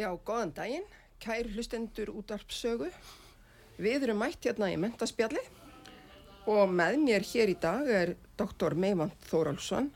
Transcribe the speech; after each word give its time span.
Já, 0.00 0.08
góðan 0.24 0.54
daginn, 0.56 0.84
kæri 1.20 1.50
hlustendur 1.52 2.08
útarpsögu. 2.16 2.86
Við 3.76 4.06
erum 4.06 4.22
mætt 4.22 4.46
hérna 4.46 4.70
í 4.72 4.78
mentaspjalli 4.80 5.42
og 6.48 6.70
með 6.72 6.94
mér 7.02 7.26
hér 7.28 7.50
í 7.52 7.56
dag 7.60 7.90
er 7.92 8.12
doktor 8.40 8.72
Meivand 8.80 9.12
Þóraldsson, 9.28 9.90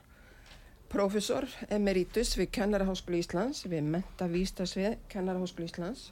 professor 0.93 1.47
emeritus 1.73 2.35
við 2.37 2.51
Kennaraháskólu 2.59 3.17
Íslands, 3.17 3.63
við 3.65 3.87
mentavístasvið 3.95 4.99
Kennaraháskólu 5.09 5.71
Íslands. 5.71 6.11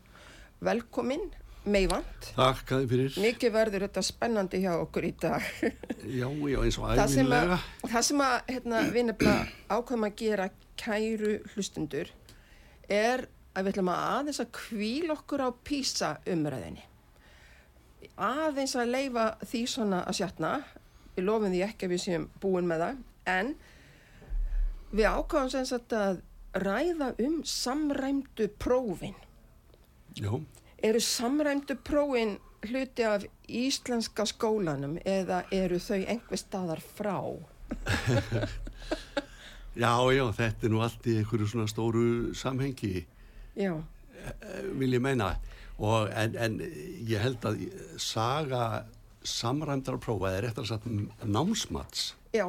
Velkomin, 0.66 1.30
Meivand. 1.70 2.32
Takkaði 2.32 2.90
fyrir 2.96 3.22
Mikið 3.28 3.56
verður 3.60 3.88
þetta 3.90 4.06
spennandi 4.10 4.64
hjá 4.66 4.72
okkur 4.80 5.10
í 5.12 5.14
dag. 5.22 5.46
Já, 6.22 6.26
já, 6.34 6.58
eins 6.64 6.82
og 6.82 6.90
það 6.98 7.14
sem 7.14 7.38
að, 7.38 7.56
að 8.26 8.52
hérna, 8.56 8.82
við 8.90 9.08
nefnilega 9.12 9.46
ákvæmum 9.70 10.10
að 10.10 10.20
gera 10.26 10.52
kæru 10.82 11.38
hlustundur 11.54 12.10
er 12.90 13.28
að 13.54 13.66
við 13.66 13.74
ætlum 13.74 13.92
að 13.94 14.04
aðeins 14.14 14.42
að 14.42 14.52
kvíl 14.58 15.14
okkur 15.14 15.46
á 15.46 15.50
písa 15.66 16.12
umræðinni. 16.30 16.86
Aðeins 18.18 18.76
að 18.78 18.94
leifa 18.94 19.26
því 19.42 19.62
svona 19.70 20.04
að 20.10 20.18
sjatna, 20.20 20.54
við 21.16 21.28
lofum 21.28 21.54
því 21.54 21.62
ekki 21.68 21.88
að 21.88 21.94
við 21.94 22.04
séum 22.04 22.28
búin 22.42 22.70
með 22.70 22.86
það, 22.86 23.04
en 23.34 23.54
við 24.94 25.10
ákvæmum 25.10 25.54
sem 25.54 25.68
sagt 25.70 25.96
að 25.98 26.24
ræða 26.64 27.14
um 27.26 27.40
samræmdu 27.48 28.50
prófin. 28.62 29.16
Já, 30.18 30.34
Eru 30.84 31.00
samræmdu 31.00 31.78
prófin 31.80 32.36
hluti 32.68 33.06
af 33.08 33.24
íslenska 33.48 34.26
skólanum 34.28 34.98
eða 35.06 35.44
eru 35.52 35.80
þau 35.80 36.02
einhver 36.02 36.40
staðar 36.40 36.82
frá? 36.84 37.18
já, 39.84 39.94
já, 40.14 40.26
þetta 40.38 40.68
er 40.68 40.74
nú 40.74 40.84
allt 40.84 41.08
í 41.08 41.18
einhverju 41.22 41.48
svona 41.50 41.72
stóru 41.72 42.06
samhengi 42.38 43.06
Já, 43.60 43.74
vil 44.80 44.94
ég 44.96 45.02
meina. 45.04 45.34
Og 45.84 46.10
en, 46.14 46.36
en 46.38 46.60
ég 47.10 47.20
held 47.22 47.44
að 47.50 47.64
saga 48.02 48.84
samræmdara 49.26 50.00
prófa 50.04 50.30
eða 50.34 50.44
réttar 50.48 50.68
sagt 50.68 50.86
námsmats 51.24 52.12
já, 52.36 52.46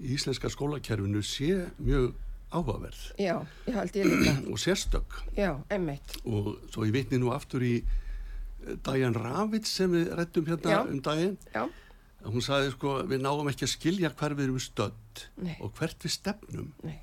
í 0.00 0.14
íslenska 0.16 0.48
skólakerfinu 0.52 1.20
sé 1.26 1.66
mjög 1.78 2.14
áhugaverð. 2.48 3.02
Já, 3.20 3.34
ég 3.68 3.76
held 3.76 3.98
ég 4.00 4.08
líka. 4.08 4.34
og 4.52 4.60
sérstök. 4.62 5.18
Já, 5.36 5.52
einmitt. 5.70 6.16
og 6.24 6.54
svo 6.72 6.86
ég 6.88 6.94
vitni 6.96 7.20
nú 7.20 7.32
aftur 7.34 7.64
í 7.66 7.74
eh, 7.82 8.78
Diane 8.86 9.16
Ravitz 9.20 9.74
sem 9.78 9.92
við 9.92 10.14
rættum 10.16 10.48
hérna 10.48 10.78
Já. 10.78 10.80
um 10.88 11.02
daginn. 11.04 11.36
Já, 11.54 11.66
hún 12.24 12.42
sagði 12.44 12.72
sko 12.74 12.96
við 13.10 13.22
náum 13.26 13.50
ekki 13.52 13.68
að 13.68 13.74
skilja 13.74 14.12
hver 14.16 14.34
við 14.38 14.48
erum 14.48 14.62
stödd 14.62 15.26
Nei. 15.44 15.56
og 15.60 15.74
hvert 15.78 16.02
við 16.08 16.14
stefnum. 16.16 16.72
Nei, 16.82 16.96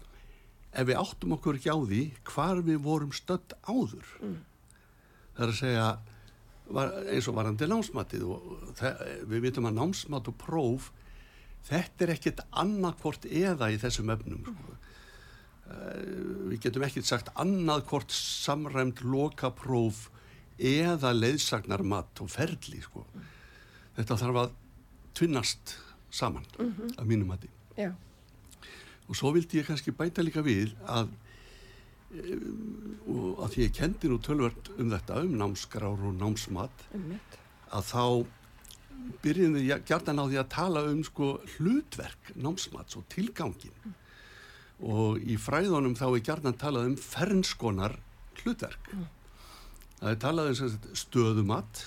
ef 0.76 0.90
við 0.90 1.00
áttum 1.00 1.38
okkur 1.38 1.60
ekki 1.60 1.72
á 1.72 1.80
því 1.80 2.02
hvar 2.28 2.62
við 2.66 2.82
vorum 2.84 3.14
stödd 3.16 3.56
áður. 3.64 4.06
Það 5.36 5.46
er 5.46 5.54
að 5.54 5.60
segja 5.60 5.88
var, 6.74 6.94
eins 7.12 7.28
og 7.30 7.38
varandi 7.38 7.68
námsmatið 7.70 8.26
og 8.28 8.82
við 9.30 9.44
vitum 9.48 9.70
að 9.70 9.78
námsmat 9.80 10.32
og 10.32 10.38
próf 10.42 10.92
þetta 11.66 12.06
er 12.06 12.14
ekkit 12.16 12.44
annarkvort 12.52 13.26
eða 13.30 13.72
í 13.74 13.80
þessum 13.82 14.12
efnum 14.14 14.44
sko. 14.46 14.76
uh, 15.70 16.50
við 16.52 16.60
getum 16.68 16.86
ekkit 16.88 17.10
sagt 17.10 17.32
annarkvort 17.42 18.14
samræmt 18.14 19.02
lokapróf 19.06 20.10
eða 20.58 21.12
leiðsagnarmat 21.16 22.22
og 22.24 22.32
ferli 22.32 22.82
sko. 22.84 23.06
þetta 23.98 24.20
þarf 24.22 24.42
að 24.44 24.56
tvinnast 25.16 25.78
saman 26.12 26.46
að 26.60 27.06
mínum 27.08 27.28
mati. 27.32 27.50
Já, 27.76 27.92
og 29.06 29.18
svo 29.18 29.32
vildi 29.36 29.62
ég 29.62 29.68
kannski 29.68 29.94
bæta 29.96 30.24
líka 30.26 30.44
við 30.46 30.74
að 30.86 31.12
um, 32.16 32.96
og 33.12 33.44
að 33.46 33.54
því 33.54 33.66
ég 33.66 33.76
kendi 33.76 34.10
nú 34.12 34.20
tölvört 34.24 34.72
um 34.78 34.90
þetta 34.94 35.22
um 35.26 35.36
námskrár 35.42 36.08
og 36.10 36.18
námsmat 36.20 36.88
að 37.76 37.92
þá 37.92 38.06
byrjum 39.22 39.58
við 39.58 39.84
gjarnan 39.88 40.22
á 40.24 40.26
því 40.26 40.40
að 40.42 40.52
tala 40.56 40.84
um 40.90 41.04
sko 41.04 41.30
hlutverk 41.56 42.32
námsmats 42.36 42.98
og 42.98 43.06
tilgangin 43.12 43.94
og 44.80 45.20
í 45.24 45.38
fræðunum 45.40 45.96
þá 45.96 46.08
er 46.10 46.24
gjarnan 46.30 46.58
talað 46.60 46.90
um 46.90 46.96
fernskonar 47.00 47.98
hlutverk. 48.42 48.90
Það 50.00 50.10
er 50.12 50.18
talað 50.20 50.50
um 50.52 50.80
stöðumat 51.00 51.84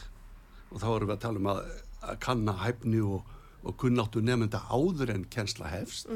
og 0.71 0.81
þá 0.81 0.87
erum 0.95 1.09
við 1.11 1.17
að 1.17 1.25
tala 1.25 1.43
um 1.43 1.51
að, 1.53 1.59
að 2.03 2.21
kanna 2.25 2.55
hæfni 2.63 3.03
og, 3.05 3.35
og 3.63 3.77
kunnáttu 3.81 4.23
nefnda 4.25 4.63
áður 4.73 5.13
en 5.15 5.27
kensla 5.33 5.69
hefst 5.73 6.09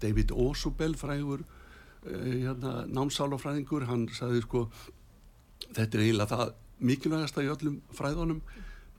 David 0.00 0.32
Osubel 0.32 0.96
frægur 0.98 1.44
uh, 1.44 2.32
hérna, 2.32 2.84
námsálafræðingur 2.88 3.86
hann 3.90 4.08
sagði 4.16 4.42
sko 4.46 4.66
þetta 5.68 5.98
er 5.98 6.04
eiginlega 6.04 6.36
það 6.36 6.52
mikilvægasta 6.80 7.44
í 7.44 7.50
öllum 7.52 7.80
fræðunum. 7.96 8.40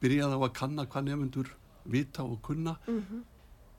Byrjaði 0.02 0.38
á 0.38 0.42
að 0.42 0.54
kanna 0.58 0.88
hvað 0.90 1.08
nefnendur 1.08 1.54
vita 1.92 2.24
og 2.24 2.42
kunna. 2.46 2.78
Mm 2.88 3.00
-hmm. 3.02 3.24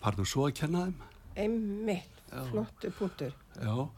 parður 0.00 0.26
svo 0.26 0.46
að 0.48 0.54
kenna 0.60 0.86
þeim. 0.86 0.94
Einmitt, 1.36 2.22
flottu 2.50 2.90
punktur. 2.90 3.32
Já, 3.56 3.88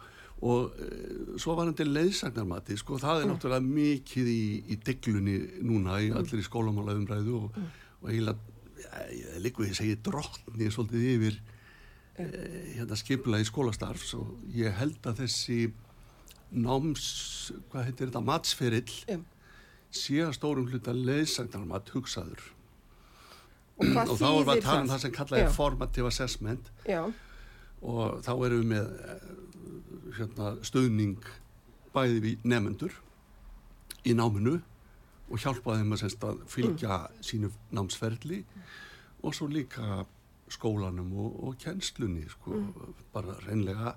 og 0.43 0.73
uh, 0.77 1.39
svo 1.39 1.55
var 1.55 1.67
hann 1.67 1.75
til 1.75 1.89
leiðsagnarmati, 1.93 2.77
sko, 2.77 2.99
það 2.99 3.23
er 3.23 3.31
náttúrulega 3.31 3.61
mikið 3.65 4.29
í, 4.29 4.45
í 4.69 4.77
deglunni 4.77 5.37
núna 5.63 6.01
í 6.01 6.11
allir 6.13 6.43
í 6.43 6.45
skólamála 6.45 6.97
umræðu 6.99 7.37
og, 7.41 7.57
og 8.03 8.11
eiginlega, 8.11 8.39
ja, 8.85 9.41
líku 9.41 9.65
ég 9.65 9.75
segi 9.75 9.97
drottni 9.97 10.71
svolítið 10.71 11.09
yfir 11.15 11.41
hérna 12.15 12.99
skipula 12.99 13.41
í 13.43 13.47
skólastarfs 13.49 14.15
og 14.19 14.35
ég 14.55 14.75
held 14.79 15.07
að 15.09 15.25
þessi 15.25 15.61
náms, 16.55 17.07
hvað 17.73 17.89
heitir 17.89 18.11
þetta, 18.11 18.23
matsferill 18.23 19.23
sé 19.95 20.21
að 20.23 20.37
stórum 20.37 20.69
hluta 20.71 20.95
leiðsagnarmat 20.95 21.91
hugsaður. 21.95 22.43
Og 23.75 23.97
og 24.05 24.19
þá 24.21 24.29
erum 24.29 24.47
við 24.47 24.53
að 24.53 24.63
tala 24.63 24.83
um 24.85 24.91
það? 24.93 25.01
sem 25.03 25.15
kallað 25.15 25.41
Já. 25.41 25.45
er 25.45 25.55
formative 25.55 26.11
assessment. 26.11 26.71
Já, 26.87 27.01
og 27.85 28.21
þá 28.25 28.33
erum 28.47 28.61
við 28.61 28.69
með 28.71 28.93
eh, 29.05 29.25
hérna, 30.19 30.53
stöðning 30.65 31.33
bæði 31.95 32.21
við 32.23 32.47
nefnendur 32.47 32.95
í 34.05 34.15
náminu 34.17 34.59
og 35.31 35.41
hjálpa 35.41 35.79
þeim 35.79 35.95
að, 35.97 36.05
að 36.29 36.43
fylgja 36.53 36.99
sínu 37.25 37.51
námsferli 37.75 38.43
og 39.25 39.35
svo 39.37 39.49
líka 39.51 40.05
skólanum 40.53 41.13
og, 41.25 41.37
og 41.49 41.57
kjenslunni 41.63 42.27
sko, 42.31 42.61
bara 43.15 43.37
reynlega 43.47 43.95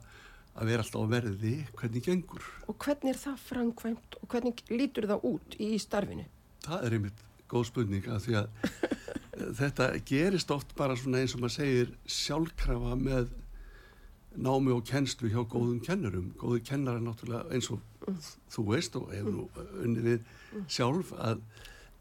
að 0.57 0.71
vera 0.71 0.83
alltaf 0.83 1.05
á 1.05 1.11
verði 1.11 1.55
hvernig 1.77 2.05
gengur. 2.05 2.45
og 2.67 2.77
hvernig 2.81 3.13
er 3.13 3.19
það 3.21 3.41
framkvæmt 3.45 4.19
og 4.21 4.29
hvernig 4.31 4.63
lítur 4.71 5.09
það 5.09 5.25
út 5.29 5.57
í 5.61 5.73
starfinu? 5.81 6.25
Það 6.65 6.85
er 6.85 6.97
einmitt 6.97 7.25
góð 7.51 7.67
spurning 7.69 8.07
að 8.11 8.23
því 8.25 8.37
að 8.41 8.47
þetta 9.59 9.89
gerist 10.07 10.53
oft 10.55 10.73
bara 10.77 10.97
svona 10.97 11.21
eins 11.21 11.35
og 11.37 11.43
maður 11.43 11.57
segir 11.59 11.93
sjálfkrafa 12.09 12.95
með 12.99 13.29
námi 14.37 14.73
og 14.73 14.83
kennslu 14.85 15.29
hjá 15.33 15.41
góðum 15.49 15.79
kennurum. 15.81 16.29
Góði 16.37 16.61
kennar 16.67 16.99
er 16.99 17.05
náttúrulega 17.05 17.53
eins 17.53 17.69
og 17.73 17.81
þú 18.53 18.65
veist 18.69 18.97
og 18.99 19.09
hefur 19.13 19.33
nú 19.33 19.47
unni 19.83 20.03
við 20.05 20.27
sjálf 20.71 21.13
að 21.17 21.41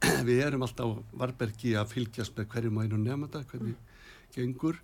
við 0.29 0.43
erum 0.45 0.65
alltaf 0.67 0.99
varbergi 1.17 1.75
að 1.79 1.93
fylgjast 1.95 2.37
með 2.37 2.51
hverjum 2.53 2.81
og 2.81 2.87
einu 2.87 3.01
nefnda, 3.01 3.45
hvernig 3.51 3.79
gengur 4.35 4.81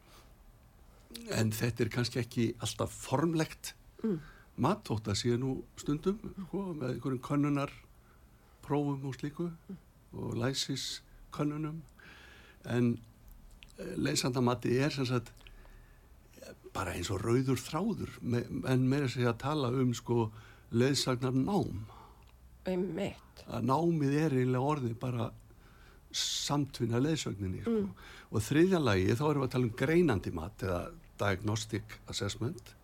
en 1.32 1.52
þetta 1.52 1.84
er 1.84 1.92
kannski 1.92 2.20
ekki 2.22 2.48
alltaf 2.64 2.92
formlegt. 3.04 3.74
Mat 4.62 4.84
þótt 4.88 5.12
að 5.12 5.18
sé 5.20 5.36
nú 5.40 5.54
stundum 5.80 6.18
sko, 6.46 6.72
með 6.76 6.96
einhverjum 6.96 7.24
könnunar 7.24 7.72
prófum 8.62 9.08
og 9.08 9.16
slíku 9.16 9.48
og 10.12 10.36
læsis 10.38 11.02
könnunum. 11.32 11.80
En 12.68 12.94
leysandamati 13.96 14.76
er 14.78 14.92
sem 14.94 15.08
sagt 15.08 15.32
bara 16.72 16.94
eins 16.96 17.10
og 17.12 17.20
rauður 17.24 17.60
þráður 17.60 18.16
me, 18.22 18.42
en 18.68 18.86
meira 18.88 19.08
sig 19.10 19.26
að 19.28 19.40
tala 19.44 19.72
um 19.76 19.92
sko 19.96 20.30
leðsagnar 20.72 21.34
nám 21.36 21.82
Einmitt. 22.68 23.42
að 23.46 23.66
námið 23.68 24.16
er 24.20 24.36
eiginlega 24.38 24.70
orðið 24.74 24.94
bara 25.02 25.30
samtvinna 26.16 27.00
leðsögninni 27.02 27.62
sko. 27.64 27.76
og 28.30 28.44
þriðja 28.46 28.80
lagi 28.82 29.16
þá 29.16 29.24
erum 29.28 29.42
við 29.42 29.46
að 29.48 29.52
tala 29.54 29.68
um 29.68 29.76
greinandi 29.82 30.32
mat 30.34 30.64
eða 30.66 30.80
diagnostic 31.22 31.98
assessment. 32.10 32.74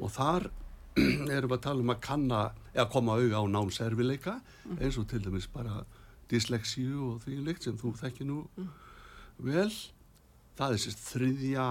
Og 0.00 0.12
þar 0.14 0.50
erum 1.36 1.50
við 1.52 1.56
að 1.56 1.64
tala 1.68 1.84
um 1.84 1.94
að 1.94 2.02
kanna 2.04 2.42
eða 2.74 2.88
koma 2.92 3.16
auga 3.20 3.42
á 3.42 3.44
námserfileika 3.56 4.36
eins 4.78 4.98
og 5.00 5.08
til 5.10 5.22
dæmis 5.24 5.48
bara 5.50 5.84
dyslexíu 6.30 7.08
og 7.08 7.24
því 7.24 7.40
líkt 7.46 7.66
sem 7.66 7.78
þú 7.78 7.94
þekki 8.00 8.28
nú 8.28 8.44
vel. 9.38 9.70
Það 10.60 10.74
er 10.74 10.82
sérst 10.82 11.06
þriðja 11.08 11.66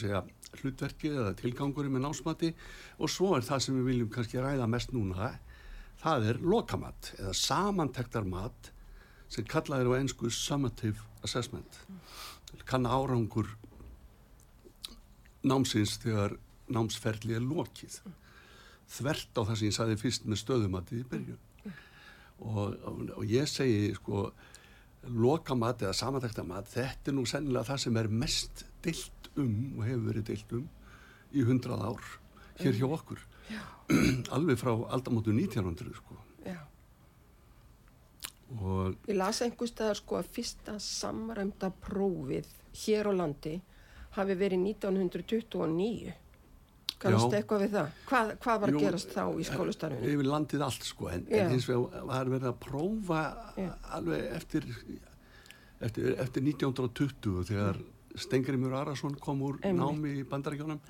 segja 0.00 0.24
hlutverkið 0.60 1.18
eða 1.20 1.34
tilgangurinn 1.38 1.94
með 1.94 2.06
námsmati. 2.06 2.50
Og 2.98 3.10
svo 3.10 3.34
er 3.36 3.46
það 3.46 3.66
sem 3.66 3.76
við 3.78 3.90
viljum 3.90 4.14
kannski 4.14 4.42
ræða 4.42 4.70
mest 4.70 4.94
núna 4.94 5.34
það 6.04 6.28
er 6.30 6.40
lokamat 6.44 7.12
eða 7.16 7.34
samantektarmat 7.38 8.70
sem 9.32 9.46
kallað 9.48 9.84
er 9.84 9.90
á 9.90 9.98
ennsku 9.98 10.30
summative 10.30 11.02
assessment. 11.24 11.80
Kann 12.68 12.86
árangur 12.86 13.48
námsins 15.44 15.98
þegar 16.02 16.36
námsferli 16.72 17.36
er 17.36 17.44
lokið. 17.44 17.98
Þvert 18.94 19.36
á 19.36 19.42
það 19.42 19.56
sem 19.58 19.68
ég 19.68 19.76
sagði 19.76 20.00
fyrst 20.00 20.28
með 20.28 20.42
stöðumatið 20.42 21.00
í 21.00 21.08
byrjun. 21.12 21.42
Og, 22.44 22.74
og, 23.14 23.22
ég 23.30 23.48
segi 23.48 23.92
sko 23.96 24.26
lokamat 25.04 25.84
eða 25.84 25.96
samantektarmat 25.96 26.70
þetta 26.72 27.12
er 27.12 27.16
nú 27.16 27.24
sennilega 27.28 27.68
það 27.68 27.82
sem 27.84 27.98
er 28.00 28.08
mest 28.22 28.64
deilt 28.84 29.28
um 29.38 29.54
og 29.78 29.84
hefur 29.86 30.06
verið 30.08 30.28
deilt 30.32 30.54
um 30.58 30.66
í 31.34 31.44
hundrað 31.46 31.86
ár 31.90 32.10
hér 32.60 32.78
hjá 32.80 32.88
okkur. 32.88 33.22
Alveg 34.34 34.60
frá 34.60 34.72
aldamótu 34.72 35.34
1900 35.36 36.00
sko 36.00 36.23
Ég 38.54 39.16
las 39.18 39.40
einhver 39.42 39.68
staðar 39.70 39.98
sko 39.98 40.18
að 40.20 40.28
fyrsta 40.36 40.74
samræmda 40.80 41.72
prófið 41.84 42.46
hér 42.84 43.08
á 43.10 43.12
landi 43.14 43.56
hafi 44.14 44.36
verið 44.38 44.60
1929. 44.70 46.12
Kannast 47.04 47.34
eitthvað 47.36 47.64
við 47.64 47.72
það? 47.74 47.88
Hvað, 48.08 48.30
hvað 48.44 48.60
var 48.62 48.70
að 48.70 48.76
Jú, 48.76 48.82
gerast 48.84 49.10
þá 49.12 49.24
í 49.42 49.44
skólastarfinu? 49.48 50.12
yfir 50.14 50.28
landið 50.30 50.62
allt 50.64 50.86
sko 50.86 51.08
en, 51.12 51.26
en 51.28 51.50
hins 51.52 51.66
vegar 51.68 52.06
var 52.08 52.30
verið 52.32 52.48
að 52.52 52.60
prófa 52.62 53.22
Já. 53.60 53.72
alveg 53.98 54.28
eftir, 54.38 54.68
eftir 55.84 56.14
eftir 56.22 56.46
1920 56.46 57.44
þegar 57.50 57.82
Stengrimur 58.14 58.76
Arason 58.78 59.16
kom 59.20 59.42
úr 59.42 59.58
Einmitt. 59.66 59.82
námi 59.82 60.14
í 60.20 60.24
bandarækjónum 60.30 60.80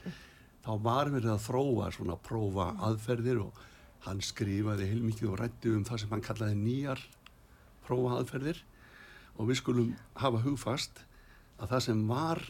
þá 0.64 0.70
var 0.84 1.10
verið 1.10 1.32
að 1.32 1.42
þróa 1.48 1.88
svona 1.96 2.18
prófa 2.20 2.68
aðferðir 2.84 3.40
og 3.46 3.62
hann 4.04 4.20
skrifaði 4.20 4.90
heilmikið 4.92 5.30
og 5.32 5.38
rætti 5.40 5.72
um 5.72 5.84
það 5.88 6.02
sem 6.04 6.12
hann 6.12 6.24
kallaði 6.28 6.60
nýjar 6.60 7.00
prófa 7.86 8.18
aðferðir 8.18 8.62
og 9.34 9.48
við 9.50 9.60
skulum 9.60 9.94
hafa 10.20 10.42
hugfast 10.44 11.04
að 11.58 11.74
það 11.74 11.84
sem 11.86 12.02
var 12.08 12.42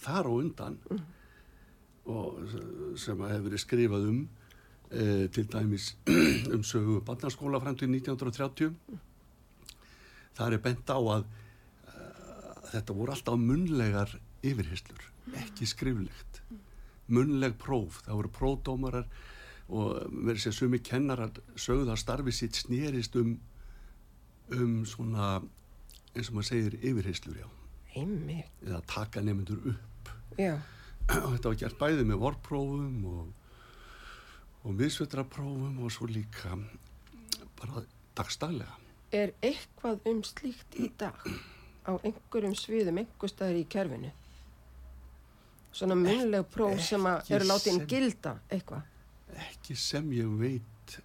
þar 0.00 0.30
og 0.30 0.42
undan 0.44 0.78
og 2.10 2.38
sem 3.00 3.20
að 3.20 3.34
hefur 3.34 3.46
verið 3.48 3.64
skrifað 3.64 4.08
um 4.10 4.22
e, 4.90 5.28
til 5.34 5.46
dæmis 5.52 5.92
um 6.54 6.64
sögu 6.66 7.00
barnaskóla 7.06 7.60
fram 7.62 7.76
til 7.78 7.90
1930 7.92 8.74
það 10.38 10.56
er 10.56 10.64
bent 10.64 10.90
á 10.90 10.98
að 10.98 11.26
e, 11.26 12.08
þetta 12.72 12.96
voru 12.96 13.14
alltaf 13.14 13.40
munlegar 13.40 14.16
yfirhyslur, 14.46 15.02
ekki 15.40 15.68
skriflegt. 15.68 16.40
Munleg 17.10 17.56
próf, 17.60 18.00
það 18.06 18.20
voru 18.20 18.32
prófdómarar 18.36 19.08
og 19.70 20.10
verið 20.10 20.44
sér 20.44 20.56
sumi 20.56 20.80
kennarar 20.82 21.34
sögðu 21.58 21.92
að 21.92 22.02
starfi 22.02 22.34
sitt 22.34 22.58
snerist 22.58 23.16
um 23.18 23.36
um 24.56 24.80
svona 24.88 25.40
eins 26.14 26.28
og 26.30 26.34
maður 26.38 26.48
segir 26.50 26.76
yfirhyslur 26.80 27.40
já 27.42 27.48
Einmitt, 27.98 28.50
eða 28.66 28.80
taka 28.86 29.20
nefndur 29.22 29.62
upp 29.72 30.10
já. 30.38 30.54
og 31.24 31.32
þetta 31.34 31.48
var 31.52 31.58
gert 31.64 31.78
bæði 31.80 32.04
með 32.06 32.20
vorprófum 32.22 33.00
og, 33.10 33.32
og 34.64 34.76
miðsvetraprófum 34.78 35.80
og 35.82 35.90
svo 35.94 36.06
líka 36.10 36.54
bara 37.60 37.82
dagstælega. 38.16 38.76
Er 39.12 39.32
eitthvað 39.42 40.04
um 40.06 40.20
slíkt 40.24 40.76
í 40.78 40.86
dag 41.00 41.18
á 41.82 41.92
einhverjum 42.06 42.54
sviðum, 42.54 43.00
einhver 43.02 43.32
staðar 43.32 43.58
í 43.58 43.64
kerfinu? 43.70 44.12
Svona 45.74 45.96
munleg 45.98 46.46
próf 46.50 46.78
sem 46.82 47.04
eru 47.10 47.46
látið 47.46 47.74
sem- 47.76 47.86
gilda 47.90 48.36
eitthvað. 48.50 48.86
Ekki 49.50 49.76
sem 49.78 50.08
ég 50.14 50.30
veit 50.40 50.96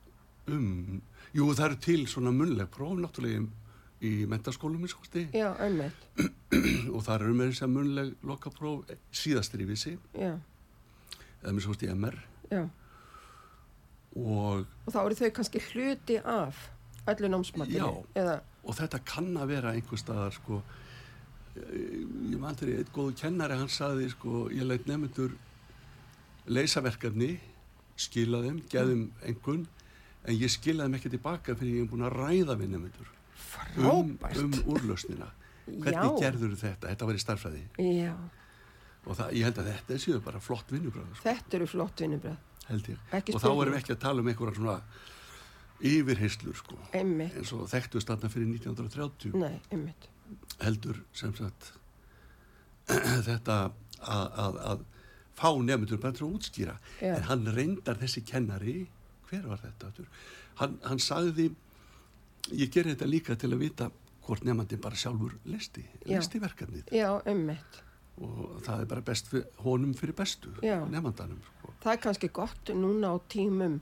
um, 0.49 1.01
jú 1.35 1.49
það 1.51 1.65
eru 1.69 1.77
til 1.83 2.05
svona 2.07 2.31
munleg 2.35 2.69
próf 2.71 2.95
náttúrulega 2.99 3.43
í- 4.05 4.25
mentaskólum 4.29 4.85
í 4.85 4.89
skosti 4.91 5.25
Já, 5.35 5.49
einmitt, 5.65 6.07
og 6.93 7.01
það 7.03 7.15
eru 7.19 7.33
með 7.35 7.51
þess 7.53 7.65
að 7.67 7.73
munleg 7.75 8.13
lokapróf 8.23 8.93
síðastir 9.11 9.63
í 9.65 9.69
vissi 9.69 9.95
já, 10.15 10.33
eða 11.41 11.53
með 11.57 11.65
skosti 11.67 11.89
MR 11.91 12.17
já. 12.51 12.63
og, 14.15 14.65
Og 14.85 14.93
þá 14.93 14.99
eru 15.05 15.17
þau 15.19 15.31
kannski 15.39 15.61
hluti 15.71 16.17
af 16.23 16.59
öllu 17.11 17.29
námsmatinu. 17.29 17.77
Já. 17.77 18.21
Eða, 18.21 18.35
og 18.65 18.77
þetta 18.79 18.99
kann 19.05 19.35
að 19.37 19.51
vera 19.51 19.73
einhver 19.77 19.99
staðar 20.01 20.33
sko 20.33 20.61
ég 21.55 22.31
ég 22.33 22.39
man 22.41 22.55
þegar 22.59 22.81
eitt 22.81 22.89
góðu 22.95 23.13
kennari 23.19 23.55
hann 23.59 23.69
saði 23.71 24.09
sko 24.11 24.47
ég 24.51 24.65
leit 24.67 24.87
nefndur 24.89 25.35
leysaverkefni 26.51 27.35
skila 27.97 28.41
þeim, 28.43 28.57
geðum 28.71 29.05
einhvern 29.23 29.61
en 30.25 30.37
ég 30.37 30.51
skilaði 30.51 30.89
þeim 30.89 30.97
ekki 30.99 31.11
tilbaka 31.15 31.55
fyrir 31.59 31.79
ég 31.79 31.85
er 31.85 31.91
búin 31.91 32.05
að 32.07 32.17
ræða 32.19 32.57
við 32.59 32.73
nefndur 32.73 33.11
um, 33.77 34.15
um 34.41 34.55
úrlausnina. 34.73 35.29
Hvernig 35.65 35.95
Já. 35.97 36.17
gerður 36.21 36.57
þetta, 36.59 36.91
þetta 36.91 37.07
var 37.09 37.17
í 37.17 37.21
starfræði 37.23 37.61
Já, 37.81 38.11
og 39.05 39.17
það, 39.17 39.31
ég 39.37 39.47
held 39.47 39.61
að 39.61 39.69
þetta 39.71 39.97
séu 40.03 40.21
bara 40.25 40.41
flott 40.43 40.73
vinnubröð 40.73 41.07
sko, 41.15 41.25
þetta 41.25 41.57
eru 41.57 41.67
flott 41.69 42.03
vinnubröð. 42.03 42.35
og 42.69 43.41
þá 43.41 43.49
erum 43.49 43.73
við 43.73 43.79
ekki 43.79 43.95
að 43.95 44.01
tala 44.03 44.21
um 44.21 44.29
einhverja 44.29 44.59
svona 44.59 44.75
yfirheyslur 45.85 46.59
sko. 46.59 46.77
Einmitt, 46.95 47.33
eins 47.39 47.53
og 47.57 47.65
þekktu 47.71 48.01
stanna 48.03 48.29
fyrir 48.31 48.51
1930 48.53 49.33
nei, 49.41 49.89
heldur 50.61 51.01
sem 51.17 51.33
sagt 51.37 51.71
þetta 53.27 53.57
að, 54.05 54.27
að, 54.45 54.59
að 54.71 54.85
fá 55.35 55.49
nefndur 55.65 55.99
bara 56.01 56.15
til 56.15 56.27
að 56.27 56.37
útskýra. 56.37 56.77
Já. 57.01 57.15
en 57.17 57.27
hann 57.29 57.49
reyndar 57.57 57.99
þessi 57.99 58.23
kennari 58.25 58.77
hver 59.35 59.47
var 59.51 59.61
þetta 59.63 59.91
hann, 60.61 60.77
hann 60.87 60.99
sagði 61.03 61.49
ég 62.55 62.69
ger 62.73 62.87
þetta 62.91 63.07
líka 63.09 63.35
til 63.41 63.51
að 63.55 63.63
vita 63.65 63.89
hvort 64.25 64.43
nefndin 64.45 64.81
bara 64.81 64.97
sjálfur 64.97 65.35
listi, 65.45 65.83
Já. 66.05 66.17
listi 66.17 66.39
verkefnið 66.41 66.93
Já, 66.95 67.09
einmitt. 67.29 67.81
og 68.17 68.61
það 68.65 68.81
er 68.81 68.85
bara 68.93 69.01
best 69.05 69.27
fyrir, 69.29 69.45
honum 69.65 69.93
fyrir 69.97 70.15
bestu 70.17 70.49
Já. 70.63 70.79
nefndanum 70.89 71.41
sko. 71.45 71.73
Það 71.83 71.91
er 71.93 72.01
kannski 72.05 72.29
gott 72.33 72.71
núna 72.73 73.11
á 73.13 73.15
tímum 73.29 73.79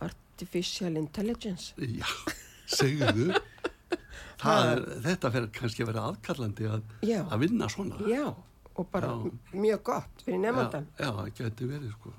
artificial 0.00 0.96
intelligence. 0.96 1.74
já, 1.76 2.06
segðu 2.70 3.32
það 4.42 4.68
er, 4.72 4.82
þetta 5.08 5.32
fer 5.34 5.48
kannski 5.58 5.82
að 5.84 5.90
vera 5.92 6.04
aðkallandi 6.12 6.68
að, 6.70 6.94
að 7.26 7.38
vinna 7.42 7.68
svona 7.72 7.98
Já, 8.08 8.28
og 8.78 8.88
bara 8.92 9.10
Já. 9.10 9.32
mjög 9.58 9.82
gott 9.90 10.22
fyrir 10.24 10.38
nefndan. 10.44 10.86
já, 10.94 11.04
já, 11.04 11.10
það 11.18 11.32
geti 11.42 11.68
verið 11.72 11.92
sko 11.98 12.14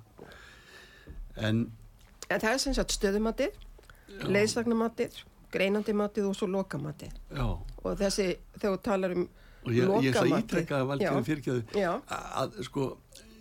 en 1.40 1.62
En 2.30 2.40
það 2.40 2.54
er 2.54 2.58
sem 2.62 2.74
sagt 2.78 2.94
stöðumatið, 2.94 3.56
leiðsagnamatið, 4.30 5.20
greinandi 5.54 5.94
matið 5.98 6.28
og 6.30 6.36
svo 6.38 6.48
lokamatið. 6.52 7.14
já, 7.36 7.46
Og 7.84 7.96
þessi, 7.98 8.26
þegar 8.60 8.74
þú 8.76 8.82
talar 8.84 9.14
um 9.16 9.24
og 9.66 9.72
ég, 9.72 9.84
ég 9.84 9.88
ætla 9.88 10.22
að 10.22 10.30
lokamatið. 10.30 10.44
ítrekka 10.44 10.76
að 10.80 10.88
valdið 10.90 11.26
fyrirgeðu 11.30 11.64
Já. 11.80 11.92
að 12.10 12.60
sko 12.68 12.86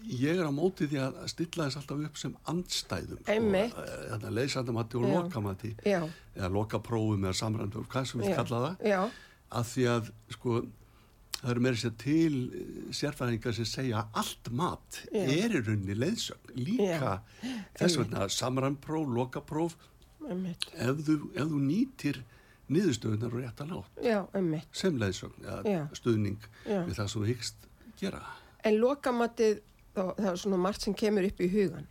ég 0.08 0.38
er 0.38 0.46
á 0.46 0.52
móti 0.54 0.86
því 0.88 0.98
að 1.04 1.18
stilla 1.28 1.66
þess 1.68 1.76
alltaf 1.82 2.04
upp 2.08 2.16
sem 2.18 2.36
andstæðum 2.48 3.18
sko, 3.22 3.32
Einmitt. 3.34 3.74
þetta 3.74 4.30
leysandamatti 4.38 4.96
og 4.98 5.04
Já. 5.04 5.12
lokamatti 5.18 5.72
Já, 5.84 6.00
eða 6.36 6.50
lokaprófum 6.54 7.24
eða 7.28 7.34
samrændum, 7.42 7.86
hvað 7.90 8.04
sem 8.12 8.20
við 8.20 8.34
kalla 8.38 8.62
það 8.64 8.88
já, 8.88 9.00
að 9.52 9.64
því 9.74 9.86
að 9.96 10.10
sko 10.30 10.62
það 11.38 11.52
eru 11.52 11.64
meira 11.66 11.80
sér 11.82 11.94
til 12.02 12.38
eh, 12.48 12.80
sérfræðingar 13.00 13.56
sem 13.58 13.68
segja 13.68 14.02
að 14.02 14.18
allt 14.22 14.50
mat 14.62 15.02
Já. 15.12 15.22
er 15.22 15.54
í 15.58 15.62
rauninni 15.62 15.98
leiðsögn 15.98 16.56
líka 16.58 17.12
þess 17.78 18.00
vegna 18.00 18.26
samræmpróf, 18.32 19.12
lokapróf 19.18 19.78
ef 20.28 21.04
þú, 21.06 21.20
ef 21.34 21.46
þú 21.46 21.62
nýtir 21.64 22.20
niðurstöðunar 22.68 23.32
og 23.32 23.40
réttan 23.40 23.72
átt 23.78 24.02
Já, 24.04 24.18
einmitt. 24.36 24.68
sem 24.76 24.98
Já. 25.64 25.80
stuðning 25.96 26.50
við 26.66 26.92
það 26.98 27.06
sem 27.06 27.22
þú 27.22 27.30
hyggst 27.30 27.68
gera 28.00 28.26
En 28.66 28.78
lokamatið, 28.82 29.60
þá, 29.94 30.02
það 30.18 30.30
er 30.32 30.40
svona 30.42 30.60
margt 30.60 30.84
sem 30.84 30.96
kemur 30.98 31.26
upp 31.28 31.40
í 31.40 31.48
hugan. 31.52 31.86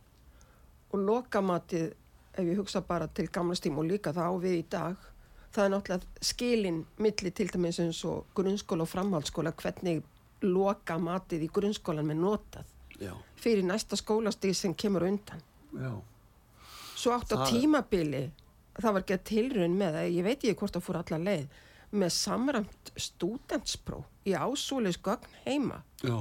Og 0.92 1.04
lokamatið, 1.04 1.86
ef 2.34 2.44
ég 2.44 2.60
hugsa 2.60 2.82
bara 2.84 3.08
til 3.08 3.28
gamla 3.32 3.56
stíma 3.58 3.82
og 3.82 3.88
líka 3.88 4.12
það 4.16 4.28
á 4.28 4.34
við 4.42 4.56
í 4.58 4.64
dag, 4.70 5.06
það 5.54 5.64
er 5.64 5.72
náttúrulega 5.74 6.24
skilin 6.30 6.80
milli 7.02 7.30
til 7.34 7.48
dæmis 7.52 7.78
eins 7.82 8.00
og 8.08 8.26
grunnskóla 8.36 8.84
og 8.84 8.90
framhaldsskóla, 8.92 9.52
hvernig 9.62 10.02
lokamatið 10.44 11.46
í 11.46 11.52
grunnskólan 11.54 12.06
með 12.06 12.20
notað 12.22 12.74
já, 13.02 13.14
fyrir 13.40 13.64
næsta 13.66 13.96
skólastíð 13.98 14.54
sem 14.54 14.74
kemur 14.74 15.06
undan. 15.08 15.40
já, 15.74 15.92
Svo 16.98 17.12
átt 17.14 17.30
á 17.30 17.46
tímabili, 17.46 18.24
það 18.78 18.94
var 18.96 19.04
gett 19.06 19.24
tilraun 19.30 19.76
með 19.78 19.98
það, 19.98 20.06
ég 20.16 20.24
veit 20.26 20.36
ekki 20.38 20.54
hvort 20.58 20.74
það 20.76 20.86
fór 20.88 21.00
alla 21.00 21.18
leið, 21.24 21.44
með 21.90 22.10
samræmt 22.14 22.92
stúdentspróf 23.00 24.06
í 24.28 24.34
ásúleis 24.36 24.98
gögn 25.02 25.36
heima. 25.46 25.82
Já, 26.02 26.18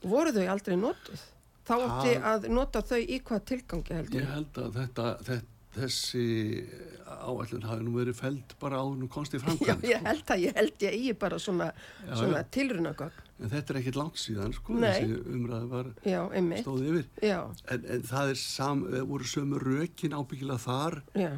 Voru 0.00 0.32
þau 0.32 0.46
aldrei 0.48 0.76
notuð? 0.80 1.22
Þá 1.68 1.72
átti 1.76 2.12
að 2.24 2.46
nota 2.48 2.80
þau 2.82 2.98
í 3.00 3.18
hvað 3.20 3.42
tilgangi 3.50 3.94
heldur? 3.94 4.20
ég 4.22 4.30
held 4.32 4.60
að 4.62 4.78
þetta, 4.78 5.08
þetta 5.26 5.59
þessi 5.74 6.24
áætlun 7.10 7.66
hafi 7.66 7.84
nú 7.86 7.92
verið 7.94 8.16
feld 8.18 8.54
bara 8.62 8.80
áður 8.82 8.96
nú 9.02 9.08
konsti 9.12 9.38
Já, 9.38 9.42
framkvæmd 9.44 9.84
ég 9.86 10.06
held 10.06 10.32
að 10.34 10.44
ég 10.44 10.56
held 10.58 10.84
ég 10.84 10.96
eigi 10.96 11.12
bara 11.18 11.38
svona, 11.42 11.68
Já, 12.06 12.14
svona 12.18 12.40
já. 12.40 12.48
tilrunagögn. 12.56 13.26
en 13.40 13.52
þetta 13.52 13.72
er 13.74 13.80
ekkit 13.80 13.98
langt 13.98 14.20
síðan 14.20 14.54
sko, 14.56 14.78
Nei. 14.78 14.88
þessi 14.88 15.20
umræði 15.34 15.70
var 15.70 15.92
Já, 16.06 16.20
stóð 16.62 16.88
yfir 16.90 17.06
Já, 17.26 17.38
en, 17.74 17.86
en 17.96 18.08
það 18.10 18.32
er 18.32 18.40
sam, 18.42 18.82
eh, 18.90 19.04
voru 19.12 19.30
sömu 19.30 19.60
rökin 19.62 20.16
ábyggilega 20.16 20.64
þar 20.64 21.00
já, 21.14 21.30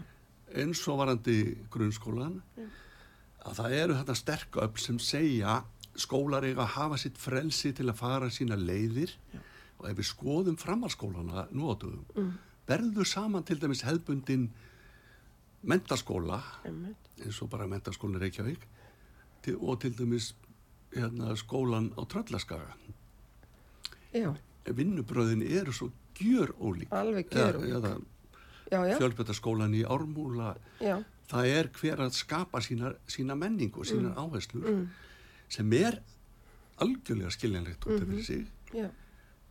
eins 0.63 0.83
og 0.89 1.03
varandi 1.03 1.39
grunnskólan 1.73 2.41
að 3.43 3.59
það 3.59 3.79
eru 3.83 4.01
þetta 4.01 4.19
sterk 4.19 4.61
öll 4.65 4.81
sem 4.81 5.01
segja 5.03 5.61
skólar 5.99 6.47
eiga 6.47 6.65
að 6.65 6.75
hafa 6.79 7.01
sitt 7.01 7.19
frelsi 7.21 7.73
til 7.77 7.91
að 7.91 7.99
fara 8.01 8.31
sína 8.33 8.57
leiðir 8.57 9.13
og 9.83 9.91
ef 9.91 9.99
við 9.99 10.09
skoðum 10.09 10.57
framhalskólana 10.61 11.49
nú 11.53 11.69
á 11.69 11.75
dögum 11.77 12.07
mm. 12.17 12.33
Berður 12.69 13.09
saman 13.09 13.45
til 13.47 13.59
dæmis 13.61 13.83
hefðbundin 13.87 14.51
mentaskóla 15.63 16.41
eins 16.67 17.41
og 17.43 17.51
bara 17.51 17.69
mentaskólinn 17.71 18.23
Reykjavík 18.23 18.67
til, 19.43 19.59
og 19.59 19.81
til 19.83 19.95
dæmis 19.99 20.33
hérna, 20.95 21.35
skólan 21.37 21.93
á 21.99 22.03
Tröllaskaga. 22.05 22.77
Vinnubröðin 24.67 25.43
eru 25.43 25.73
svo 25.73 25.91
gjör 26.19 26.53
ólík 26.61 26.93
Alveg 26.93 27.33
eða 27.33 27.97
já, 28.71 28.97
fjölbetaskólan 28.99 29.75
í 29.75 29.83
Ármúla 29.89 30.55
já, 30.81 31.01
það 31.31 31.47
er 31.49 31.71
hver 31.81 32.03
að 32.07 32.17
skapa 32.17 32.61
sína, 32.61 32.93
sína 33.09 33.35
menningu 33.35 33.83
og 33.83 33.89
sínar 33.89 34.19
áherslur 34.21 34.69
mm, 34.69 34.85
sem 35.49 35.73
er 35.73 35.99
algjörlega 36.83 37.33
skiljanlegt 37.33 37.87
út 37.87 38.03
af 38.03 38.07
fyrir 38.07 38.25
sig. 38.25 38.47
Já, 38.73 38.89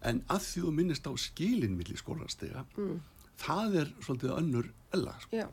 en 0.07 0.21
að 0.33 0.45
því 0.47 0.63
þú 0.65 0.73
minnist 0.77 1.07
á 1.09 1.13
skilin 1.19 1.77
milli 1.77 1.97
skólastega 1.99 2.63
mm, 2.77 2.95
það 3.41 3.77
er 3.83 3.93
svolítið 4.01 4.33
önnur 4.37 4.71
ella 4.95 5.13
sko. 5.21 5.45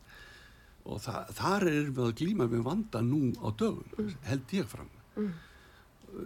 og 0.89 1.03
það, 1.05 1.35
þar 1.41 1.69
erum 1.73 1.95
við 1.99 2.07
að 2.07 2.17
glíma 2.23 2.49
við 2.49 2.65
vanda 2.67 3.03
nú 3.05 3.21
á 3.45 3.49
dögum 3.53 4.11
held 4.25 4.57
ég 4.57 4.69
fram. 4.71 4.91
Mm, 5.19 5.31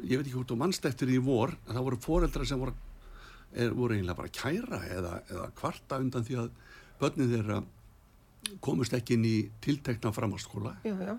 ég 0.06 0.18
veit 0.18 0.26
ekki 0.26 0.36
hvort 0.36 0.52
þú 0.52 0.58
mannst 0.62 0.88
eftir 0.88 1.10
í 1.12 1.18
vor 1.22 1.54
en 1.66 1.74
það 1.74 1.86
voru 1.88 2.00
foreldrar 2.06 2.48
sem 2.48 2.62
voru, 2.62 2.74
er, 3.52 3.74
voru 3.74 3.96
eiginlega 3.96 4.20
bara 4.20 4.34
kæra 4.38 4.82
eða, 4.86 5.14
eða 5.30 5.48
kvarta 5.58 6.00
undan 6.02 6.26
því 6.26 6.38
að 6.44 6.50
börnin 7.02 7.32
þeirra 7.32 7.62
komust 8.62 8.94
ekki 8.96 9.16
inn 9.18 9.26
í 9.26 9.36
tiltekna 9.62 10.12
já, 10.86 11.14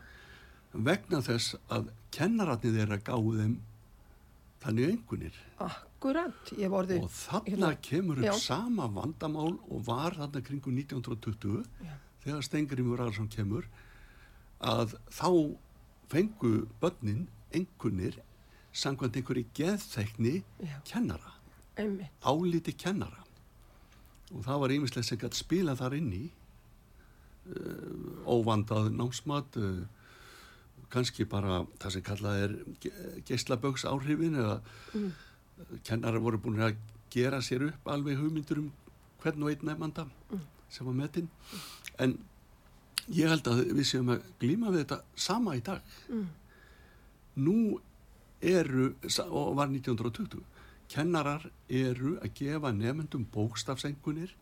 vegna 0.73 1.21
þess 1.23 1.57
að 1.71 1.91
kennaratnið 2.15 2.79
þeirra 2.79 2.99
gáðu 3.05 3.37
þeim 3.39 3.55
þannig 4.63 4.93
engunir 4.93 5.39
akkurat, 6.03 6.51
vorði, 6.71 6.97
og 6.99 7.11
þarna 7.15 7.47
hérna, 7.47 7.69
kemur 7.81 8.19
upp 8.19 8.25
já. 8.27 8.33
sama 8.43 8.89
vandamál 8.91 9.53
og 9.55 9.85
var 9.87 10.17
þarna 10.17 10.41
kringu 10.43 10.73
1920 10.75 11.63
Já. 11.79 11.95
þegar 12.25 12.43
Stengrimur 12.43 12.99
Ararsson 12.99 13.29
kemur 13.31 13.69
að 14.59 14.97
þá 15.11 15.29
fengu 16.11 16.67
börnin 16.81 17.27
engunir 17.55 18.19
samkvæmt 18.73 19.15
einhverju 19.21 19.45
geðþekni 19.55 20.43
já, 20.43 20.77
kennara, 20.89 21.35
einmitt, 21.77 22.11
áliti 22.25 22.73
kennara. 22.75 23.23
Og 24.33 24.43
það 24.43 24.63
var 24.63 24.73
ýmislegt 24.75 25.07
sem 25.07 25.19
gætt 25.21 25.37
spila 25.37 25.75
þar 25.77 25.95
inn 25.99 26.13
í 26.17 26.23
uh, 27.53 28.23
óvandað 28.27 28.89
námsmat 28.97 29.59
uh, 29.61 29.83
kannski 30.93 31.25
bara 31.29 31.63
það 31.81 31.95
sem 31.95 32.05
kallað 32.05 32.41
er 32.47 32.55
geislabögs 33.27 33.85
áhrifin 33.89 34.35
eða 34.41 34.57
mm, 34.93 35.13
kennarar 35.83 36.19
voru 36.23 36.37
búin 36.41 36.59
að 36.61 36.75
gera 37.13 37.41
sér 37.45 37.67
upp 37.69 37.87
alveg 37.93 38.17
hugmyndur 38.17 38.59
um 38.63 38.71
hvern 39.23 39.43
og 39.43 39.49
einn 39.53 39.67
nefnanda 39.69 40.07
Mm. 40.31 40.39
sem 40.69 40.85
var 40.85 40.93
metinn 40.97 41.27
en 41.99 42.17
ég 43.09 43.27
held 43.29 43.43
að 43.47 43.59
við 43.77 43.85
séum 43.85 44.09
að 44.15 44.23
glíma 44.41 44.71
við 44.73 44.83
þetta 44.85 45.01
sama 45.15 45.53
í 45.55 45.61
dag 45.61 45.81
mm, 46.09 46.27
nú 47.45 47.79
eru 48.41 48.89
og 49.29 49.55
var 49.55 49.67
1920 49.69 50.41
kennarar 50.89 51.45
eru 51.69 52.17
að 52.19 52.33
gefa 52.35 52.71
nefndum 52.75 53.23
bókstafsengunir 53.33 54.33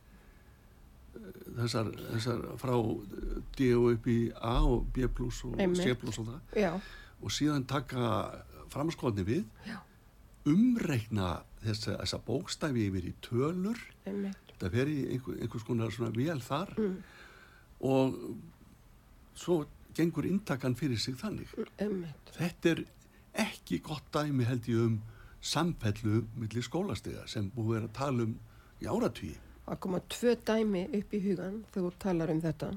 þessar, 1.57 1.91
þessar 2.13 2.41
frá 2.61 2.73
D 3.57 3.69
og 3.75 3.89
upp 3.97 4.07
í 4.11 4.17
A 4.39 4.55
og 4.63 4.87
B 4.95 5.07
plus 5.11 5.43
og 5.47 5.59
Einmitt. 5.59 5.83
C 5.83 5.93
plus 5.99 6.17
og 6.21 6.29
það 6.31 6.59
já, 6.63 6.71
og 7.21 7.29
síðan 7.35 7.67
taka 7.67 8.11
framskoðni 8.71 9.25
við 9.27 9.43
Já. 9.67 9.77
Umreikna 10.49 11.33
þessa, 11.61 11.97
þessa 11.99 12.21
bókstafi 12.25 12.87
yfir 12.89 13.09
í 13.11 13.13
tölur. 13.25 13.81
Einmitt, 14.05 14.53
þetta 14.53 14.71
fer 14.75 14.91
í 14.91 14.97
einhver, 15.15 15.37
einhvers 15.41 15.67
konar 15.67 15.93
svona 15.93 16.15
vél 16.15 16.41
þar. 16.45 16.73
Mm, 16.77 16.97
og 17.91 18.17
svo 19.37 19.61
gengur 19.97 20.27
inntakan 20.29 20.77
fyrir 20.79 20.99
sig 21.01 21.17
þannig. 21.19 21.53
Einmitt, 21.81 22.33
þetta 22.37 22.75
er 22.75 22.83
ekki 23.45 23.79
gott 23.85 24.09
dæmi 24.13 24.47
held 24.47 24.67
ég 24.71 24.87
um 24.87 24.99
samfellu 25.41 26.25
millir 26.37 26.65
skólastega 26.65 27.23
sem 27.29 27.47
búið 27.55 27.79
er 27.79 27.87
að 27.87 27.95
tala 27.97 28.27
um 28.27 28.35
í 28.81 28.89
áratvíi 28.89 29.37
að 29.71 29.79
koma 29.85 30.01
tvö 30.11 30.35
dæmi 30.47 30.87
upp 30.97 31.13
í 31.13 31.21
hugan 31.23 31.61
þegar 31.71 31.85
þú 31.85 32.01
talar 32.03 32.33
um 32.33 32.41
þetta. 32.43 32.71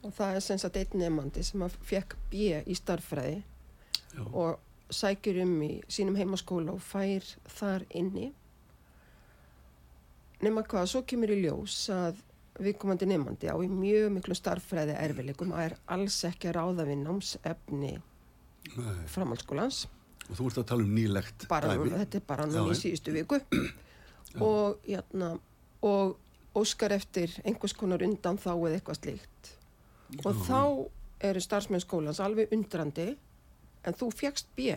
Og 0.00 0.14
það 0.16 0.36
er 0.36 0.44
sem 0.44 0.60
sagt 0.60 0.78
einn 0.80 1.02
nefandi 1.02 1.44
sem 1.44 1.62
að 1.64 1.76
fekk 1.86 2.16
B 2.32 2.48
í 2.64 2.76
starffræði 2.76 3.42
Já, 4.16 4.22
og 4.24 4.69
sækir 4.94 5.40
um 5.44 5.54
í 5.66 5.70
sínum 5.90 6.18
heimaskóla 6.18 6.74
og 6.74 6.82
fær 6.84 7.26
þar 7.58 7.86
inni. 7.96 8.30
Nema 10.40 10.64
hvað, 10.64 10.88
svo 10.88 11.02
kemur 11.08 11.32
í 11.34 11.40
ljós 11.42 11.82
að 11.92 12.20
viðkomandi 12.60 13.08
nefandi 13.08 13.48
á 13.48 13.56
í 13.60 13.68
mjög 13.70 14.10
miklu 14.16 14.36
starffræði 14.36 14.96
erfileikum 15.00 15.52
og 15.54 15.62
er 15.64 15.76
alls 15.92 16.18
ekki 16.28 16.50
að 16.50 16.58
ráða 16.58 16.86
við 16.88 17.02
námsefni 17.04 17.92
framhaldsskólans. 19.10 19.84
Og 20.30 20.38
þú 20.38 20.48
ert 20.50 20.60
að 20.62 20.66
tala 20.70 20.86
um 20.86 20.90
nýlegt 20.94 21.46
bara, 21.50 21.72
þetta 21.74 22.20
er 22.20 22.26
bara 22.26 22.46
Já, 22.46 22.52
núna 22.54 22.74
í 22.76 22.80
síðustu 22.80 23.14
viku. 23.16 23.40
Og, 24.46 24.76
jæna, 24.86 25.32
og 25.82 26.12
óskar 26.54 26.92
eftir 26.94 27.32
einhvers 27.42 27.72
konar 27.74 28.04
undan 28.06 28.36
þá 28.38 28.52
eða 28.52 28.76
eitthvað 28.76 28.98
slíkt. 29.00 29.48
Og 30.22 30.36
Já, 30.36 30.44
þá 30.46 30.60
eru 31.26 31.42
starfsmenn 31.42 31.82
skólans 31.82 32.20
alveg 32.22 32.52
undrandi 32.54 33.08
en 33.84 33.94
þú 33.94 34.10
fjagst 34.14 34.46
B. 34.56 34.74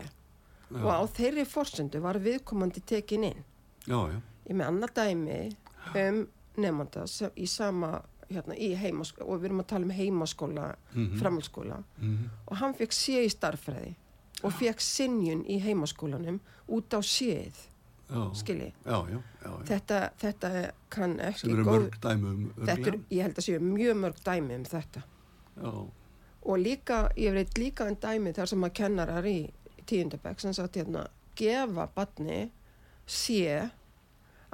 Og 0.74 0.88
á 0.90 1.00
þeirri 1.06 1.44
forsendu 1.46 2.00
var 2.00 2.18
viðkomandi 2.18 2.80
tekin 2.86 3.24
inn. 3.24 3.44
Já, 3.86 3.98
já, 4.10 4.20
ég 4.48 4.56
með 4.56 4.66
annað 4.70 4.94
dæmi 4.94 5.56
um 5.94 6.26
nefnda 6.56 7.06
sa- 7.06 7.30
í 7.36 7.46
sama 7.48 8.02
hérna, 8.30 8.54
í 8.56 8.74
heimaskóla 8.74 9.26
og 9.28 9.40
við 9.40 9.44
erum 9.44 9.60
að 9.60 9.66
tala 9.66 9.84
um 9.84 9.90
heimaskóla 9.90 10.74
Mhm. 10.94 11.18
framhaldsskóla. 11.20 11.82
Mhm. 12.00 12.30
og 12.48 12.56
hann 12.56 12.74
fekk 12.74 12.92
sé 12.92 13.24
í 13.26 13.28
starffræði 13.30 13.94
og 14.42 14.52
fekk 14.52 14.80
sinjun 14.80 15.44
í 15.46 15.60
heimaskólanum 15.62 16.40
út 16.68 16.88
á 16.94 17.00
séð 17.04 17.52
skilji. 18.34 18.72
Þetta, 19.64 20.10
þetta 20.18 20.70
kann 20.90 21.18
ekki 21.18 21.54
góð 21.64 21.90
dæmi 22.00 22.24
um 22.30 22.52
þetta 22.66 22.86
er, 22.86 22.98
ég 23.10 23.22
held 23.22 23.34
að 23.36 23.46
séu 23.46 23.60
mjög 23.60 23.96
mörg 23.96 24.18
dæmi 24.24 24.54
um 24.56 24.64
þetta. 24.64 25.02
Já, 25.60 25.88
og 26.44 26.58
líka, 26.60 27.08
ég 27.16 27.32
veit 27.34 27.58
líka 27.58 27.86
en 27.88 27.96
dæmi 28.00 28.32
þar 28.36 28.46
sem 28.50 28.64
að 28.66 28.72
kennarar 28.80 29.24
í 29.26 29.50
tíundabæk 29.88 30.40
sem 30.40 30.52
sagt 30.56 30.76
hérna, 30.76 31.06
gefa 31.36 31.86
badni 31.94 32.50
sé 33.06 33.70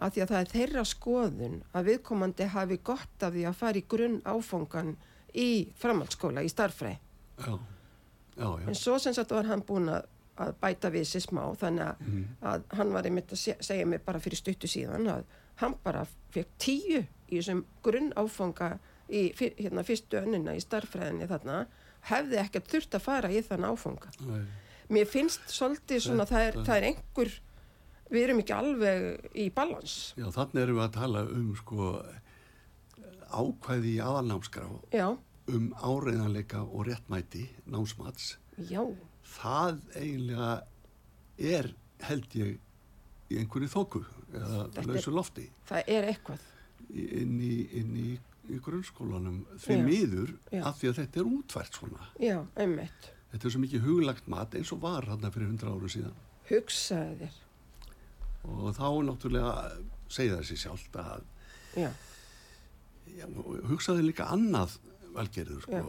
að 0.01 0.15
því 0.15 0.23
að 0.25 0.31
það 0.33 0.41
er 0.41 0.53
þeirra 0.55 0.85
skoðun 0.89 1.59
að 1.77 1.89
viðkomandi 1.91 2.47
hafi 2.55 2.79
gott 2.83 3.23
af 3.27 3.35
því 3.35 3.43
að 3.51 3.59
fara 3.59 3.79
í 3.79 3.85
grunn 3.89 4.21
áfangan 4.25 4.95
í 5.35 5.49
framhaldsskóla 5.79 6.43
í 6.47 6.49
starffræði 6.51 6.97
já, 7.45 7.59
já, 8.37 8.49
já. 8.49 8.67
en 8.71 8.75
svo 8.79 8.97
sem 8.99 9.15
sagt 9.15 9.31
var 9.37 9.45
hann 9.51 9.63
búin 9.69 9.91
að, 9.93 10.07
að 10.41 10.55
bæta 10.63 10.91
við 10.95 11.05
sér 11.11 11.27
smá 11.27 11.43
þannig 11.61 11.85
að, 11.91 12.01
Mhm. 12.07 12.25
að 12.43 12.63
hann 12.79 12.93
var 12.93 13.05
einmitt 13.11 13.33
að 13.33 13.37
se- 13.45 13.59
segja 13.61 13.87
mig 13.87 14.05
bara 14.05 14.19
fyrir 14.21 14.37
stuttu 14.41 14.67
síðan 14.71 15.07
að 15.11 15.25
hann 15.57 15.75
bara 15.85 16.07
fekk 16.33 16.49
tíu 16.59 17.03
í 17.31 17.37
þessum 17.39 17.65
grunn 17.83 18.13
áfanga 18.17 18.79
í 19.11 19.35
hérna, 19.37 19.83
fyrstu 19.85 20.17
önnina 20.23 20.55
í 20.57 20.61
starffræðinni 20.65 21.29
þarna 21.29 21.67
hefði 22.09 22.39
ekkert 22.41 22.69
þurft 22.73 22.95
að 22.99 23.05
fara 23.05 23.31
í 23.31 23.43
þann 23.45 23.65
áfanga. 23.69 24.11
Nei. 24.27 24.43
mér 24.91 25.07
finnst 25.07 25.45
svolítið 25.53 26.01
svona 26.03 26.25
það 26.27 26.47
er, 26.49 26.57
það 26.67 26.77
er 26.77 26.87
einhver 26.89 27.33
við 28.11 28.25
erum 28.25 28.41
ekki 28.43 28.55
alveg 28.57 29.29
í 29.39 29.45
balans 29.55 29.93
Já, 30.19 30.27
þannig 30.35 30.63
erum 30.65 30.81
við 30.81 30.87
að 30.89 30.97
tala 30.97 31.21
um 31.31 31.51
sko 31.61 31.91
ákvæði 33.31 33.93
í 33.95 34.01
aðalnámskrá 34.03 34.65
já, 34.95 35.07
um 35.51 35.69
áreiðanleika 35.79 36.65
og 36.67 36.87
réttmæti 36.89 37.45
námsmats. 37.71 38.37
já, 38.71 38.83
Það 39.31 39.77
eiginlega 39.95 40.49
er, 41.39 41.69
held 42.03 42.35
ég, 42.35 42.57
í 43.31 43.39
einhverju 43.39 43.69
þóku 43.71 44.01
eða 44.35 44.65
lausu 44.89 45.13
lofti. 45.15 45.45
það 45.69 45.93
er 45.95 46.09
eitthvað. 46.11 46.43
Inn 46.91 47.37
í, 47.39 47.55
í, 47.79 48.09
í 48.55 48.59
grunnskólanum 48.65 49.39
því 49.63 49.77
Já. 49.79 49.85
miður 49.87 50.35
Já. 50.53 50.63
af 50.71 50.81
því 50.81 50.91
að 50.91 50.99
þetta 51.01 51.21
er 51.23 51.31
útvært 51.31 51.79
svona. 51.81 52.09
já, 52.21 52.37
einmitt 52.57 53.11
þetta 53.31 53.47
er 53.47 53.55
svo 53.55 53.63
mikið 53.63 53.87
huglagt 53.87 54.29
mat 54.33 54.55
eins 54.59 54.73
og 54.75 54.83
var 54.83 55.07
hann 55.11 55.27
fyrir 55.31 55.51
hundra 55.51 55.73
árum 55.75 55.93
síðan 55.93 56.17
hugsaði 56.51 57.31
þér 57.31 57.39
og 58.51 58.71
þá 58.79 58.87
náttúrulega 59.07 59.55
segja 60.11 60.39
þessi 60.41 60.57
sjálft 60.65 60.97
að 60.99 61.25
já, 61.79 61.91
já, 63.15 63.27
hugsaði 63.71 64.07
líka 64.09 64.27
annað 64.33 64.79
velgerður 65.15 65.65
sko. 65.67 65.81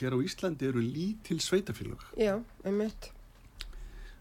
hér 0.00 0.14
á 0.14 0.18
Íslandi 0.22 0.68
eru 0.70 0.82
lítil 0.82 1.40
sveitafélög 1.42 2.02
já, 2.18 2.34
einmitt 2.64 3.10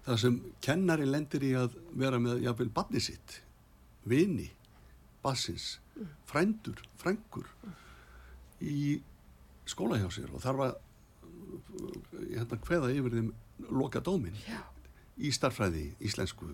það 0.05 0.21
sem 0.23 0.39
kennari 0.65 1.05
lendir 1.09 1.43
í 1.45 1.53
að 1.57 1.75
vera 1.97 2.19
með 2.21 2.43
jafnvel 2.45 2.69
badni 2.73 3.01
sitt 3.03 3.39
vini, 4.09 4.47
bassins 5.23 5.77
frændur, 6.29 6.81
frængur 7.01 7.47
í 8.59 8.99
skóla 9.69 9.99
hjá 10.01 10.09
sér 10.13 10.33
og 10.33 10.43
þarf 10.43 10.65
að 10.65 10.77
ég 12.29 12.37
hérna 12.37 12.59
hveða 12.67 12.91
yfir 12.93 13.15
þeim 13.17 13.31
loka 13.73 14.01
dómin 14.03 14.37
já, 14.45 14.61
í 15.19 15.31
starfræði 15.35 15.89
íslensku 16.05 16.51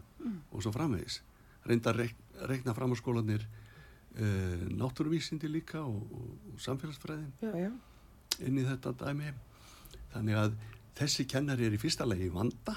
og 0.51 0.63
svo 0.63 0.71
framvegis. 0.73 1.21
Reynda 1.65 1.91
að 1.91 2.01
reik, 2.01 2.15
reikna 2.49 2.75
fram 2.77 2.93
á 2.93 2.97
skólanir 2.97 3.45
uh, 3.45 4.65
náttúruvísindi 4.73 5.49
líka 5.51 5.83
og, 5.83 6.01
og, 6.15 6.57
samfélagsfræðin 6.61 7.77
inn 8.45 8.59
í 8.59 8.65
þetta 8.67 8.95
dæmi. 9.01 9.31
Þannig 10.13 10.39
að 10.39 10.57
þessi 10.95 11.27
kennari 11.29 11.67
er 11.67 11.75
í 11.75 11.81
fyrsta 11.81 12.07
legi 12.07 12.29
vanda 12.33 12.75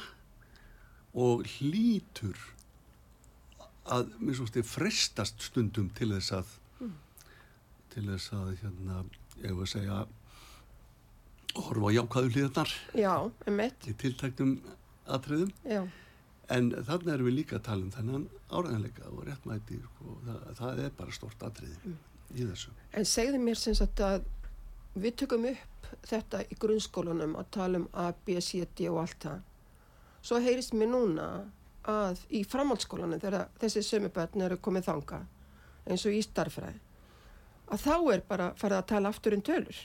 og 1.19 1.45
hlýtur 1.59 2.39
að 3.89 4.11
minnst 4.21 4.45
ótti 4.45 4.65
frestast 4.67 5.47
stundum 5.49 5.89
til 5.97 6.11
þess 6.13 6.35
að 6.37 6.58
til 7.99 8.07
þess 8.13 8.35
að 8.37 8.51
hérna, 8.63 8.99
ég 9.43 9.55
var 9.57 9.67
að 9.67 9.73
segja 9.73 10.03
horfa 11.59 11.91
á 11.91 11.97
jákvæðu 11.97 12.35
hlýðarnar 12.35 12.75
já, 12.95 13.15
einmitt. 13.49 13.89
í 13.91 13.95
tiltæknum 13.99 14.53
atriðum. 15.11 15.51
Já, 15.67 15.81
en 16.55 16.71
þarna 16.87 17.17
erum 17.17 17.29
við 17.29 17.37
líka 17.41 17.59
að 17.59 17.65
tala 17.67 17.87
um 17.87 17.95
þennan 17.97 18.29
áræðanleika 18.53 19.11
og 19.11 19.25
réttmæti 19.27 19.81
sko, 19.83 20.15
það, 20.29 20.47
það 20.61 20.83
er 20.85 20.95
bara 21.01 21.17
stort 21.17 21.45
atriði 21.49 21.95
í 22.37 22.47
þessu. 22.47 22.75
En 22.95 23.09
segðu 23.09 23.43
mér 23.43 23.59
sem 23.59 23.77
sagt 23.77 24.03
að 24.05 24.23
við 24.99 25.19
tökum 25.25 25.49
upp 25.51 25.93
þetta 26.07 26.45
í 26.47 26.59
grunnskólanum 26.61 27.37
að 27.41 27.53
tala 27.59 27.83
um 27.83 27.89
A, 27.97 28.11
B, 28.13 28.39
C, 28.45 28.63
D 28.79 28.91
og 28.93 29.03
allt 29.03 29.23
það. 29.25 29.41
Svo 30.23 30.39
heyrist 30.45 30.77
mér 30.77 30.93
núna 30.93 31.29
að 31.89 32.21
í 32.35 32.45
framhaldsskólanum 32.47 33.21
þegar 33.23 33.49
þessi 33.63 33.83
sömubötn 33.87 34.45
eru 34.45 34.59
komið 34.61 34.91
þanga 34.91 35.25
eins 35.89 36.05
og 36.05 36.15
í 36.15 36.21
starfræði 36.23 36.88
að 37.69 37.85
þá 37.85 37.95
er 38.15 38.25
bara 38.29 38.51
farið 38.59 38.81
að 38.81 38.91
tala 38.93 39.13
aftur 39.13 39.37
um 39.37 39.45
tölur. 39.45 39.81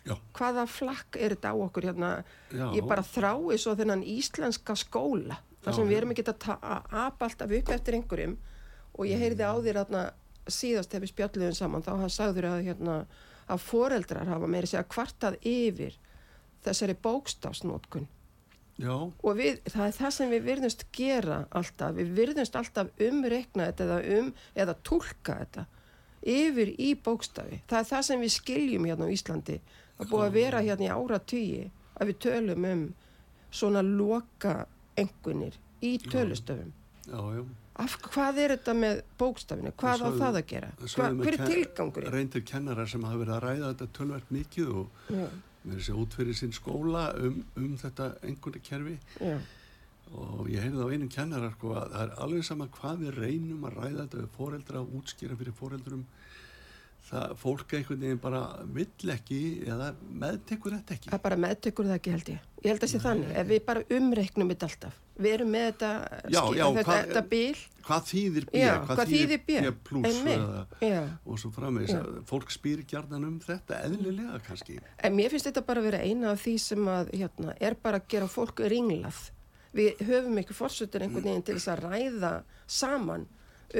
Já, 0.00 0.14
hvaða 0.36 0.64
flakk 0.70 1.18
er 1.20 1.34
þetta 1.34 1.52
á 1.52 1.56
okkur 1.60 1.86
hérna? 1.90 2.10
Já, 2.48 2.66
ég 2.72 2.86
bara 2.88 3.04
þrái 3.04 3.58
svo 3.60 3.74
þennan 3.76 4.04
íslenska 4.06 4.76
skóla 4.80 5.36
þar 5.60 5.76
sem 5.76 5.84
Já, 5.84 5.90
við 5.90 5.98
erum 5.98 6.14
ekki 6.14 6.24
að 6.24 6.46
apa 7.02 7.26
alltaf 7.28 7.52
upp 7.58 7.74
eftir 7.74 7.98
einhverjum. 7.98 8.38
Og 8.96 9.06
ég 9.06 9.20
heyrði 9.20 9.44
á 9.44 9.54
þér 9.60 9.80
hérna, 9.82 10.04
síðast 10.50 10.94
ef 10.96 11.04
við 11.04 11.12
spjalluðum 11.12 11.56
saman 11.56 11.84
þá 11.84 11.92
sagður 12.10 12.48
að, 12.50 12.62
hérna, 12.70 12.94
að 13.50 13.66
foreldrar 13.66 14.30
hafa 14.30 14.48
meiri 14.50 14.70
segja 14.70 14.86
kvartað 14.88 15.36
yfir 15.46 15.98
þessari 16.64 16.96
bókstafsnótkun 17.02 18.08
já, 18.80 18.92
og 18.92 19.36
við, 19.38 19.60
það 19.68 19.86
er 19.86 19.96
það 19.96 20.14
sem 20.16 20.32
við 20.32 20.46
virðumst 20.48 20.86
gera 20.96 21.42
alltaf, 21.56 21.94
við 21.96 22.14
virðumst 22.18 22.58
alltaf 22.60 22.90
umreikna 23.08 23.68
þetta 23.70 23.86
eða, 23.86 24.00
um, 24.18 24.32
eða 24.64 24.76
tólka 24.86 25.38
þetta 25.42 25.66
yfir 26.22 26.74
í 26.80 26.90
bókstafi. 27.00 27.60
Það 27.70 27.78
er 27.78 27.88
það 27.90 28.06
sem 28.08 28.24
við 28.24 28.34
skiljum 28.36 28.88
hérna 28.88 29.08
á 29.08 29.14
Íslandi. 29.14 29.60
Er 30.00 30.10
búið 30.10 30.26
að 30.26 30.36
vera 30.36 30.64
hérna 30.64 30.86
í 30.86 30.92
áratugji 30.92 31.64
að 32.00 32.10
við 32.10 32.20
tölum 32.26 32.68
um 32.70 32.84
svona 33.50 33.82
loka 33.84 34.54
engunir 35.00 35.56
í 35.84 35.96
tölustöfum. 36.04 36.72
Já, 37.10 37.20
já. 37.34 37.44
af 37.80 37.94
hvað 38.04 38.38
er 38.44 38.52
þetta 38.54 38.74
með 38.76 38.98
bókstafinu? 39.18 39.72
Hvað 39.80 40.02
á 40.04 40.10
það 40.20 40.40
að 40.40 40.48
gera? 40.52 40.72
Hva, 40.76 40.90
Sögðu 40.92 41.16
með 41.16 41.26
hver 41.26 41.36
er 41.36 41.52
tilgangurinn? 41.54 42.12
Reyndir 42.14 42.44
kennarar 42.46 42.90
sem 42.90 43.06
hafa 43.08 43.22
verið 43.22 43.36
að 43.36 43.46
ræða 43.46 43.70
þetta 43.70 43.88
tölvert 43.96 44.34
mikið 44.36 44.74
og 44.76 45.08
verið 45.64 45.86
sér 45.86 46.00
út 46.00 46.16
fyrir 46.16 46.36
sinn 46.36 46.52
skóla 46.56 47.06
um, 47.20 47.40
um 47.58 47.72
þetta 47.80 48.12
engunni 48.26 48.62
kerfi 48.64 48.96
já, 49.20 49.34
og 50.14 50.48
ég 50.50 50.64
heyrði 50.64 50.82
á 50.82 50.92
einum 50.92 51.08
kennarar 51.12 51.52
sko 51.54 51.74
að 51.78 51.92
það 51.94 52.02
er 52.06 52.14
alveg 52.24 52.44
sama 52.48 52.66
hvað 52.74 53.04
við 53.04 53.18
reynum 53.22 53.64
að 53.68 53.76
ræða 53.78 54.04
þetta 54.04 54.22
við 54.24 54.30
foreldra 54.36 54.80
og 54.82 54.94
útskýra 55.00 55.36
fyrir 55.38 55.54
foreldrum. 55.60 56.04
Það 57.10 57.32
fólk 57.40 57.72
einhvern 57.74 58.02
veginn 58.04 58.18
bara 58.22 58.40
vill 58.76 59.10
ekki 59.14 59.38
eða 59.66 59.86
meðtekur 60.20 60.74
þetta 60.76 60.94
ekki. 60.94 61.10
Það 61.10 61.22
bara 61.24 61.38
meðtökur 61.42 61.88
það 61.88 61.96
ekki 61.96 62.12
held 62.14 62.28
ég. 62.30 62.42
Ég 62.60 62.68
held 62.74 62.84
að 62.84 62.90
sé 62.92 63.00
þannig, 63.02 63.30
ef 63.40 63.48
við 63.48 63.62
bara 63.70 63.82
umreiknum 63.96 64.50
þetta 64.52 64.68
alltaf. 64.68 64.98
Við 65.20 65.34
erum 65.36 65.50
með 65.52 65.64
þetta, 65.70 65.88
Já, 66.30 66.40
skil- 66.42 66.58
já, 66.60 66.64
þetta, 66.76 66.84
hvað- 66.90 67.08
þetta 67.08 67.22
bil. 67.32 67.56
hvað 67.88 68.04
þýðir 68.10 68.46
B, 68.52 68.60
Já, 68.60 68.70
hvað 68.90 69.10
þýðir 69.10 69.42
B? 69.46 69.72
plus 69.88 70.06
Einmitt, 70.10 70.38
eða, 70.44 70.66
já. 70.80 71.02
og 71.26 71.38
svo 71.42 71.50
framvegis. 71.56 71.90
Já. 71.90 72.00
að 72.04 72.22
fólk 72.30 72.50
spyr 72.54 72.84
gjarnan 72.86 73.24
um 73.26 73.40
þetta 73.40 73.80
eðlilega 73.88 74.40
kannski. 74.46 74.78
En 75.02 75.16
mér 75.16 75.30
finnst 75.30 75.46
þetta 75.50 75.66
bara 75.66 75.80
að 75.80 75.84
vera 75.90 75.98
eina 76.04 76.30
af 76.30 76.44
því 76.44 76.54
sem 76.60 76.84
að, 76.86 77.10
hérna, 77.16 77.56
er 77.60 77.74
bara 77.82 77.98
að 78.00 78.08
gera 78.08 78.28
fólk 78.28 78.60
ringlað. 78.68 79.30
Við 79.74 80.00
höfum 80.08 80.38
ekki 80.42 80.54
fórsutur 80.58 81.02
einhvern 81.04 81.24
veginn 81.28 81.44
til 81.46 81.54
þess 81.58 81.68
að 81.74 81.82
ræða 81.86 82.30
saman 82.66 83.26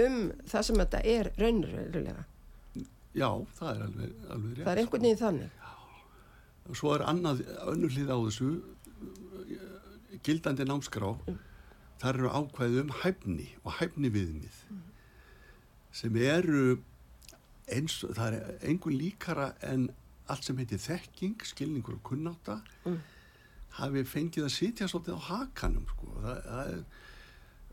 um 0.04 0.18
það 0.46 0.62
sem 0.68 0.76
þetta 0.84 1.00
er 1.04 1.30
raunverulega. 1.40 2.24
já, 3.14 3.30
það 3.58 3.70
er 3.74 3.80
alveg, 3.88 4.12
alveg 4.30 4.52
rétt 4.58 4.64
Það 4.66 4.72
er 4.76 4.80
einhvern 4.84 5.02
veginn 5.02 5.18
þannig. 5.24 5.50
og 6.70 6.76
svo 6.78 6.92
er 6.94 7.02
annað 7.10 7.40
önnur 7.72 7.90
hlið 7.96 8.12
á 8.14 8.18
þessu 8.28 8.50
gildandi 10.26 10.66
námskrá 10.68 11.10
þar 12.00 12.18
eru 12.20 12.30
ákvæði 12.38 12.82
um 12.84 12.92
hæfni 13.02 13.48
og 13.64 13.72
hæfni 13.80 14.10
viðmið 14.14 14.60
sem 15.92 16.16
eru 16.22 16.78
eins, 17.70 18.00
það 18.06 18.36
er 18.36 18.58
einhver 18.70 18.94
líkara 18.94 19.48
en 19.66 19.88
allt 20.30 20.46
sem 20.46 20.58
heitir 20.62 20.78
þekking, 20.78 21.40
skilningur 21.44 21.98
og 21.98 22.04
kunnáta 22.12 22.60
Mm. 22.86 23.00
Hafi 23.80 24.04
fengið 24.08 24.46
að 24.46 24.54
sitja 24.54 24.88
svolítið 24.90 25.16
á 25.18 25.22
hakanum 25.30 25.86
sko. 25.90 26.12
það, 26.24 26.38
það 26.46 26.70
er, 26.74 26.84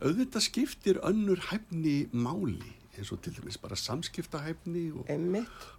auðvitað 0.07 0.45
skiptir 0.47 0.99
önnur 1.09 1.39
hæfni 1.49 1.95
máli 2.13 2.73
eins 2.97 3.11
og 3.13 3.19
til 3.21 3.33
dæmis 3.37 3.59
bara 3.61 3.75
samskiptahæfni 3.77 4.87
og, 4.97 5.05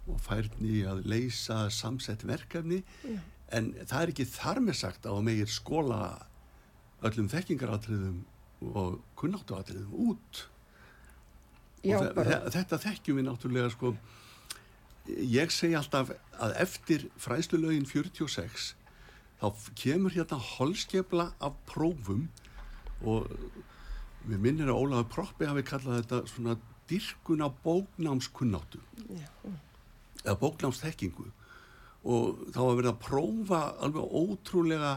og 0.07 0.19
færni 0.23 0.81
að 0.87 1.01
leysa 1.11 1.65
samsett 1.73 2.23
verkefni. 2.27 2.81
Já. 3.03 3.17
en 3.51 3.71
það 3.89 4.01
er 4.05 4.11
ekki 4.13 4.25
þar 4.29 4.59
með 4.63 4.77
sagt 4.79 5.07
að 5.09 5.17
þú 5.17 5.23
megir 5.27 5.49
skóla 5.51 5.97
öllum 7.03 7.27
þekkingaratriðum 7.31 8.21
og 8.75 8.99
kunnáttuatriðum 9.19 9.93
út. 10.11 10.45
Já, 11.83 11.97
og 11.99 12.17
þe- 12.27 12.51
þetta 12.55 12.79
þekkjum 12.85 13.19
við 13.19 13.27
náttúrulega 13.29 13.69
sko. 13.75 13.93
Ég 15.09 15.51
segi 15.55 15.75
alltaf 15.79 16.11
að 16.39 16.55
eftir 16.61 17.07
fræðslulögin 17.17 17.87
46 17.89 18.73
þá 19.39 19.47
kemur 19.79 20.15
hérna 20.15 20.39
holskefla 20.43 21.29
af 21.39 21.55
prófum 21.69 22.27
og 23.07 23.29
við 24.27 24.41
minnir 24.43 24.71
að 24.71 24.81
Ólafur 24.81 25.09
Proppi 25.13 25.47
hafi 25.47 25.63
kallað 25.67 26.01
þetta 26.01 26.21
svona 26.27 26.57
dyrkun 26.89 27.43
á 27.45 27.49
bóknámskunnáttu. 27.63 28.81
Eða 30.25 30.35
bóknámsþekkingu. 30.41 31.29
Og 32.09 32.41
þá 32.55 32.59
að 32.65 32.75
verða 32.79 32.93
að 32.95 33.01
prófa 33.05 33.61
alveg 33.85 34.13
ótrúlega 34.19 34.93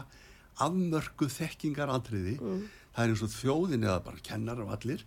afmörku 0.63 1.27
þekkingaratriði 1.31 2.35
Mm. 2.39 2.67
það 2.93 3.03
er 3.03 3.09
eins 3.13 3.23
og 3.25 3.31
þjóðin 3.33 3.83
eða 3.87 4.03
bara 4.05 4.21
kennar 4.23 4.59
af 4.61 4.73
allir 4.75 5.03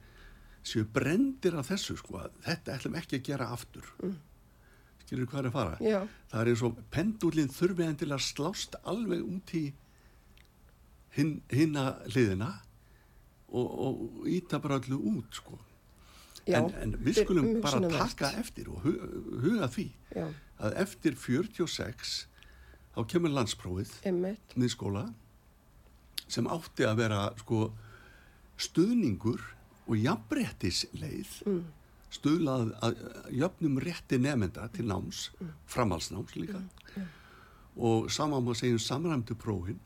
séu 0.67 0.85
brendir 0.85 1.55
af 1.55 1.69
þessu 1.71 1.97
sko 2.01 2.19
að 2.19 2.31
þetta 2.43 2.75
ætlum 2.75 2.97
ekki 2.99 3.21
að 3.21 3.27
gera 3.29 3.47
aftur. 3.55 3.87
Mm. 4.03 4.17
Skilur 5.07 5.27
hvað 5.31 5.39
er 5.45 5.49
að 5.51 5.57
fara 5.57 5.77
Já. 5.81 6.01
það 6.33 6.41
er 6.43 6.51
eins 6.53 6.63
og 6.67 6.79
pendulinn 6.91 7.53
þurfi 7.55 7.87
enn 7.87 7.99
til 8.01 8.11
að 8.13 8.25
slást 8.27 8.75
alveg 8.85 9.23
út 9.23 9.53
í 9.55 9.65
hin, 11.17 11.37
hinna 11.51 11.85
hliðina 12.11 12.51
og, 13.49 13.67
og 13.87 14.27
íta 14.29 14.59
bara 14.63 14.81
allu 14.81 14.99
út 15.17 15.39
sko 15.39 15.59
Já. 16.47 16.61
en, 16.61 16.71
en 16.83 16.93
við 17.03 17.23
skulum 17.25 17.47
bara 17.63 17.79
umhugsunarvert. 17.81 18.17
taka 18.19 18.33
eftir 18.43 18.69
og 18.71 18.83
hu- 18.85 19.41
huga 19.47 19.69
því 19.73 19.87
Já. 20.15 20.27
að 20.63 20.77
eftir 20.85 21.17
46 21.19 22.27
þá 22.97 23.01
kemur 23.11 23.33
landsprófið 23.35 23.95
Einmitt. 24.09 24.55
miðskóla 24.57 25.07
sem 26.29 26.47
átti 26.51 26.87
að 26.87 26.97
vera 27.05 27.25
sko 27.39 27.69
stuðningur 28.59 29.43
og 29.87 29.99
jafnbrettisleið 30.01 31.35
Mm. 31.47 31.65
Stuðlað 32.17 32.73
að 32.83 33.01
jöfnum 33.41 33.79
rétti 33.83 34.19
nefnda 34.19 34.69
til 34.73 34.87
náms, 34.89 35.31
Mm. 35.41 35.53
framhalsnáms 35.69 36.35
líka 36.37 36.61
og 37.77 38.11
saman 38.11 38.45
má 38.45 38.55
segja 38.57 38.73
um 38.75 38.79
samræmdu 38.79 39.35
prófin 39.37 39.79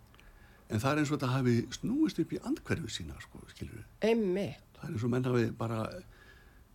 en 0.70 0.78
það 0.78 0.92
er 0.92 0.98
eins 1.02 1.10
og 1.10 1.18
þetta 1.18 1.32
hafi 1.34 1.54
snúist 1.74 2.20
upp 2.22 2.32
í 2.32 2.38
andhverfu 2.46 2.88
sína 2.88 3.16
sko, 3.20 3.40
skilur 3.50 3.80
við 3.80 4.08
Einmitt. 4.10 4.62
það 4.78 4.84
er 4.88 4.92
eins 4.94 5.04
og 5.04 5.10
menn 5.10 5.24
hafi 5.26 5.50
bara 5.58 5.80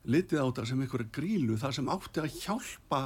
litið 0.05 0.37
á 0.37 0.45
þetta 0.51 0.65
sem 0.67 0.81
einhverja 0.83 1.11
grílu 1.15 1.55
þar 1.57 1.73
sem 1.73 1.87
átti 1.89 2.21
að 2.21 2.35
hjálpa 2.43 2.99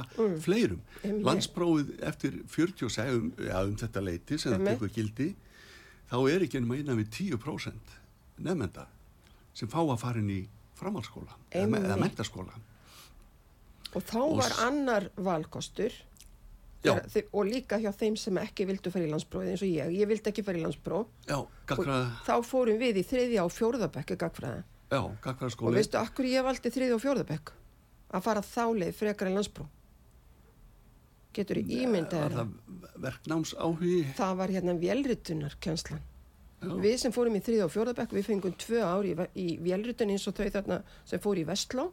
fleirum. 0.44 0.80
Einmitt. 1.04 1.24
Landsprófið 1.24 1.92
eftir 2.02 2.34
46 2.46 3.14
um, 3.16 3.30
ja, 3.46 3.62
um 3.64 3.76
þetta 3.76 4.02
leiti 4.04 4.36
sem 4.38 4.52
þetta 4.52 4.58
Einmitt. 4.58 4.80
tekur 4.80 4.94
gildi 4.98 5.28
þá 6.10 6.16
er 6.34 6.40
ekki 6.44 6.58
ennum 6.58 6.74
innan 6.76 6.98
við 6.98 7.08
10% 7.38 7.96
nefnenda 8.38 8.88
sem 9.54 9.68
fá 9.68 9.78
að 9.86 9.98
fara 10.02 10.18
inn 10.18 10.30
í 10.34 10.42
framhaldsskóla 10.80 11.36
eða, 11.52 11.96
mentaskóla. 12.00 12.54
Og 13.94 14.02
þá 14.06 14.16
Og 14.22 14.36
var 14.38 14.50
s- 14.54 14.60
annar 14.66 15.08
valkostur 15.16 15.92
þi- 17.12 17.26
og 17.32 17.44
líka 17.44 17.76
hjá 17.82 17.90
þeim 17.92 18.16
sem 18.16 18.36
ekki 18.40 18.64
vildu 18.66 18.90
fara 18.90 19.04
í 19.04 19.10
landsprófið 19.10 19.50
eins 19.52 19.62
og 19.62 19.68
ég. 19.68 19.90
Ég 20.00 20.08
vildi 20.08 20.30
ekki 20.30 20.44
fara 20.46 20.58
í 20.58 20.62
Og 21.36 21.48
gagfræða, 21.66 22.10
þá 22.24 22.34
fórum 22.46 22.78
við 22.80 22.96
í 23.02 23.04
þriðja 23.04 23.44
og 23.44 23.52
fjórðabekku 23.52 24.16
gagfræða. 24.16 24.62
já, 24.90 25.00
Og 25.68 25.74
veistu, 25.74 25.98
akkur 25.98 26.24
ég 26.24 26.42
valdi 26.44 26.70
þriðja 26.70 26.94
og 26.94 27.02
fjórðabekk? 27.02 27.52
Að 28.12 28.22
fara 28.22 28.40
þá 28.40 28.64
leið 28.80 28.94
frekar 28.94 29.26
en 29.28 29.34
landspróf. 29.34 29.68
Getur 31.32 31.56
í 31.60 31.64
ímyndað 31.84 32.24
Var 32.24 32.30
það? 32.30 32.48
það 32.80 33.02
verknáms 33.04 33.52
áhugi? 33.54 34.14
Það 34.16 34.36
var 34.36 34.48
hérna. 34.48 34.72
Já, 35.90 35.98
Við 36.60 36.96
sem 37.00 37.12
fórum 37.14 37.36
í 37.38 37.40
þriðja 37.40 37.64
og 37.66 37.72
fjórðabekk, 37.72 38.10
við 38.12 38.26
fengum 38.26 38.52
tvö 38.60 38.80
ár 38.84 39.06
í, 39.08 39.14
í 39.40 39.46
vélritun 39.64 40.10
eins 40.12 40.26
og 40.28 40.34
þau 40.36 40.50
þarna 40.52 40.80
sem 41.08 41.22
fór 41.24 41.40
í 41.40 41.44
Vestló. 41.48 41.86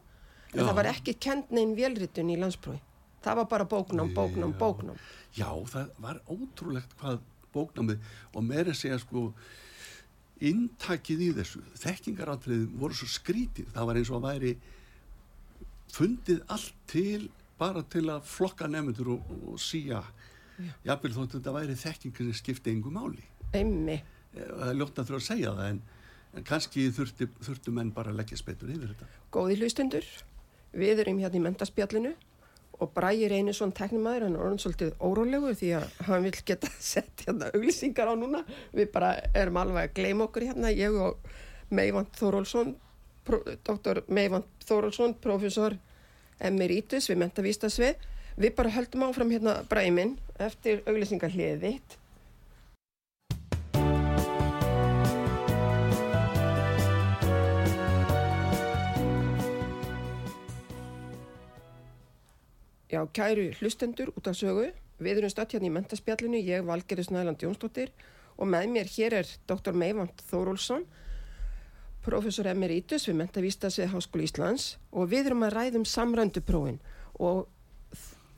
En 0.52 0.60
það 0.64 0.74
var 0.76 0.88
ekki 0.92 1.14
kent 1.20 1.50
neinn 1.52 1.72
vélritun 1.76 2.28
í 2.32 2.36
landsprófi. 2.40 2.80
Það 3.24 3.40
var 3.40 3.48
bara 3.50 3.64
bóknám, 3.68 4.12
bóknám, 4.14 4.52
Já. 4.52 4.58
bóknám. 4.60 4.98
já, 5.36 5.48
það 5.72 5.88
var 5.98 6.20
ótrúlegt 6.30 6.92
hvað 7.00 7.18
bóknámið 7.52 7.98
og 8.34 8.44
meira 8.44 8.74
segja 8.76 8.98
sko 9.02 9.32
inntakið 10.40 11.24
í 11.26 11.28
þessu, 11.40 11.62
þekkingaratriðin 11.82 12.76
voru 12.78 12.94
svo 12.94 13.08
skrítið, 13.10 13.72
það 13.74 13.88
var 13.90 13.98
eins 13.98 14.10
og 14.12 14.20
að 14.20 14.28
væri 14.28 14.52
fundið 15.92 16.44
allt 16.54 16.74
til 16.92 17.28
bara 17.58 17.82
til 17.90 18.04
að 18.12 18.22
flokka 18.28 18.68
nefndur 18.70 19.14
og, 19.16 19.32
og 19.50 19.58
síja 19.60 20.02
jafnvel 20.86 21.12
þótt 21.16 21.34
þetta 21.38 21.54
væri 21.56 21.74
þekkingin 21.78 22.30
sem 22.30 22.38
skipti 22.38 22.70
engu 22.74 22.90
máli 22.94 23.24
Einmi. 23.56 23.98
Það 24.38 24.70
er 24.70 24.80
ljótt 24.80 24.98
að 24.98 25.10
þurfa 25.10 25.20
að 25.22 25.28
segja 25.28 25.52
það 25.58 25.72
en, 25.72 25.82
en 26.34 26.48
kannski 26.48 26.88
þurfti, 26.94 27.28
þurftu 27.44 27.74
menn 27.74 27.92
bara 27.96 28.12
að 28.12 28.22
leggja 28.22 28.40
betur 28.46 28.72
yfir 28.74 28.94
þetta 28.94 29.12
Góði 29.34 29.60
hlustundur, 29.60 30.08
við 30.72 31.04
erum 31.04 31.20
hérna 31.22 31.40
í 31.40 31.44
mentaspjallinu 31.44 32.14
og 32.78 32.90
Bræði 32.94 33.28
Reynisson 33.32 33.72
teknimaður, 33.74 34.26
hann 34.26 34.36
er 34.36 34.44
orðin 34.44 34.60
svolítið 34.62 34.92
órólegur 35.02 35.56
því 35.58 35.70
að 35.80 35.86
hann 36.06 36.26
vil 36.26 36.34
geta 36.46 36.70
sett 36.92 37.24
hérna 37.26 37.50
auglýsingar 37.54 38.12
á 38.12 38.14
núna. 38.18 38.44
Við 38.72 38.92
bara 38.94 39.14
erum 39.36 39.58
alveg 39.62 39.88
að 39.88 39.96
gleyma 39.98 40.28
okkur 40.28 40.46
hérna, 40.50 40.70
ég 40.74 40.94
og 40.94 41.18
Meivand 41.74 42.14
Þórólsson, 42.16 42.76
doktor 43.66 44.04
Meivand 44.06 44.46
Þórólsson, 44.64 45.16
professor 45.22 45.76
emeritus 46.38 47.10
við 47.10 47.22
mentavístasvið. 47.24 48.06
Við 48.38 48.54
bara 48.54 48.70
höldum 48.76 49.08
áfram 49.08 49.32
hérna 49.34 49.58
Bræði 49.68 49.94
minn 49.96 50.14
eftir 50.38 50.84
auglýsingar 50.86 51.34
hliðið 51.34 51.64
þitt. 51.66 51.98
Já, 62.88 63.02
kæru 63.12 63.50
hlustendur 63.60 64.12
út 64.16 64.30
af 64.30 64.36
sögu. 64.38 64.70
Við 64.98 65.20
erum 65.20 65.30
stödd 65.30 65.52
hérna 65.54 65.68
í 65.68 65.74
mentaspjallinu, 65.74 66.38
ég 66.42 66.64
Valgerður 66.66 67.06
Snæland 67.06 67.42
Jónsdóttir 67.44 67.92
og 68.38 68.48
með 68.50 68.72
mér 68.74 68.88
hér 68.90 69.18
er 69.20 69.28
dr. 69.50 69.76
Meivand 69.76 70.22
Þórólsson, 70.30 70.86
professor 72.02 72.48
emeritus 72.50 73.06
við 73.08 73.18
mentavístasvið 73.20 73.92
Háskóli 73.92 74.26
Íslands 74.26 74.72
og 74.90 75.10
við 75.12 75.30
erum 75.30 75.44
að 75.46 75.56
ræðum 75.58 75.86
samrænduprófin 75.86 76.78
og 77.18 77.46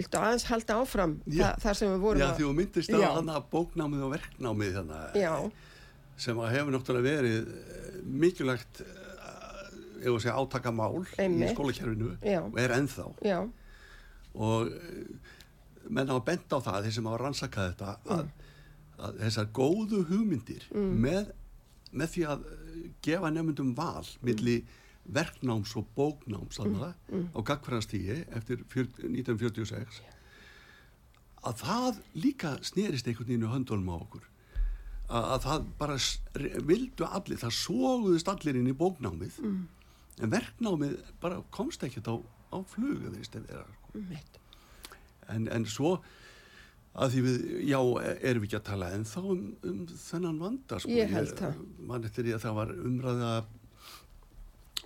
viltu 0.00 0.20
aðeins 0.20 0.46
halda 0.48 0.78
áfram 0.80 1.18
Já. 1.28 1.44
þa 1.44 1.50
þar 1.64 1.78
sem 1.80 1.92
við 1.92 2.04
vorum 2.04 2.22
Já, 2.22 2.26
að... 2.30 2.36
því 2.38 2.46
þú 2.46 2.54
myndist 2.58 2.94
Já. 2.94 3.08
hann 3.16 3.32
að 3.34 3.48
bóknámið 3.52 4.06
og 4.06 4.14
verknámið 4.16 4.78
þannig 4.78 5.18
Já, 5.20 5.34
sem 6.24 6.40
að 6.40 6.52
hefur 6.56 6.76
náttúrulega 6.76 7.20
verið 7.20 7.50
eh, 7.54 8.02
mikilvægt 8.24 8.82
ef 10.00 10.08
að 10.14 10.20
segja 10.24 10.36
átakamál 10.40 10.92
í 10.96 11.06
Einmitt. 11.20 11.52
skólakerfinu 11.52 12.14
Já. 12.24 12.40
og 12.46 12.60
er 12.60 12.74
ennþá 12.78 13.06
já, 13.20 13.38
og 14.35 14.71
eh, 14.71 15.33
menn 15.90 16.11
hafa 16.11 16.25
bent 16.27 16.55
á 16.55 16.59
það 16.62 16.87
þeir 16.87 16.97
sem 16.97 17.11
hafa 17.11 17.23
rannsakað 17.25 17.71
þetta 17.73 18.16
að, 18.16 18.29
að 19.01 19.23
þessar 19.25 19.51
góðu 19.57 20.05
hugmyndir 20.11 20.69
með, 20.75 21.33
með 21.90 22.14
því 22.14 22.27
að 22.35 22.47
eh, 22.53 22.79
gefa 23.07 23.33
nefndum 23.35 23.75
val 23.79 24.07
milli 24.27 24.61
verknáms 25.11 25.73
og 25.81 25.88
bóknáms 25.97 26.61
mm. 26.61 27.31
á 27.35 27.38
gagfræðastígi 27.43 28.21
eftir 28.37 28.62
fjör, 28.71 28.90
1946 29.01 30.03
að 31.40 31.62
það 31.64 32.03
líka 32.21 32.57
snerist 32.66 33.09
einhvern 33.09 33.31
veginn 33.31 33.49
í 33.49 33.51
höndunum 33.51 33.90
á 33.90 33.97
okkur 33.97 34.27
að, 35.11 35.25
að 35.25 35.45
það 35.47 35.69
bara 35.81 35.99
vildu 36.69 37.09
allir, 37.09 37.40
það 37.40 37.57
sóguðust 37.59 38.31
allir 38.31 38.61
inn 38.61 38.71
í 38.71 38.77
bóknámið 38.77 39.40
en 40.21 40.33
verknámið 40.35 40.99
bara 41.23 41.40
komst 41.55 41.83
ekkert 41.87 42.12
á, 42.12 42.16
á 42.21 42.59
flug 42.69 43.07
eða 43.09 43.25
sko. 43.25 43.40
mitt. 43.40 43.80
En, 45.31 45.46
en 45.48 45.64
svo 45.66 46.00
að 47.00 47.12
því 47.14 47.20
við, 47.26 47.37
já, 47.70 47.79
erum 48.26 48.42
við 48.42 48.48
ekki 48.48 48.59
að 48.59 48.64
tala 48.66 48.88
ennþá 48.96 49.20
um, 49.31 49.42
um 49.70 49.81
þennan 49.94 50.40
vanda 50.42 50.79
sko. 50.83 50.90
Ég 50.90 51.12
held 51.14 51.37
það. 51.38 51.61
mann 51.87 52.05
eftir 52.09 52.26
því 52.26 52.35
að 52.35 52.42
það 52.44 52.57
var 52.59 52.72
umræða 52.90 53.31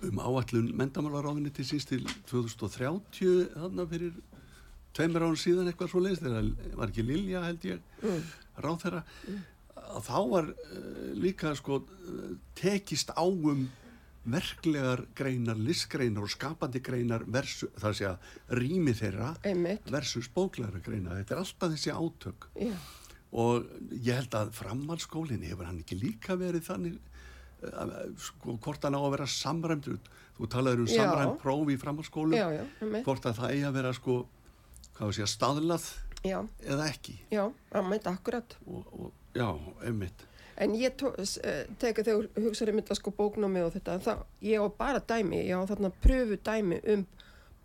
um 0.05 0.19
áallun 0.19 0.69
mendamálaráðinni 0.75 1.51
til 1.55 1.65
síns 1.65 1.87
til 1.89 2.03
2030 2.29 3.49
þarna 3.55 3.85
fyrir 3.89 4.13
tveimur 4.95 5.25
án 5.25 5.37
síðan 5.39 5.71
eitthvað 5.71 5.91
svo 5.93 6.01
leiðist 6.03 6.23
þegar 6.27 6.49
var 6.77 6.91
ekki 6.91 7.05
Lilja 7.07 7.41
held 7.47 7.65
ég 7.71 7.81
Mm. 8.05 8.21
ráð 8.61 8.81
þeirra 8.83 8.99
að 9.95 10.03
þá 10.05 10.17
var 10.29 10.49
uh, 10.51 11.09
líka 11.17 11.55
sko 11.57 11.79
uh, 11.81 12.35
tekist 12.59 13.09
á 13.17 13.23
um 13.25 13.65
verklegar 14.25 15.05
greinar, 15.17 15.57
listgreinar 15.61 16.25
og 16.25 16.33
skapandi 16.33 16.81
greinar 16.83 17.25
versus, 17.29 17.71
það 17.81 17.97
sé 17.99 18.09
að 18.09 18.29
rými 18.59 18.93
þeirra 18.97 19.31
Einmitt, 19.45 19.89
versus 19.93 20.29
bóklæra 20.33 20.81
greina. 20.83 21.17
Þetta 21.19 21.35
er 21.35 21.41
alltaf 21.43 21.75
þessi 21.75 21.93
átök. 21.93 22.47
Já, 22.57 22.75
og 23.35 23.65
ég 23.91 24.15
held 24.15 24.37
að 24.37 24.53
framhalskólinni 24.55 25.49
hefur 25.51 25.67
hann 25.69 25.81
ekki 25.81 25.97
líka 25.99 26.37
verið 26.39 26.67
þannig 26.69 26.95
uh, 27.67 27.97
sko, 28.21 28.55
hvort 28.63 28.85
hann 28.87 28.95
á 28.95 29.01
að 29.01 29.11
vera 29.17 29.27
samræmt 29.29 29.89
þú 30.35 30.49
talaður 30.51 30.85
um 30.85 30.91
samræmt 30.91 31.41
próf 31.41 31.71
í 31.71 31.77
framhalskólu 31.81 32.37
já, 32.37 32.47
já, 32.55 32.63
einmitt, 32.83 33.03
hvort 33.07 33.27
að 33.27 33.41
það 33.41 33.55
eigi 33.55 33.67
að 33.69 33.77
vera 33.79 33.93
sko 33.97 34.17
hvað 34.95 35.09
við 35.09 35.17
segja, 35.17 35.31
staðlað 35.33 35.89
já, 36.23 36.37
eða 36.63 36.87
ekki? 36.93 37.17
Já, 37.33 37.43
einmitt, 37.75 38.07
akkurat. 38.11 38.57
og, 38.67 38.95
og 38.95 39.35
já, 39.35 39.49
einmitt 39.83 40.25
En 40.57 40.75
ég 40.79 41.01
uh, 41.03 41.15
teka 41.81 42.03
þegar 42.03 42.29
hugsaður 42.39 42.77
mynda 42.77 42.95
sko 42.95 43.11
bóknámi 43.15 43.63
og 43.65 43.73
þetta, 43.75 43.97
þá, 43.99 44.13
ég 44.45 44.63
á 44.63 44.67
bara 44.71 45.01
dæmi, 45.03 45.41
ég 45.49 45.59
á 45.59 45.67
þarna 45.67 45.91
pröfu 46.03 46.37
dæmi 46.39 46.79
um 46.93 47.03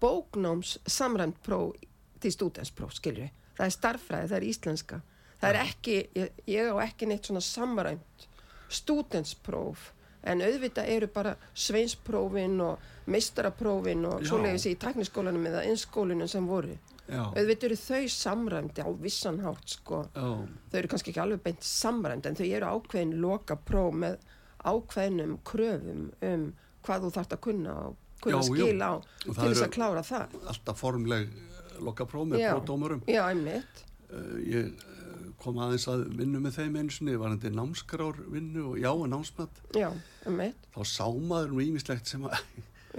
bóknáms 0.00 0.78
samræmt 0.86 1.38
próf 1.46 1.76
til 2.20 2.32
stúdenspróf, 2.34 2.96
skilju. 2.98 3.30
Það 3.56 3.66
er 3.66 3.76
starffræði, 3.76 4.28
það 4.32 4.36
er 4.36 4.48
íslenska. 4.48 5.00
Það 5.40 5.54
er 5.54 5.58
ekki, 5.62 5.96
ég, 6.18 6.42
ég 6.50 6.68
á 6.72 6.76
ekki 6.84 7.08
neitt 7.08 7.28
svona 7.28 7.42
samræmt 7.44 8.26
stúdenspróf, 8.70 9.90
en 10.26 10.42
auðvitað 10.44 10.90
eru 10.92 11.08
bara 11.14 11.36
sveinsprófin 11.56 12.58
og 12.64 12.82
meistaraprófin 13.10 14.04
og 14.08 14.26
svoleiðis 14.28 14.66
í 14.68 14.76
tekniskólanum 14.80 15.46
eða 15.48 15.64
innskólanum 15.70 16.28
sem 16.28 16.46
voru. 16.46 16.76
Auðvitað 17.10 17.68
eru 17.70 17.78
þau 17.80 18.02
samræmdi 18.14 18.84
á 18.86 18.90
vissan 19.02 19.40
hátt, 19.44 19.76
sko. 19.76 20.02
Já, 20.14 20.28
þau 20.70 20.78
eru 20.80 20.90
kannski 20.92 21.12
ekki 21.12 21.22
alveg 21.24 21.42
beint 21.46 21.66
samrænd 21.66 22.28
en 22.28 22.38
þau 22.38 22.46
eru 22.46 22.70
ákveðin 22.76 23.16
loka 23.22 23.56
próf 23.56 23.96
með 23.98 24.20
ákveðnum 24.60 25.38
kröfum 25.48 26.06
um 26.26 26.46
hvað 26.84 27.06
þú 27.06 27.12
þarft 27.16 27.36
að 27.36 27.42
kunna 27.46 27.74
og 27.88 27.98
kunna 28.20 28.40
Já, 28.40 28.48
skila 28.48 28.88
á 28.92 28.94
til 29.24 29.36
þess 29.40 29.64
að 29.64 29.74
klára 29.76 30.04
það. 30.04 30.36
alltaf 30.52 30.80
formleg 30.80 31.28
eh, 31.28 31.76
lokapróf 31.80 32.28
með 32.28 32.44
einmitt. 33.24 33.84
uh, 34.12 34.36
ég 34.44 34.70
uh, 34.76 35.26
kom 35.40 35.60
aðeins 35.64 35.88
að 35.88 36.04
vinnu 36.18 36.42
með 36.44 36.58
þeim 36.58 36.78
einsinni, 36.82 37.16
var 37.20 37.36
til 37.40 37.54
námskrár 37.56 38.20
vinnu 38.28 38.66
og 38.72 38.80
já, 38.80 38.92
námsmat. 39.08 39.62
Já, 39.76 39.88
einmitt. 40.28 40.68
þá 40.76 40.80
sá 40.84 41.06
maður 41.08 41.54
nú 41.54 41.64
ímislegt 41.64 42.10
sem 42.12 42.28
að 42.28 42.36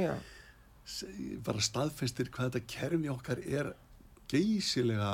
bara 1.45 1.61
staðfestir 1.61 2.31
hvað 2.33 2.55
þetta 2.55 2.67
kerfi 2.73 3.11
okkar 3.13 3.41
er 3.45 3.73
geysilega 4.31 5.11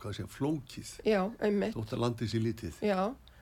hvað 0.00 0.16
sé, 0.18 0.26
flókið. 0.30 0.92
Já, 1.08 1.20
einmitt. 1.44 1.74
þótt 1.76 1.94
að 1.96 2.02
landið 2.04 2.32
sér 2.32 2.44
lítið. 2.44 2.80
Já, 2.86 3.00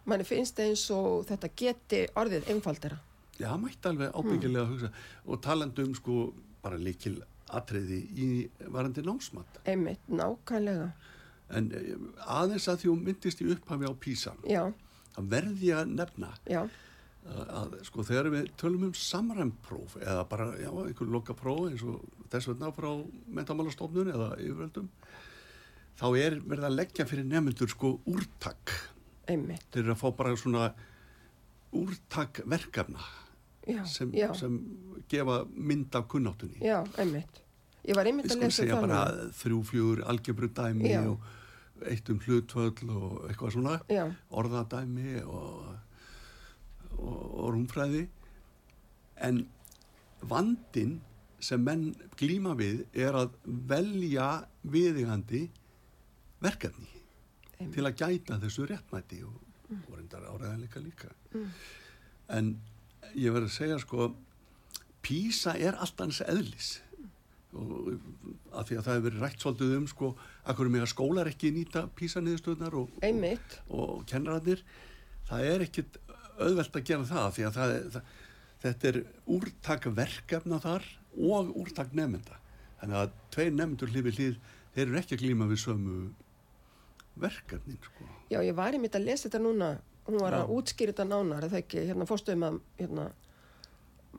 manni 0.08 0.26
finnst 0.26 0.60
eins 0.64 0.84
og 0.94 1.26
þetta 1.28 1.50
geti 1.56 2.02
orðið 2.18 2.48
einfaldara. 2.54 2.98
já, 3.38 3.50
mætti 3.58 3.88
alveg 3.90 4.12
ábyggilega 4.14 4.64
að 4.64 4.72
hugsa. 4.72 4.90
Og 5.26 5.40
talandi 5.42 5.82
um 5.86 5.94
sko 5.98 6.16
bara 6.62 6.78
líkil 6.78 7.16
atriði 7.52 7.98
í 8.16 8.26
varandi 8.72 9.02
námsmat. 9.04 9.58
Einmitt, 9.68 10.04
nákvæmlega. 10.08 10.92
en 11.52 11.66
eh, 11.76 11.96
aðeins 12.32 12.68
að 12.70 12.78
því 12.80 12.88
hún 12.88 13.02
myndist 13.04 13.42
í 13.44 13.48
upphafi 13.52 13.84
á 13.84 13.92
písan 14.00 14.38
Já, 14.48 14.62
þá 15.12 15.18
verði 15.34 15.72
að 15.76 15.90
nefna 15.98 16.30
já, 16.48 16.62
að, 17.30 17.76
sko 17.86 18.04
þegar 18.06 18.30
við 18.34 18.48
tölum 18.58 18.88
um 18.88 18.94
samræmpróf 18.98 19.96
eða 20.00 20.24
bara, 20.30 20.48
já, 20.58 20.70
einhver 20.70 21.10
loka 21.12 21.36
próf 21.38 21.68
eins 21.70 21.84
og 21.86 22.02
þess 22.32 22.50
vegna 22.50 22.72
frá 22.74 22.90
mentamálastofnun 23.38 24.10
eða 24.14 24.30
yfirvöldum 24.42 24.88
þá 26.00 26.06
er 26.18 26.38
verið 26.40 26.66
að 26.66 26.78
leggja 26.80 27.06
fyrir 27.06 27.28
nefnendur 27.28 27.70
sko 27.70 27.92
úrtak 28.10 28.74
einmitt, 29.30 29.68
þeir 29.70 29.84
eru 29.84 29.94
að 29.94 30.00
fá 30.02 30.08
bara 30.18 30.34
svona 30.40 30.64
úrtak 31.78 32.42
verkefna 32.48 33.04
já, 33.68 33.84
sem, 33.86 34.10
já, 34.16 34.32
sem 34.34 34.58
gefa 35.12 35.42
mynd 35.54 35.94
af 35.94 36.08
kunnáttunni 36.10 36.58
já, 36.64 36.80
einmitt. 36.98 37.38
Ég 37.82 37.96
var 37.98 38.06
einmitt 38.06 38.30
að 38.30 38.44
lesa 38.44 38.62
það 38.62 38.84
bara 38.84 38.98
núna. 39.10 39.30
þrjú, 39.34 39.60
fjögur 39.66 40.02
algebru 40.06 40.48
dæmi 40.54 40.90
Já. 40.92 41.00
og 41.10 41.86
eitt 41.90 42.10
um 42.12 42.20
hlutvöll 42.22 42.90
og 42.94 43.24
eitthvað 43.26 43.54
svona 43.56 43.72
Já, 43.90 44.04
orðadæmi 44.38 45.16
og, 45.26 45.72
og, 47.02 47.22
og 47.42 47.52
rúmfræði 47.56 48.04
en 49.28 49.42
vandin 50.22 51.00
sem 51.42 51.62
menn 51.66 51.88
glíma 52.18 52.54
við 52.58 52.84
er 52.94 53.16
að 53.18 53.32
velja 53.70 54.28
viðigandi 54.70 55.44
verkefni 56.42 56.88
Einmitt. 57.58 57.72
til 57.74 57.86
að 57.88 57.96
gæta 58.02 58.38
þessu 58.42 58.66
réttmæti 58.70 59.22
og, 59.26 59.34
og 59.88 59.96
reyndar 59.98 60.28
áræðanleika 60.30 60.82
líka 60.84 61.10
Mm. 61.32 61.48
en 62.28 62.48
ég 63.16 63.32
verður 63.32 63.46
að 63.48 63.54
segja 63.54 63.78
sko 63.80 64.10
písa 65.02 65.54
er 65.56 65.78
alltaf 65.80 66.02
hans 66.04 66.18
eðlis 66.28 66.66
og 67.56 67.94
að 68.52 68.66
því 68.68 68.76
að 68.76 68.84
það 68.84 68.92
hefur 68.92 69.06
verið 69.06 69.22
rætt 69.24 69.40
svolítið 69.44 69.72
um 69.78 69.86
sko 69.88 70.10
að 70.44 70.58
hverju 70.58 70.72
mig 70.74 70.84
að 70.84 70.90
skólar 70.92 71.30
ekki 71.32 71.50
nýta 71.56 71.86
písa 71.96 72.20
niðurstöðnar 72.20 72.76
og, 72.82 72.92
einmitt, 73.04 73.56
og 73.72 74.04
kennararnir 74.12 74.60
það 75.30 75.48
er 75.54 75.64
ekkit 75.66 75.98
auðvelt 76.38 76.76
að 76.76 76.86
gera 76.90 77.08
það 77.08 77.28
því 77.36 77.46
að 77.48 77.58
það, 77.58 77.74
það, 77.96 78.10
þetta 78.64 78.90
er 78.92 78.98
úrtak 79.36 79.86
verkefna 79.96 80.58
þar 80.62 80.88
og 81.18 81.52
úrtak 81.60 81.92
nefnda 81.96 82.38
þannig 82.80 82.98
að 83.02 83.14
tveir 83.34 83.54
nefndur 83.56 83.92
hlifið 83.92 84.18
hlið 84.18 84.36
þeir 84.74 84.86
eru 84.86 85.00
ekki 85.02 85.16
að 85.18 85.24
glíma 85.26 85.48
við 85.50 85.60
sömu 85.62 85.96
verkefnin 87.22 87.80
sko. 87.84 88.06
já, 88.32 88.38
ég 88.40 88.54
var 88.56 88.72
einmitt 88.72 88.96
að 88.96 89.08
lesa 89.10 89.28
þetta 89.28 89.42
núna, 89.44 89.74
hún 90.08 90.20
var 90.22 90.32
Já. 90.32 90.38
að 90.40 90.54
útskýra 90.56 90.94
þetta 90.94 91.08
nánar, 91.10 91.48
það 91.50 91.58
ekki, 91.60 91.84
hérna 91.90 92.06
fórstöðum 92.08 92.46
að, 92.48 92.56
hérna, 92.80 93.04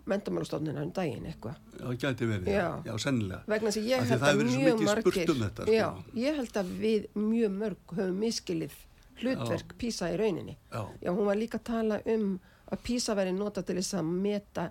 mentamálastofnina 0.10 0.84
um 0.84 0.92
daginn 0.94 1.26
eitthvað. 1.30 1.58
það 1.80 1.98
gæti 2.04 2.30
verið, 2.30 2.48
já, 2.54 2.62
Já. 2.62 2.70
já 2.86 2.94
sennilega 3.02 3.42
vegna 3.54 3.72
þess 3.74 3.82
að 3.82 3.90
ég 3.90 4.08
held 4.12 4.28
að 4.30 4.42
svo 4.44 4.62
mjög 4.64 4.84
margir 4.88 5.34
um 5.34 5.44
þetta, 5.44 5.68
sko. 5.68 5.76
já, 5.78 5.88
ég 6.24 6.40
held 6.42 6.60
að 6.62 6.74
við 6.86 7.08
mjög 7.18 7.56
mörg 7.58 7.96
höfum 7.98 8.20
miskilið 8.24 8.78
hlutverk 9.24 9.76
Písa 9.80 10.12
í 10.14 10.18
rauninni. 10.20 10.58
Já, 10.72 10.84
já, 11.02 11.12
hún 11.12 11.28
var 11.30 11.40
líka 11.40 11.60
að 11.62 11.68
tala 11.72 12.02
um 12.14 12.36
að 12.74 12.84
Písa 12.86 13.16
væri 13.18 13.34
nota 13.36 13.64
til 13.66 13.78
þess 13.80 13.98
að 14.00 14.12
meta 14.28 14.68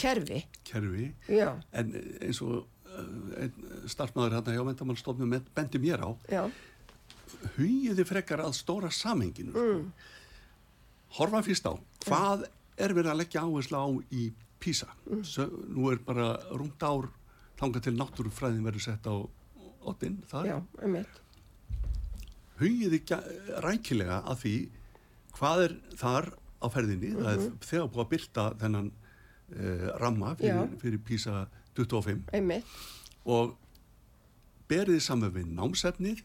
kerfi, 0.00 0.42
kerfi? 0.66 1.08
Já, 1.30 1.54
en 1.72 1.96
eins 2.20 2.42
og 2.44 2.66
einn 3.40 3.88
starfmaður 3.88 4.38
hérna 4.38 4.56
hjá 4.56 4.64
mentamálstofnum 4.66 5.32
bendi 5.56 5.80
mér 5.80 6.04
á 6.04 6.10
hugiði 7.56 8.04
frekar 8.06 8.42
að 8.44 8.56
stóra 8.58 8.90
samhenginu 8.92 9.54
sko. 9.54 9.62
mm, 9.62 9.86
horfa 11.18 11.42
fyrst 11.46 11.68
á 11.68 11.72
hvað 12.04 12.46
er 12.76 12.94
verið 12.96 13.12
að 13.14 13.20
leggja 13.22 13.44
áherslu 13.46 13.80
á 13.80 13.88
í 14.12 14.26
PISA? 14.62 14.88
Mm. 15.08 15.24
Sö, 15.26 15.48
nú 15.72 15.90
er 15.90 16.02
bara 16.04 16.36
rúmt 16.52 16.82
ár 16.84 17.08
þangað 17.58 17.88
til 17.88 17.96
náttúrufræðin 17.96 18.64
verður 18.66 18.84
sett 18.84 19.08
á 19.08 19.14
oddinn 19.82 20.20
þar. 20.30 20.46
Já, 20.46 20.56
einmitt 20.82 21.21
hugiði 22.62 23.00
rækilega 23.64 24.20
að 24.32 24.40
því 24.44 24.54
hvað 25.36 25.62
er 25.66 25.74
þar 26.00 26.28
á 26.62 26.66
ferðinni. 26.70 27.12
Það 27.18 27.32
er 27.32 27.44
þegar 27.66 27.88
búið 27.94 28.04
að 28.04 28.10
byrta 28.14 28.44
þennan 28.62 28.90
uh, 28.92 29.86
ramma 30.02 30.34
fyrir, 30.38 30.54
Mhm. 30.62 30.78
Fyrir 30.82 31.02
PISA 31.08 31.36
25 31.76 32.28
einmitt, 32.36 32.64
og 33.24 33.56
berið 34.68 35.00
saman 35.04 35.32
við 35.34 35.48
námsefnið 35.56 36.20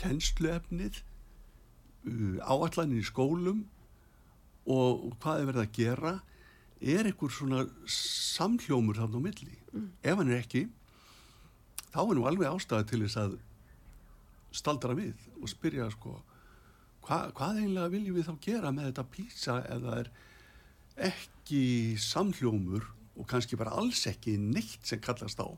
kennsluefnið 0.00 1.00
uh, 2.06 2.38
áallanir 2.44 3.00
í 3.02 3.06
skólum 3.06 3.64
og 4.66 5.12
hvað 5.22 5.40
er 5.44 5.48
verið 5.52 5.62
að 5.64 5.74
gera? 5.78 6.14
Er 6.82 7.06
einhver 7.08 7.30
svona 7.32 7.62
samhljómur 7.88 8.98
þarna 8.98 9.20
á 9.22 9.26
milli? 9.30 9.54
Ef 10.04 10.18
hann 10.18 10.28
er 10.34 10.42
ekki 10.42 10.66
þá 11.94 12.00
er 12.02 12.16
nú 12.18 12.26
alveg 12.28 12.50
ástæði 12.50 12.88
til 12.90 13.00
þess 13.06 13.16
að 13.22 13.36
staldra 14.56 14.96
við 14.96 15.28
og 15.40 15.50
spyrja 15.50 15.88
sko 15.94 16.16
hva, 17.06 17.18
hvað 17.36 17.60
eiginlega 17.60 17.92
viljum 17.92 18.18
við 18.18 18.28
þá 18.28 18.34
gera 18.48 18.72
með 18.74 18.90
þetta 18.90 19.06
písa 19.14 19.56
ef 19.62 19.84
það 19.86 20.00
er 20.00 20.10
ekki 21.10 21.62
samhljómur 22.00 22.90
og 23.16 23.28
kannski 23.30 23.58
bara 23.60 23.76
alls 23.78 24.02
ekki 24.10 24.36
neitt 24.40 24.84
sem 24.88 25.00
kallast 25.02 25.40
á 25.40 25.48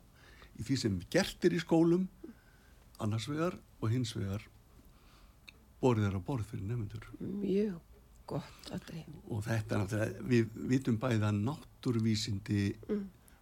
í 0.59 0.65
því 0.67 0.79
sem 0.83 0.97
gert 1.11 1.45
er 1.47 1.55
í 1.55 1.61
skólum 1.63 2.07
annars 2.99 3.29
vegar 3.31 3.55
og 3.79 3.93
hins 3.93 4.15
vegar 4.17 4.43
borðið 5.79 6.09
er 6.09 6.17
á 6.19 6.21
borð 6.27 6.49
fyrir 6.51 6.67
nefnendur 6.67 7.07
mjög 7.19 7.79
gott 8.29 8.73
aðri 8.75 9.05
og 9.31 9.45
þetta 9.47 9.85
er 10.03 10.19
við 10.27 10.51
vitum 10.69 10.99
bæði 11.01 11.25
að 11.31 11.39
náttúruvísindi 11.47 12.67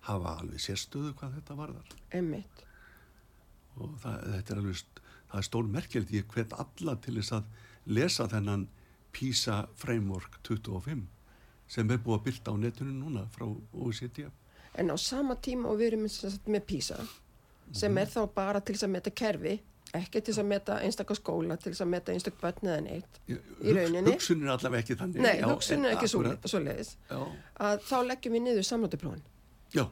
hafa 0.08 0.38
alveg 0.41 0.62
sérstöðu 0.62 1.13
hvað 1.17 1.38
þetta 1.39 1.58
varðar. 1.58 1.96
Einmitt, 2.15 2.63
og 3.78 3.96
það, 4.02 4.22
þetta 4.34 4.54
er 4.54 4.62
alveg 4.62 5.04
það 5.32 5.38
er 5.42 5.48
stór 5.50 5.68
merkjald 5.68 6.12
ég 6.16 6.28
hvet 6.34 6.54
alla 6.54 6.96
til 6.96 7.16
þess 7.20 7.32
að 7.32 7.44
lesa 7.86 8.28
þennan 8.28 8.68
PISA 9.13 9.68
Framework 9.76 10.40
25 10.44 11.06
sem 11.68 11.90
er 11.92 11.98
búið 11.98 12.20
að 12.20 12.24
byrta 12.30 12.52
á 12.52 12.56
netinu 12.58 12.94
núna 12.96 13.26
frá 13.34 13.48
OECD 13.74 14.28
en 14.78 14.92
á 14.94 14.96
sama 14.98 15.36
tíma 15.36 15.68
og 15.72 15.80
við 15.80 15.94
erum 15.94 16.06
með 16.48 16.62
Písa 16.70 17.00
sem 17.74 17.92
Mhm. 17.92 17.98
er 17.98 18.06
þá 18.06 18.34
bara 18.36 18.60
til 18.62 18.76
þess 18.76 18.84
að 18.88 18.90
meta 18.90 19.10
kerfi 19.12 19.60
ekki 19.94 20.22
til 20.22 20.34
þess 20.34 20.40
að 20.44 20.46
meta 20.46 20.80
einstakka 20.84 21.16
skóla 21.16 21.58
til 21.60 21.72
þess 21.74 21.82
að 21.82 21.88
meta 21.88 22.12
einstakka 22.13 22.40
börn 22.42 22.68
eða 22.68 22.82
neitt 22.84 23.20
Í 23.28 23.74
rauninni? 23.74 24.12
hugsun 24.12 24.44
er 24.44 24.50
allavega 24.54 24.84
ekki 24.84 24.96
þannig. 25.00 25.22
Nei, 25.24 25.40
Já, 25.40 25.46
hugsun 25.48 25.86
er 25.86 25.96
ekki 25.96 26.08
svo, 26.08 26.22
akkúrat, 26.24 26.48
svo 26.48 26.60
leiðis 26.60 26.96
að 27.60 27.80
þá 27.88 27.98
leggjum 28.08 28.34
við 28.38 28.42
niður 28.48 28.68
samlótiprófin 28.68 29.22
já, 29.74 29.86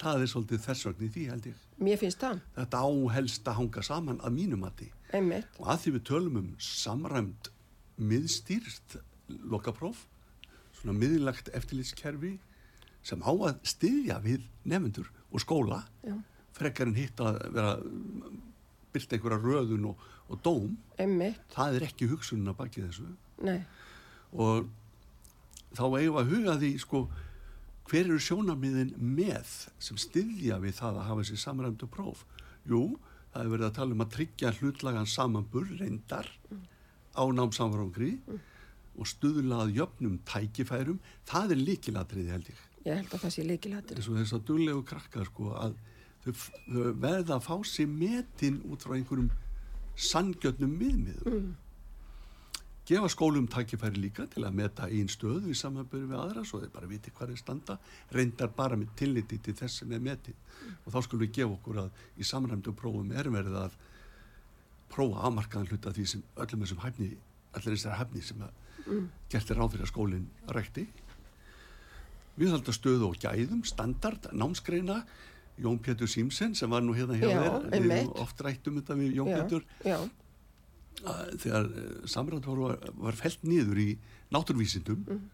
það 0.00 0.22
er 0.22 0.30
svolítið 0.32 0.64
þessvagn 0.66 1.06
í 1.06 1.10
því 1.14 1.24
held 1.30 1.48
ég. 1.50 1.62
Mér 1.86 2.00
finnst 2.00 2.22
það, 2.22 2.40
þetta 2.56 2.80
á 2.80 2.88
helst 3.16 3.48
að 3.48 3.58
hanga 3.60 3.84
saman 3.86 4.20
að 4.24 4.36
mínum 4.36 4.64
mati. 4.64 4.88
Einmitt. 5.14 5.60
Og 5.60 5.70
að 5.72 5.82
því 5.84 5.94
við 5.96 6.04
tölum 6.10 6.40
um 6.40 6.50
samræmt 6.62 7.50
miðstýrst 7.96 8.98
lokapróf 9.50 10.04
svona 10.76 10.96
miðlagt 10.96 11.50
eftirlitskerfi 11.56 12.36
sem 13.06 13.22
á 13.22 13.32
að 13.32 13.60
styðja 13.66 14.18
við 14.24 14.46
nefnendur 14.66 15.08
og 15.30 15.42
skóla 15.42 15.82
já, 16.04 16.16
frekar 16.56 16.90
en 16.90 16.98
hitt 16.98 17.20
að 17.22 17.38
vera 17.54 17.76
byrta 18.94 19.16
einhverja 19.16 19.42
röðun 19.42 19.90
og, 19.92 20.02
og 20.32 20.40
dóm. 20.44 20.74
Einmitt, 21.00 21.40
það 21.54 21.78
er 21.78 21.86
ekki 21.88 22.08
hugsunin 22.10 22.52
að 22.52 22.58
baki 22.60 22.84
þessu. 22.86 23.08
Nei. 23.44 23.60
Og 24.32 24.68
þá 25.76 25.84
eigum 25.86 26.16
við 26.16 26.20
að 26.22 26.30
huga 26.32 26.58
því 26.62 26.72
sko 26.82 27.02
hver 27.86 28.04
eru 28.04 28.18
sjónamiðin 28.22 28.94
með 28.98 29.52
sem 29.82 29.98
styðja 30.00 30.58
við 30.62 30.78
það 30.80 31.00
að 31.00 31.08
hafa 31.10 31.24
þessi 31.24 31.42
samræmdu 31.42 31.88
próf? 31.90 32.24
Jú, 32.66 32.82
það 33.32 33.42
er 33.42 33.52
verið 33.52 33.68
að 33.68 33.76
tala 33.78 33.96
um 33.96 34.04
að 34.04 34.12
tryggja 34.16 34.52
hlutlagan 34.58 35.10
samanbur 35.10 35.68
reyndar 35.78 36.30
á 37.14 37.22
námsamfrangri 37.32 38.12
og 38.96 39.10
stuðlað 39.10 39.74
jöfnum 39.76 40.16
tækifærum. 40.26 40.98
Það 41.28 41.54
er 41.54 41.62
líkilatriði 41.62 42.34
held 42.34 42.50
ég. 42.50 42.64
Ég 42.86 43.00
held 43.00 43.12
að 43.12 43.24
það 43.26 43.34
sé 43.34 43.44
leikilættir 43.46 44.00
eins 44.00 44.08
og 44.10 44.18
þess 44.20 44.36
að 44.36 44.46
dullegu 44.50 44.82
krakkar 44.86 45.30
sko 45.30 45.52
að 45.58 45.78
þau, 46.24 46.32
þau 46.32 46.82
verða 47.02 47.38
að 47.38 47.46
fá 47.46 47.54
sér 47.66 47.90
metin 47.90 48.60
út 48.70 48.86
frá 48.86 48.94
einhverjum 48.94 49.30
sangjötnum 49.96 50.74
miðmiðum 50.76 51.32
mm. 51.32 51.48
Gefa 52.86 53.08
skólum 53.10 53.48
tækifæri 53.50 53.98
líka 53.98 54.26
til 54.30 54.44
að 54.46 54.54
meta 54.60 54.86
einn 54.86 55.08
stöðu 55.10 55.50
í 55.50 55.56
samanbyrju 55.58 56.06
við 56.12 56.20
aðra 56.22 56.44
svo 56.46 56.60
þeir 56.62 56.70
bara 56.74 56.86
viti 56.90 57.10
hvað 57.10 57.32
er 57.34 57.40
standa 57.40 57.78
reyndar 58.14 58.52
bara 58.56 58.76
með 58.78 58.92
tilliti 59.00 59.38
til 59.42 59.54
þess 59.58 59.80
sem 59.82 59.92
er 59.96 60.04
metið 60.04 60.34
og 60.84 60.92
þá 60.94 61.00
skulum 61.02 61.24
við 61.26 61.32
gefa 61.40 61.56
okkur 61.56 61.80
að 61.82 62.04
í 62.22 62.28
samræmdu 62.30 62.74
prófum 62.78 63.10
er 63.12 63.30
verið 63.34 63.56
að 63.64 63.74
prófa 64.94 65.24
afmarkaðan 65.26 65.66
hluta 65.72 65.92
því 65.96 66.04
sem 66.12 66.22
öllum 66.36 66.62
þessum 66.62 66.84
hæfni 66.84 67.08
allir 67.56 67.74
þessar 67.76 67.98
hæfni 68.02 68.22
sem 68.22 68.46
að 68.46 68.62
Mm. 68.86 69.08
gert 69.32 69.48
er 69.50 69.56
ráð 69.58 69.72
fyrir 69.72 69.82
að 69.82 69.88
skólinn 69.90 70.26
rekti 70.54 70.82
við 72.38 72.52
halda 72.52 72.70
stöðu 72.76 73.08
og 73.08 73.16
gæðum 73.18 73.64
standard, 73.66 74.28
námsgreina 74.36 75.00
Jón 75.58 75.78
Pétur 75.82 76.06
Símsen 76.06 76.54
sem 76.54 76.70
var 76.70 76.84
nú 76.84 76.94
hérna 76.94 77.16
hjá 77.18 77.26
Já, 77.32 77.40
þér 77.40 77.64
við 77.64 77.74
einmitt. 77.80 78.04
höfum 78.04 78.20
oft 78.22 78.42
rætt 78.46 78.68
um 78.70 78.76
þetta 78.78 78.96
við 79.00 79.16
Jón 79.16 79.30
já, 79.32 79.36
Pétur 79.40 79.64
já, 79.88 79.96
þegar 81.04 81.68
samræðar 82.08 82.60
var, 82.62 82.78
var 82.96 83.18
felt 83.18 83.42
niður 83.44 83.82
í 83.82 83.90
náttúrvísindum 84.34 85.04
Mm. 85.06 85.24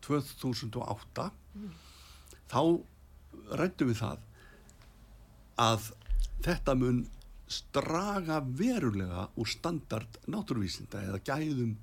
2008 0.00 1.26
þá 2.50 2.60
rættum 3.60 3.90
við 3.90 3.98
það 4.00 4.22
að 5.60 5.90
þetta 6.46 6.74
mun 6.80 7.02
straga 7.50 8.38
verulega 8.40 9.26
úr 9.36 9.50
standard 9.50 10.18
náttúrvísinda 10.30 11.02
eða 11.04 11.20
gæðum 11.26 11.74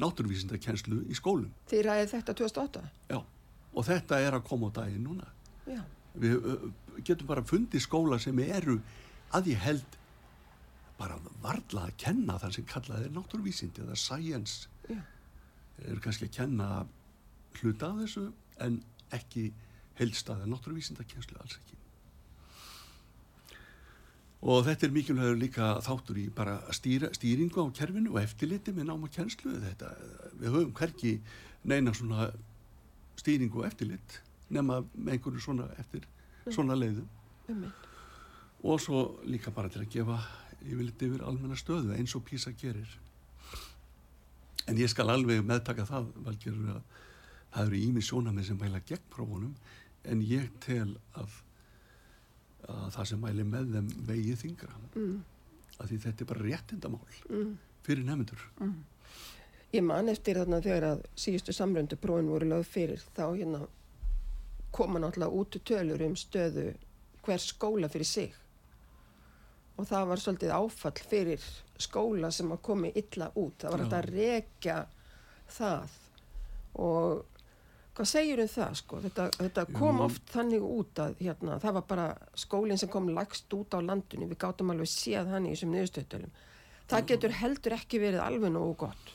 náttúruvísindakenslu 0.00 1.02
í 1.12 1.16
skólum. 1.18 1.50
Þið 1.70 1.84
ræðið 1.86 2.12
þetta 2.14 2.34
2008? 2.40 2.84
Já, 3.12 3.18
og 3.20 3.86
þetta 3.86 4.20
er 4.24 4.38
að 4.38 4.46
koma 4.48 4.70
á 4.72 4.76
daginn 4.80 5.04
núna. 5.04 5.28
Já. 5.68 5.82
Við 6.20 6.36
uh, 6.40 6.68
getum 7.04 7.28
bara 7.28 7.44
fundið 7.46 7.84
skóla 7.84 8.18
sem 8.18 8.38
eru 8.42 8.80
að 9.36 9.52
ég 9.52 9.60
held 9.62 9.98
bara 11.00 11.16
varla 11.42 11.86
að 11.88 11.96
kenna 12.04 12.36
þar 12.42 12.54
sem 12.56 12.68
kallað 12.68 13.06
er 13.06 13.16
náttúruvísindi 13.16 13.84
eða 13.86 13.98
science. 13.98 14.68
Þeir 14.86 15.90
eru 15.94 16.04
kannski 16.04 16.28
að 16.28 16.36
kenna 16.36 16.68
hluta 17.60 17.90
af 17.90 18.00
þessu 18.04 18.26
en 18.60 18.80
ekki 19.16 19.48
heilstaðar 20.00 20.48
náttúruvísindakenslu 20.52 21.40
alls 21.40 21.56
ekki. 21.56 21.78
Og 24.40 24.62
þetta 24.64 24.86
er 24.86 24.94
mikilvægur 24.94 25.36
líka 25.36 25.66
þáttur 25.84 26.20
í 26.22 26.26
bara 26.32 26.56
stýra, 26.72 27.10
stýringu 27.16 27.60
á 27.60 27.68
kerfinu 27.76 28.14
og 28.14 28.22
eftirliti 28.22 28.72
með 28.72 28.88
náma 28.88 29.10
kjenslu. 29.12 29.52
Þetta, 29.66 29.90
við 30.40 30.54
höfum 30.54 30.72
hverki 30.78 31.12
neina 31.68 31.92
svona 31.96 32.30
stýringu 33.20 33.60
og 33.60 33.68
eftirlit 33.68 34.20
nema 34.50 34.80
með 34.94 35.16
einhverju 35.16 35.44
svona 35.44 35.68
eftir 35.80 36.08
svona 36.48 36.76
leiðum. 36.78 37.08
Um 37.52 37.68
Og 38.60 38.80
svo 38.80 38.98
líka 39.24 39.48
bara 39.56 39.70
til 39.72 39.80
að 39.80 39.92
gefa 39.94 40.18
yfirleitt 40.64 41.02
yfir 41.06 41.22
almenna 41.26 41.58
stöðu 41.58 41.94
eins 41.96 42.14
og 42.16 42.24
PISA 42.28 42.52
gerir. 42.60 42.98
En 44.68 44.78
ég 44.78 44.90
skal 44.92 45.10
alveg 45.10 45.42
meðtaka 45.46 45.86
það, 45.88 46.10
valgerur, 46.26 46.74
að 46.76 46.82
það 47.50 47.66
eru 47.66 47.84
ími 47.84 48.02
sjónamið 48.04 48.50
sem 48.50 48.60
mæla 48.60 48.82
gegn 48.86 49.06
prófunum 49.10 49.54
en 50.08 50.22
ég 50.24 50.50
tel 50.64 50.94
að 51.18 51.40
að 52.70 52.94
það 52.94 53.08
sem 53.10 53.20
mæli 53.24 53.44
með 53.48 53.74
þeim 53.74 53.90
vegi 54.06 54.36
þingra 54.44 54.78
mm. 54.94 55.18
því 55.80 55.98
þetta 56.04 56.24
er 56.24 56.30
bara 56.32 56.46
réttindamál 56.46 57.20
Mm. 57.30 57.58
fyrir 57.86 58.04
nefndur 58.04 58.46
Ég 59.70 59.84
man 59.86 60.08
eftir 60.10 60.38
þarna 60.38 60.58
þegar 60.60 60.86
að 60.88 61.02
síðustu 61.14 61.54
samröndu 61.54 61.96
prófin 61.96 62.30
voru 62.30 62.48
lögð 62.50 62.66
fyrir 62.66 63.02
þá 63.16 63.24
hérna 63.28 63.60
koma 64.74 64.98
náttúrulega 64.98 65.40
út 65.40 65.58
tölur 65.64 66.02
um 66.02 66.16
stöðu 66.18 66.72
hver 67.24 67.38
skóla 67.42 67.88
fyrir 67.88 68.06
sig 68.06 68.34
og 69.80 69.88
það 69.88 70.06
var 70.12 70.22
svolítið 70.22 70.54
áfall 70.56 71.08
fyrir 71.10 71.48
skóla 71.80 72.30
sem 72.34 72.52
að 72.52 72.62
komi 72.68 72.92
illa 73.00 73.30
út. 73.34 73.56
Það 73.62 73.74
var 73.74 73.84
hægt 73.84 73.98
að 73.98 74.10
rekja 74.14 74.76
það. 75.56 75.96
Og 76.80 77.40
hvað 77.96 78.10
segir 78.12 78.44
um 78.44 78.52
það 78.52 78.76
sko? 78.82 79.00
Þetta, 79.06 79.26
þetta 79.40 79.66
kom 79.72 79.98
Jú. 79.98 80.04
oft 80.06 80.30
þannig 80.34 80.68
út 80.68 81.02
að 81.02 81.16
hérna, 81.24 81.58
það 81.62 81.80
var 81.80 81.88
bara 81.88 82.06
skólinn 82.38 82.80
sem 82.80 82.92
kom 82.92 83.10
lagst 83.16 83.56
út 83.56 83.74
á 83.74 83.80
landinu. 83.80 84.28
Við 84.30 84.42
gátum 84.44 84.72
alveg 84.74 84.92
séð 84.92 85.32
hann 85.32 85.48
í 85.48 85.56
þessum 85.56 85.74
niðurstöðtölum 85.74 86.38
það 86.90 87.08
getur 87.12 87.34
heldur 87.40 87.76
ekki 87.76 88.00
verið 88.02 88.22
alveg 88.24 88.54
nógu 88.54 88.74
gott. 88.84 89.12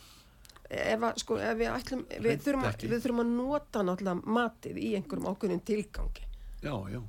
Ef, 0.65 0.97
að, 0.97 1.19
sko, 1.21 1.37
ef 1.37 1.57
við 1.59 1.69
ætlum 1.69 2.03
við 2.09 2.39
þurfum, 2.41 2.63
að, 2.65 2.85
við 2.89 3.03
þurfum 3.03 3.21
að 3.21 3.33
nota 3.35 3.83
náttúrulega 3.85 4.35
matið 4.37 4.79
í 4.81 4.87
einhverjum 4.97 5.27
ákveðin 5.29 5.61
tilgangi. 5.67 6.25
Já, 6.65 6.73
já. 6.89 7.01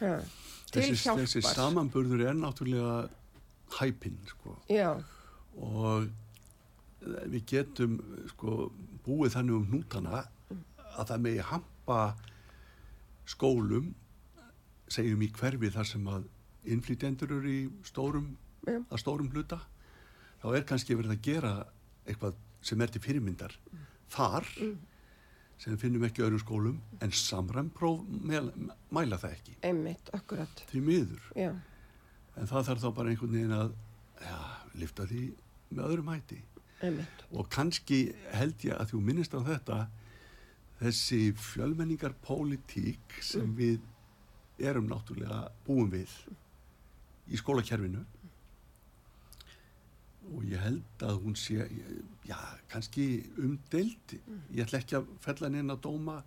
ha, 0.00 0.12
til 0.74 0.82
Þessi, 0.82 1.00
hjálpar 1.04 1.24
þessi 1.24 1.42
samanburður 1.54 2.24
er 2.28 2.36
náttúrulega 2.38 2.94
hæpinn 3.78 4.18
sko. 4.28 4.58
og 5.64 6.08
við 7.30 7.42
getum 7.50 7.98
sko, 8.32 8.70
búið 9.04 9.36
þannig 9.36 9.58
um 9.58 9.66
hnútana 9.70 10.22
að 10.94 11.10
það 11.10 11.24
megi 11.26 11.44
hampa 11.50 11.98
skólum 13.28 13.92
segjum 14.92 15.22
í 15.24 15.30
hverfi 15.34 15.70
þar 15.74 15.88
sem 15.88 16.08
að 16.12 16.26
innflytjendur 16.74 17.36
eru 17.38 17.52
í 17.52 17.62
stórum 17.84 18.32
Já. 18.64 18.78
að 18.80 19.00
stórum 19.02 19.30
hluta 19.32 19.60
þá 20.42 20.48
er 20.56 20.66
kannski 20.68 20.96
verið 20.96 21.16
að 21.16 21.24
gera 21.24 21.52
eitthvað 22.06 22.38
sem 22.64 22.80
er 22.80 22.92
til 22.92 23.02
fyrirmyndar 23.04 23.56
þar 24.12 24.48
sem 25.62 25.76
finnum 25.80 26.04
ekki 26.06 26.24
öðrum 26.24 26.42
skólum 26.42 26.80
en 27.04 27.14
samræmpróf 27.14 28.02
mæla 28.94 29.18
það 29.20 29.36
ekki. 29.36 29.56
Einmitt, 29.64 30.10
akkurat. 30.16 30.64
Því 30.70 30.82
miður. 30.84 31.28
Já, 31.38 31.50
en 32.34 32.50
það 32.50 32.70
þarf 32.70 32.84
þá 32.84 32.88
bara 32.98 33.12
einhvern 33.12 33.36
veginn 33.36 33.56
að 33.56 33.74
ja, 34.24 34.40
lifta 34.80 35.06
því 35.10 35.24
með 35.70 35.84
öðrum 35.88 36.10
hætti. 36.12 36.40
Einmitt. 36.84 37.26
Og 37.32 37.48
kannski 37.52 38.00
held 38.34 38.66
ég 38.66 38.76
að 38.76 38.94
þú 38.94 39.02
minnist 39.08 39.36
á 39.36 39.40
þetta 39.46 39.78
þessi 40.80 41.20
fjölmenningar 41.38 42.16
pólitík 42.24 43.18
sem 43.24 43.54
við 43.56 43.80
erum 44.62 44.88
náttúrulega 44.90 45.46
búin 45.66 45.90
við 45.92 46.10
í 47.30 47.38
skólakerfinu 47.40 48.02
og 50.32 50.44
ég 50.48 50.62
held 50.62 51.04
að 51.04 51.20
hún 51.24 51.36
sé 51.36 51.66
já, 52.24 52.38
kannski 52.72 53.24
umdeild 53.36 54.16
ég 54.16 54.64
ætla 54.64 54.80
ekki 54.80 54.98
að 54.98 55.10
fella 55.24 55.50
neina 55.52 55.76
dóma 55.76 56.22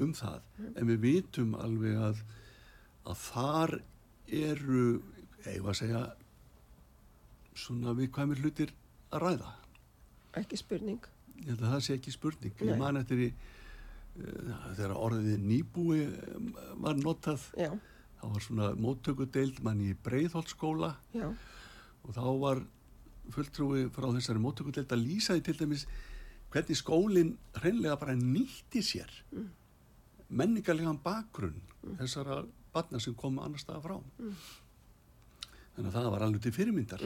um 0.00 0.12
það. 0.14 0.40
En 0.78 0.86
við 0.88 1.02
vitum 1.04 1.56
alveg 1.58 1.98
að 1.98 2.22
að 3.08 3.22
þar 3.24 3.76
eru 4.30 4.84
eigum 5.46 5.70
að 5.72 5.78
segja 5.80 6.02
svona 7.56 7.94
viðkvæmir 7.98 8.42
hlutir 8.44 8.74
að 9.10 9.24
ræða. 9.24 9.54
Ekki 10.40 10.58
spurning. 10.60 11.06
Ég 11.40 11.48
held 11.52 11.64
að 11.64 11.72
það 11.74 11.86
sé 11.86 11.96
ekki 11.96 12.14
spurning. 12.14 12.52
Nei. 12.60 12.68
ég 12.68 12.80
man 12.80 13.00
eftir 13.00 13.22
í 13.24 13.28
uh, 13.30 14.58
þegar 14.76 14.96
orðið 14.96 15.46
nýbúi 15.46 16.02
var 16.84 17.00
notað 17.00 17.46
já, 17.58 17.70
þá 18.20 18.26
var 18.34 18.44
svona 18.46 18.68
móttökudeild 18.76 19.62
mann 19.64 19.80
í 19.84 19.94
Breiðholtskóla 20.04 20.92
já, 21.16 21.30
og 22.04 22.14
þá 22.16 22.24
var 22.44 22.62
fulltrúi 23.30 23.88
frá 23.94 24.08
þessari 24.16 24.40
móttökudeild 24.42 24.92
að 24.94 25.04
lýsa 25.06 25.34
því 25.36 25.42
til 25.44 25.56
dæmis 25.60 25.86
hvernig 26.50 26.76
skólinn 26.80 27.34
hreinlega 27.60 27.96
bara 28.00 28.14
nýtti 28.18 28.82
sér 28.82 29.10
Mm. 29.32 29.50
menningarlegan 30.30 30.98
bakgrunn 31.02 31.60
þessara 31.98 32.44
barna 32.72 32.98
sem 33.00 33.14
komu 33.14 33.40
annar 33.42 33.58
staða 33.58 33.82
frá 33.82 33.96
Mm. 34.18 34.34
þannig 35.76 35.90
að 35.90 35.94
það 35.94 36.10
var 36.10 36.22
alveg 36.26 36.42
til 36.42 36.52
fyrirmyndar 36.52 37.00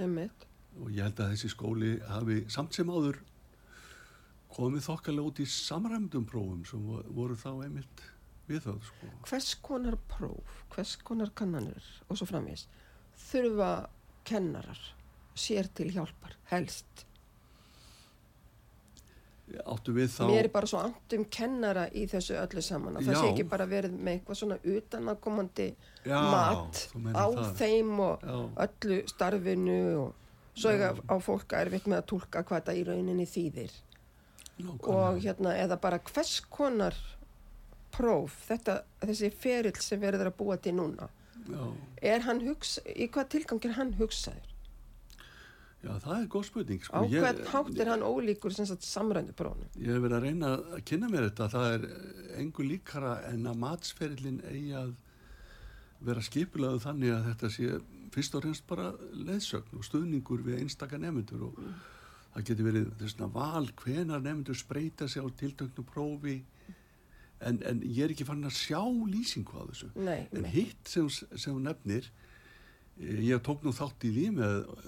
einmitt 0.00 0.46
og 0.80 0.90
ég 0.90 1.02
held 1.02 1.20
að 1.22 1.30
þessi 1.34 1.50
skóli 1.54 1.92
hafi 2.08 2.44
samt 2.50 2.74
sem 2.74 2.86
áður 2.90 3.18
komið 4.54 4.84
þokkalega 4.86 5.26
út 5.30 5.40
í 5.42 5.46
samræmdum 5.50 6.26
prófum 6.26 6.64
sem 6.66 6.80
vo- 6.86 7.02
voru 7.14 7.34
þá 7.36 7.64
einmitt 7.64 8.02
við 8.48 8.60
það 8.66 8.82
sko. 8.84 9.06
hvers 9.28 9.54
konar 9.62 9.96
próf, 10.08 10.64
hvers 10.70 10.96
konar 11.02 11.30
kannanir 11.34 11.82
og 12.08 12.16
svo 12.18 12.26
framvís 12.26 12.66
þurfa 13.30 13.88
kennarar 14.24 14.78
sér 15.34 15.68
til 15.74 15.90
hjálpar, 15.94 16.36
helst 16.52 17.06
áttu 19.68 19.92
við 19.94 20.08
þá 20.10 20.22
mér 20.28 20.46
er 20.46 20.50
bara 20.54 20.68
svo 20.68 20.80
ant 20.82 21.14
um 21.16 21.24
kennara 21.32 21.84
í 21.94 22.06
þessu 22.10 22.36
öllu 22.40 22.62
saman 22.64 22.96
að 22.98 23.10
það 23.10 23.18
sé 23.20 23.30
ekki 23.32 23.46
bara 23.50 23.66
verið 23.70 23.96
með 23.98 24.16
eitthvað 24.16 24.38
svona 24.40 24.56
utanakomandi 24.72 25.66
mat 26.08 26.80
á 27.12 27.24
það. 27.28 27.50
þeim 27.60 27.92
og 28.06 28.24
Já. 28.24 28.38
öllu 28.66 29.00
starfinu 29.12 29.78
og 30.00 30.56
svo 30.56 30.72
eiga 30.72 30.92
á 30.96 31.14
fólk 31.22 31.56
erfitt 31.60 31.90
með 31.90 32.00
að 32.00 32.08
tólka 32.14 32.44
hvað 32.46 32.62
þetta 32.62 32.76
í 32.80 32.86
rauninni 32.88 33.28
þýðir 33.28 33.76
Nákvæmlega. 34.54 34.96
og 34.96 35.20
hérna 35.26 35.54
eða 35.60 35.78
bara 35.82 36.00
hvers 36.08 36.34
konar 36.48 36.96
próf, 37.94 38.40
þetta, 38.48 38.80
þessi 39.04 39.30
ferill 39.30 39.76
sem 39.82 40.00
verður 40.02 40.32
að 40.32 40.38
búa 40.40 40.56
til 40.58 40.74
núna 40.80 41.10
já, 41.46 41.62
er 42.14 42.24
hann 42.26 42.40
hugsa, 42.48 42.82
í 42.90 43.06
hvað 43.12 43.28
tilgang 43.36 43.68
er 43.68 43.76
hann 43.78 43.94
hugsaður? 44.00 44.53
Já, 45.84 45.92
það 46.04 46.16
er 46.18 46.28
góð 46.34 46.44
spurning 46.48 46.82
Á 46.84 46.86
sko. 46.88 47.00
hvern 47.12 47.40
hátt 47.52 47.80
er 47.84 47.90
hann 47.92 48.04
ólíkur 48.08 48.54
sem 48.56 48.66
sagt 48.66 48.86
samrændu 48.88 49.34
prófnum? 49.36 49.68
ég 49.76 49.92
hef 49.92 50.02
verið 50.04 50.16
að 50.18 50.26
reyna 50.28 50.52
að 50.56 50.84
kynna 50.90 51.10
mér 51.12 51.28
þetta. 51.28 51.48
Það 51.54 51.74
er 51.76 51.88
engu 52.42 52.66
líkara 52.68 53.14
en 53.32 53.46
að 53.52 53.60
matsferillin 53.64 54.40
eigi 54.50 54.72
að 54.80 54.94
vera 56.04 56.20
skipulaðu 56.24 56.80
þannig 56.84 57.14
að 57.14 57.28
þetta 57.30 57.50
sé 57.54 57.68
fyrst 58.14 58.34
og 58.38 58.44
reynst 58.44 58.66
bara 58.68 58.90
leðsögn 59.12 59.78
og 59.78 59.84
stuðningur 59.86 60.42
við 60.46 60.60
einstaka 60.62 60.98
nefndur 61.00 61.46
og 61.48 61.60
það 62.34 62.44
getur 62.50 62.66
verið 62.68 62.90
þessna 63.00 63.28
val 63.34 63.68
hvenar 63.82 64.20
nefndur 64.22 64.58
spreita 64.58 65.08
sig 65.08 65.22
á 65.22 65.28
tiltöknu 65.38 65.84
prófi. 65.86 66.40
En, 67.44 67.58
en 67.66 67.80
ég 67.82 68.04
er 68.06 68.12
ekki 68.14 68.24
fann 68.26 68.44
að 68.46 68.54
sjá 68.56 68.80
lýsingu 68.84 69.52
á 69.58 69.62
þessu. 69.68 69.88
Nei, 69.98 70.28
en 70.32 70.46
hitt 70.48 70.88
sem, 70.88 71.08
sem 71.10 71.56
nefnir 71.62 72.06
ég 73.00 73.40
tók 73.44 73.64
nú 73.64 73.72
þátt 73.74 74.06
í 74.06 74.12
því 74.14 74.26
með 74.36 74.54
uh, 74.70 74.84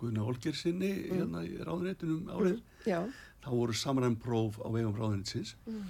Guðna 0.00 0.24
Olger 0.26 0.56
sinni 0.58 0.90
hérna 1.06 1.44
í 1.46 1.54
ráðuneytunum 1.60 2.32
árið. 2.34 2.58
Já, 2.88 3.00
þá 3.44 3.50
voru 3.52 3.76
samræm 3.78 4.16
próf 4.20 4.58
á 4.60 4.68
vegum 4.72 4.96
ráðuneytisins. 4.98 5.54
Mm. 5.68 5.84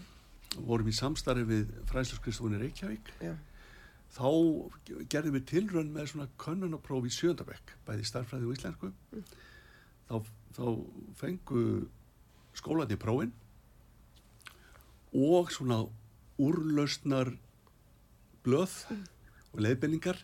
vorum 0.68 0.86
í 0.86 0.94
samstarfi 0.94 1.42
við 1.48 1.70
fræðsluskristofuni 1.90 2.60
Reykjavík. 2.60 3.08
Já, 3.24 3.32
þá 4.14 4.28
gerðum 5.10 5.34
við 5.38 5.46
tilrönn 5.50 5.90
með 5.94 6.12
svona 6.12 6.28
könnunapróf 6.38 7.08
í 7.08 7.14
sjöndabekk 7.14 7.74
bæði 7.88 8.06
starffræði 8.06 8.46
og 8.46 8.54
íslensku. 8.54 8.92
Þá, 10.06 10.16
þá 10.54 10.66
fengu 11.18 11.64
skólandi 12.54 12.98
prófin 13.00 13.32
og 15.14 15.50
svona 15.54 15.80
úrlausnar 16.42 17.32
blöð 18.44 18.76
og 19.54 19.62
leiðbenningar 19.62 20.20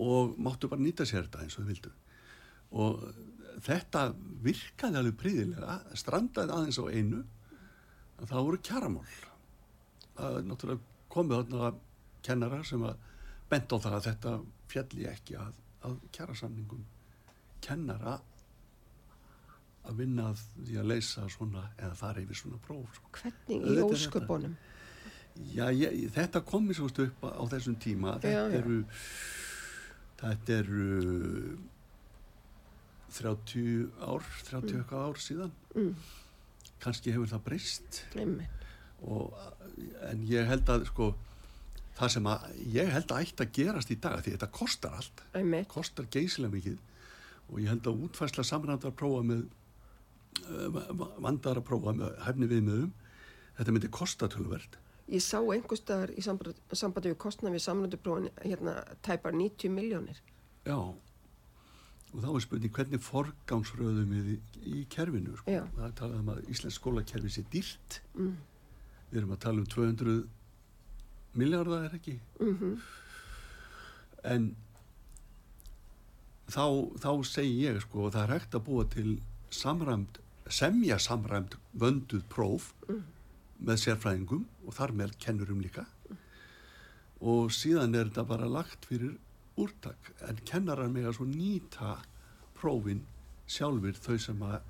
og 0.00 0.38
máttu 0.40 0.70
bara 0.70 0.82
nýta 0.82 1.06
sér 1.08 1.26
þetta 1.26 1.44
eins 1.44 1.58
og 1.58 1.64
þau 1.64 1.70
vildu 1.72 1.92
og 2.70 3.04
þetta 3.66 4.04
virkaði 4.44 5.00
alveg 5.00 5.18
príðilega 5.20 5.98
strandaði 5.98 6.56
aðeins 6.56 6.80
á 6.80 6.84
einu 6.88 7.22
að 8.20 8.32
það 8.32 8.46
voru 8.48 8.62
kjaramál 8.70 9.10
það 10.16 10.38
er 10.38 10.48
náttúrulega 10.48 11.06
komið 11.10 11.36
þarna 11.40 11.72
kennara 12.24 12.62
sem 12.68 12.86
að 12.86 13.06
bent 13.50 13.74
á 13.74 13.76
það 13.76 13.96
að 13.98 14.06
þetta 14.08 14.34
fjalli 14.70 15.06
ekki 15.10 15.38
að, 15.40 15.54
að 15.88 15.96
kjarasamningum 16.14 16.84
kennara 17.64 18.18
að 19.88 20.02
vinna 20.02 20.28
að 20.30 20.42
því 20.66 20.76
að 20.80 20.90
leysa 20.92 21.26
svona 21.32 21.64
eða 21.78 21.96
fara 21.98 22.22
yfir 22.22 22.38
svona 22.38 22.60
próf 22.62 22.98
sko. 22.98 23.12
Hvernig 23.16 23.64
í 23.64 23.84
ósköpunum? 23.84 24.56
Já, 25.54 25.64
ég, 25.72 26.10
þetta 26.12 26.42
komið 26.46 26.80
svo 26.80 26.88
stu 26.90 27.06
upp 27.08 27.24
á, 27.24 27.42
þessum 27.54 27.76
tíma 27.80 28.16
þetta 28.20 28.58
eru 28.60 28.80
þetta 30.20 30.56
eru 30.60 31.58
30 33.10 33.88
ár 34.06 34.26
30 34.48 34.78
eitthvað 34.80 35.06
ár 35.08 35.20
síðan. 35.20 35.54
Mm, 35.74 35.94
kannski 36.82 37.14
hefur 37.14 37.32
það 37.32 37.44
breyst. 37.48 38.02
En 40.10 40.24
ég 40.28 40.48
held 40.48 40.70
að 40.70 40.86
sko 40.90 41.12
það 41.98 42.12
sem 42.14 42.28
að 42.30 42.44
ég 42.76 42.92
held 42.94 43.12
að 43.12 43.24
ætti 43.24 43.46
að 43.46 43.54
gerast 43.58 43.92
í 43.92 43.98
dag 44.00 44.20
því 44.22 44.36
þetta 44.36 44.50
kostar 44.56 44.98
allt. 45.00 45.24
Einmitt. 45.36 45.68
kostar 45.72 46.08
geysilega 46.12 46.54
mikið. 46.54 46.78
Og 47.50 47.62
ég 47.64 47.72
held 47.72 47.88
að 47.90 48.04
útfærsla 48.06 48.44
samrændar 48.46 48.94
prófa 48.96 49.24
með 49.26 49.48
uh, 50.46 50.80
vandar 51.18 51.58
að 51.58 51.66
prófa 51.66 51.96
með 51.96 52.14
hæfni 52.26 52.50
viðmiðum 52.50 52.92
þetta 53.58 53.74
myndi 53.74 53.90
kosta 53.92 54.28
tölverð 54.30 54.78
Ég 55.10 55.22
sá 55.24 55.38
einhvers 55.40 55.82
staðar 55.82 56.12
í 56.14 56.22
sambandi, 56.22 57.10
við 57.10 57.16
kostnað 57.18 57.56
við 57.56 57.64
samlönduprófin 57.64 58.28
hérna 58.44 58.76
tæpar 59.02 59.34
90 59.34 59.72
miljónir. 59.74 60.20
Já, 60.68 60.76
og 60.78 62.22
þá 62.22 62.28
er 62.30 62.44
spurning 62.44 62.74
hvernig 62.76 63.02
forgámsröðum 63.02 64.14
við 64.14 64.30
í, 64.34 64.38
í 64.70 64.84
kerfinu. 64.92 65.34
Sko. 65.40 65.58
Það 65.76 65.86
er 65.88 65.96
talað 65.98 66.22
um 66.22 66.32
að 66.34 66.40
Íslensk 66.54 66.78
skólakerfi 66.78 67.34
sé 67.34 67.44
dýrt. 67.50 68.00
Mm. 68.14 68.36
Við 69.10 69.22
erum 69.22 69.34
að 69.34 69.42
tala 69.46 69.64
um 69.64 69.70
200 69.74 70.18
miljardar 71.40 71.88
er 71.88 72.00
ekki. 72.00 72.18
Mm 72.40 72.80
En 74.20 74.50
þá, 76.52 76.64
þá 77.00 77.12
segi 77.24 77.54
ég 77.64 77.78
sko 77.80 78.08
að 78.08 78.16
það 78.16 78.22
er 78.22 78.32
hægt 78.34 78.56
að 78.58 78.64
búa 78.66 78.84
til 78.92 79.14
samræmt, 79.48 80.18
semja 80.50 80.98
samræmt 81.00 81.56
vönduð 81.72 82.26
próf 82.28 82.74
með 83.60 83.80
sérfræðingum 83.84 84.44
og 84.66 84.76
þar 84.76 84.94
með 84.96 85.16
kennurum 85.22 85.62
líka. 85.62 85.84
Og 87.20 87.50
síðan 87.52 87.96
er 87.96 88.08
þetta 88.08 88.24
bara 88.28 88.48
lagt 88.48 88.86
fyrir 88.88 89.16
úrtak 89.60 90.12
en 90.28 90.40
kennarar 90.48 90.88
með 90.92 91.10
að 91.10 91.16
svo 91.18 91.26
nýta 91.28 91.96
prófin 92.56 93.02
sjálfur 93.50 93.98
þau 93.98 94.16
sem 94.20 94.44
að 94.46 94.60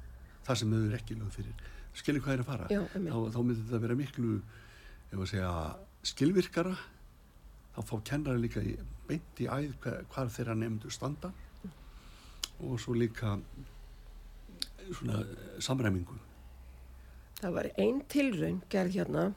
það 0.47 0.61
sem 0.63 0.73
þau 0.73 0.81
eru 0.81 0.99
ekki 0.99 1.19
lög 1.19 1.35
fyrir. 1.35 1.69
Skilir 2.01 2.25
hvað 2.25 2.37
er 2.37 2.43
að 2.45 2.49
fara? 2.49 2.71
Já, 2.71 2.81
þá, 2.95 3.19
þá 3.35 3.41
myndi 3.43 3.61
þetta 3.67 3.83
vera 3.85 3.99
miklu 3.99 4.33
segja 5.27 5.53
skilvirkara. 6.07 6.75
Þá 7.75 7.81
fá 7.87 7.95
kennari 8.07 8.43
líka 8.43 8.63
í, 8.67 8.75
beint 9.07 9.43
í 9.43 9.47
æð 9.51 9.77
hvar 10.11 10.33
þeirra 10.33 10.57
nefndu 10.59 10.91
standa. 10.91 11.31
Og 12.67 12.75
svo 12.83 12.97
líka 12.99 13.37
svona 14.91 15.23
samræmingu 15.63 16.19
Það 17.41 17.55
var 17.57 17.71
ein 17.81 18.03
tilraun 18.13 18.61
gerð 18.73 18.99
hérna 18.99 19.31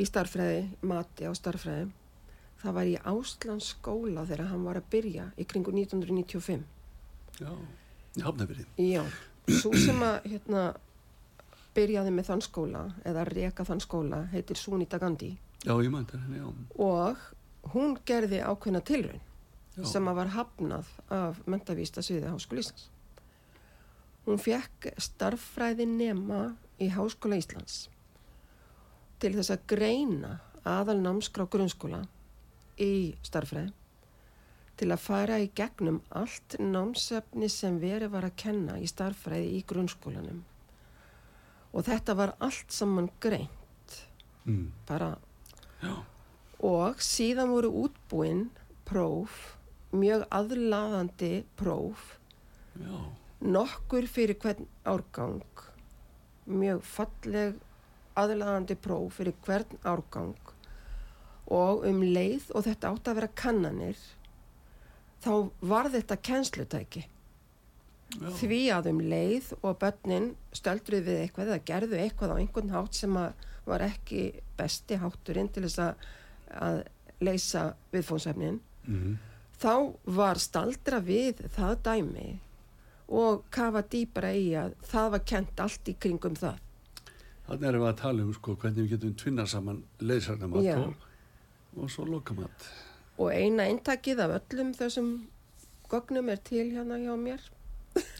í 0.00 0.06
starffræði, 0.08 0.62
mati 0.82 1.28
á 1.28 1.32
starffræði. 1.36 1.90
Það 2.64 2.76
var 2.78 2.88
í 2.88 2.94
Áslands 3.04 3.74
skóla 3.74 4.24
þegar 4.24 4.48
hann 4.48 4.64
var 4.64 4.80
að 4.80 4.88
byrja 4.94 5.26
í 5.36 5.44
kringu 5.44 5.74
1995. 5.74 6.64
já, 7.40 7.50
ég 8.16 8.24
hafna 8.24 8.46
verið 8.46 8.80
Já, 8.80 9.02
svo 9.60 9.72
sem 9.76 10.00
að 10.06 10.28
hérna 10.30 10.64
byrjaði 11.74 12.12
með 12.14 12.28
þann 12.30 12.44
skóla 12.46 12.84
eða 13.06 13.26
reka 13.28 13.66
þann 13.66 13.82
skóla 13.82 14.22
heitir 14.32 14.58
Sunita 14.60 15.00
Gandhi 15.02 15.32
já, 15.64 15.74
ég 15.74 15.90
mænt 15.90 16.14
henni, 16.14 16.38
já, 16.38 16.46
og 16.78 17.72
hún 17.74 17.96
gerði 18.06 18.42
ákveðna 18.44 18.82
tilraun 18.86 19.22
já. 19.74 19.84
sem 19.90 20.10
að 20.10 20.20
var 20.20 20.34
hafnað 20.36 20.90
af 21.12 21.40
mentavísta 21.50 22.04
sviði 22.04 22.30
Háskóla 22.30 22.62
Íslands. 22.62 22.90
Hún 24.24 24.38
fekk 24.40 24.92
starffræði 25.02 25.88
nema 25.90 26.54
í 26.82 26.90
Háskóla 26.94 27.38
Íslands. 27.38 27.88
Til 29.22 29.34
þess 29.36 29.54
að 29.54 29.66
greina 29.74 30.34
aðal 30.64 30.98
námskrá 31.00 31.46
grunnskóla 31.50 32.04
í 32.80 33.14
starffræði 33.22 33.72
til 34.78 34.90
að 34.90 35.02
fara 35.04 35.38
í 35.42 35.50
gegnum 35.54 36.00
allt 36.18 36.56
námsefni 36.58 37.48
sem 37.52 37.76
verið 37.82 38.10
var 38.14 38.26
að 38.26 38.38
kenna 38.42 38.78
í 38.82 38.88
starffræði 38.90 39.52
í 39.58 39.60
grunnskólanum. 39.70 40.40
Og 41.74 41.86
þetta 41.86 42.16
var 42.18 42.34
allt 42.42 42.74
saman 42.74 43.10
greint, 43.22 43.60
Mm, 44.44 44.72
bara. 44.86 45.16
Já, 45.80 46.04
og 46.60 47.00
síðan 47.00 47.48
voru 47.48 47.70
útbúinn 47.86 48.50
próf, 48.84 49.56
mjög 49.92 50.26
aðlaðandi 50.28 51.44
próf, 51.56 52.18
já, 52.76 52.98
nokkur 53.40 54.06
fyrir 54.06 54.36
hvern 54.36 54.66
árgang, 54.84 55.40
mjög 56.46 56.82
falleg 56.84 57.56
aðlaðandi 58.18 58.76
próf 58.78 59.16
fyrir 59.18 59.34
hvern 59.46 59.78
árgang 59.82 60.34
og 61.50 61.84
um 61.88 62.02
leið 62.02 62.50
og 62.54 62.64
þetta 62.64 62.92
átt 62.94 63.08
að 63.10 63.18
vera 63.18 63.30
kannanir, 63.36 63.98
þá 65.24 65.32
var 65.60 65.90
þetta 65.92 66.16
kennslutæki. 66.16 67.02
já. 68.14 68.30
Því 68.38 68.60
að 68.72 68.90
um 68.92 69.00
leið 69.00 69.50
og 69.60 69.78
börnin 69.82 70.30
stöldruð 70.52 71.08
við 71.08 71.20
eitthvað 71.24 71.50
eða 71.50 71.64
gerðu 71.68 71.98
eitthvað 72.00 72.32
á 72.32 72.40
einhvern 72.40 72.70
hátt 72.72 72.94
sem 72.94 73.18
var 73.64 73.84
ekki 73.84 74.22
besti 74.56 74.96
hátturinn 75.00 75.48
til 75.52 75.64
þess 75.66 75.78
að, 75.78 76.08
að 76.60 76.80
leysa 77.24 77.74
viðfónsefnin, 77.92 78.60
Mm, 78.84 79.14
þá 79.56 79.94
var 80.04 80.36
staldra 80.36 80.98
við 81.00 81.38
það 81.54 81.78
dæmi 81.86 82.26
og 83.08 83.44
kafa 83.52 83.82
dýpra 83.92 84.32
í 84.36 84.46
að 84.58 84.74
það 84.88 85.10
var 85.16 85.24
kent 85.32 85.60
allt 85.60 85.90
í 85.92 85.96
kringum 86.00 86.36
það. 86.40 86.60
Þannig 87.44 87.68
erum 87.68 87.84
við 87.84 87.90
að 87.90 88.00
tala 88.00 88.24
um 88.24 88.32
sko 88.34 88.56
hvernig 88.56 88.86
við 88.86 88.94
getum 88.94 89.14
tvinna 89.20 89.44
saman 89.46 89.82
leysarnamat 90.00 90.64
Já. 90.64 90.76
og, 90.80 90.94
og 91.76 91.90
svo 91.92 92.06
lokamat. 92.08 92.68
Og 93.20 93.30
eina 93.30 93.66
eintakið 93.68 94.24
af 94.24 94.38
öllum 94.40 94.72
þessum 94.74 95.10
gögnum 95.92 96.30
er 96.32 96.40
til 96.42 96.70
hérna 96.72 96.96
hjá 97.02 97.14
mér. 97.20 97.44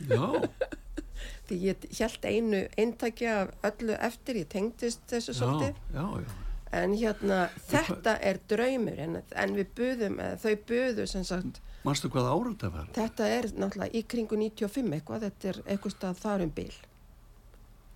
Já, 0.06 0.44
Því 1.48 1.56
ég 1.60 1.84
held 1.98 2.24
einu 2.28 2.60
eintaki 2.80 3.26
af 3.28 3.50
öllu 3.68 3.96
eftir, 4.00 4.38
ég 4.40 4.48
tengdist 4.52 5.02
þessu 5.10 5.32
já, 5.32 5.38
svolítið. 5.40 5.80
já, 5.92 6.04
já. 6.24 6.43
En 6.74 6.94
hérna, 6.98 7.42
þetta 7.70 8.16
er 8.24 8.40
draumur 8.50 8.98
en, 9.04 9.18
en 9.44 9.52
við 9.54 9.68
buðum, 9.78 10.16
þau 10.42 10.54
buðu 10.70 11.04
sem 11.10 11.24
sagt, 11.28 11.60
Manstu 11.84 12.08
hvað 12.10 12.30
árið 12.32 12.56
það 12.62 12.72
var? 12.78 12.86
þetta 12.96 13.26
er 13.28 13.46
náttúrulega 13.60 13.94
í 13.94 14.02
kringu 14.08 14.38
95 14.40 14.96
eitthvað, 14.96 15.26
þetta 15.28 15.50
er 15.52 15.58
eitthvað 15.74 15.94
stað 15.94 16.18
þar 16.24 16.44
um 16.46 16.52
bil. 16.56 16.72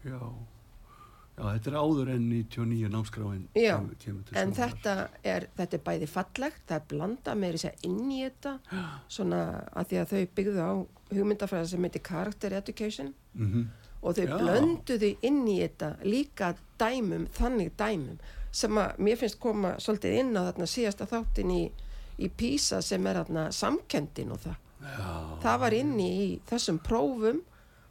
Já. 0.04 0.18
Já, 1.38 1.44
þetta 1.54 1.70
er 1.70 1.76
áður 1.78 2.08
en 2.10 2.24
99 2.32 2.88
námskráin 2.90 3.42
Já, 3.54 3.76
En 4.42 4.52
þetta 4.56 4.94
er, 5.22 5.44
þetta 5.56 5.76
er 5.78 5.82
bæði 5.86 6.08
fallegt, 6.10 6.62
það 6.66 6.80
er 6.80 6.86
blanda 6.90 7.34
þess 7.38 7.68
að 7.68 7.84
inn 7.86 8.08
í 8.10 8.20
þetta, 8.24 8.54
svona 9.16 9.42
að 9.78 9.92
því 9.92 10.00
að 10.02 10.12
þau 10.14 10.22
byggðu 10.40 10.64
á 10.66 10.72
hugmyndafræða 11.14 11.68
sem 11.72 11.86
heitir 11.88 12.04
Character 12.10 12.56
Education 12.58 13.14
Mhm. 13.38 13.68
og 14.02 14.14
þau 14.18 14.26
blönduðu 14.40 15.12
inn 15.22 15.44
í 15.46 15.60
þetta 15.62 15.92
líka 16.02 16.52
dæmum, 16.78 17.28
þannig 17.38 17.70
dæmum 17.78 18.18
sem 18.52 18.78
að 18.80 18.98
mér 19.04 19.18
finnst 19.20 19.38
koma 19.42 19.74
svolítið 19.82 20.18
inn 20.22 20.32
á 20.36 20.42
þarna 20.48 20.66
síðasta 20.70 21.06
þáttin 21.10 21.50
í, 21.54 21.62
í 22.18 22.28
PISA 22.28 22.80
sem 22.82 23.06
er 23.06 23.20
þarna 23.22 23.48
samkendin 23.54 24.32
og 24.34 24.40
það. 24.46 24.56
Já. 24.78 25.12
Það 25.42 25.60
var 25.64 25.74
inni 25.74 26.08
í 26.22 26.26
þessum 26.48 26.78
prófum 26.78 27.40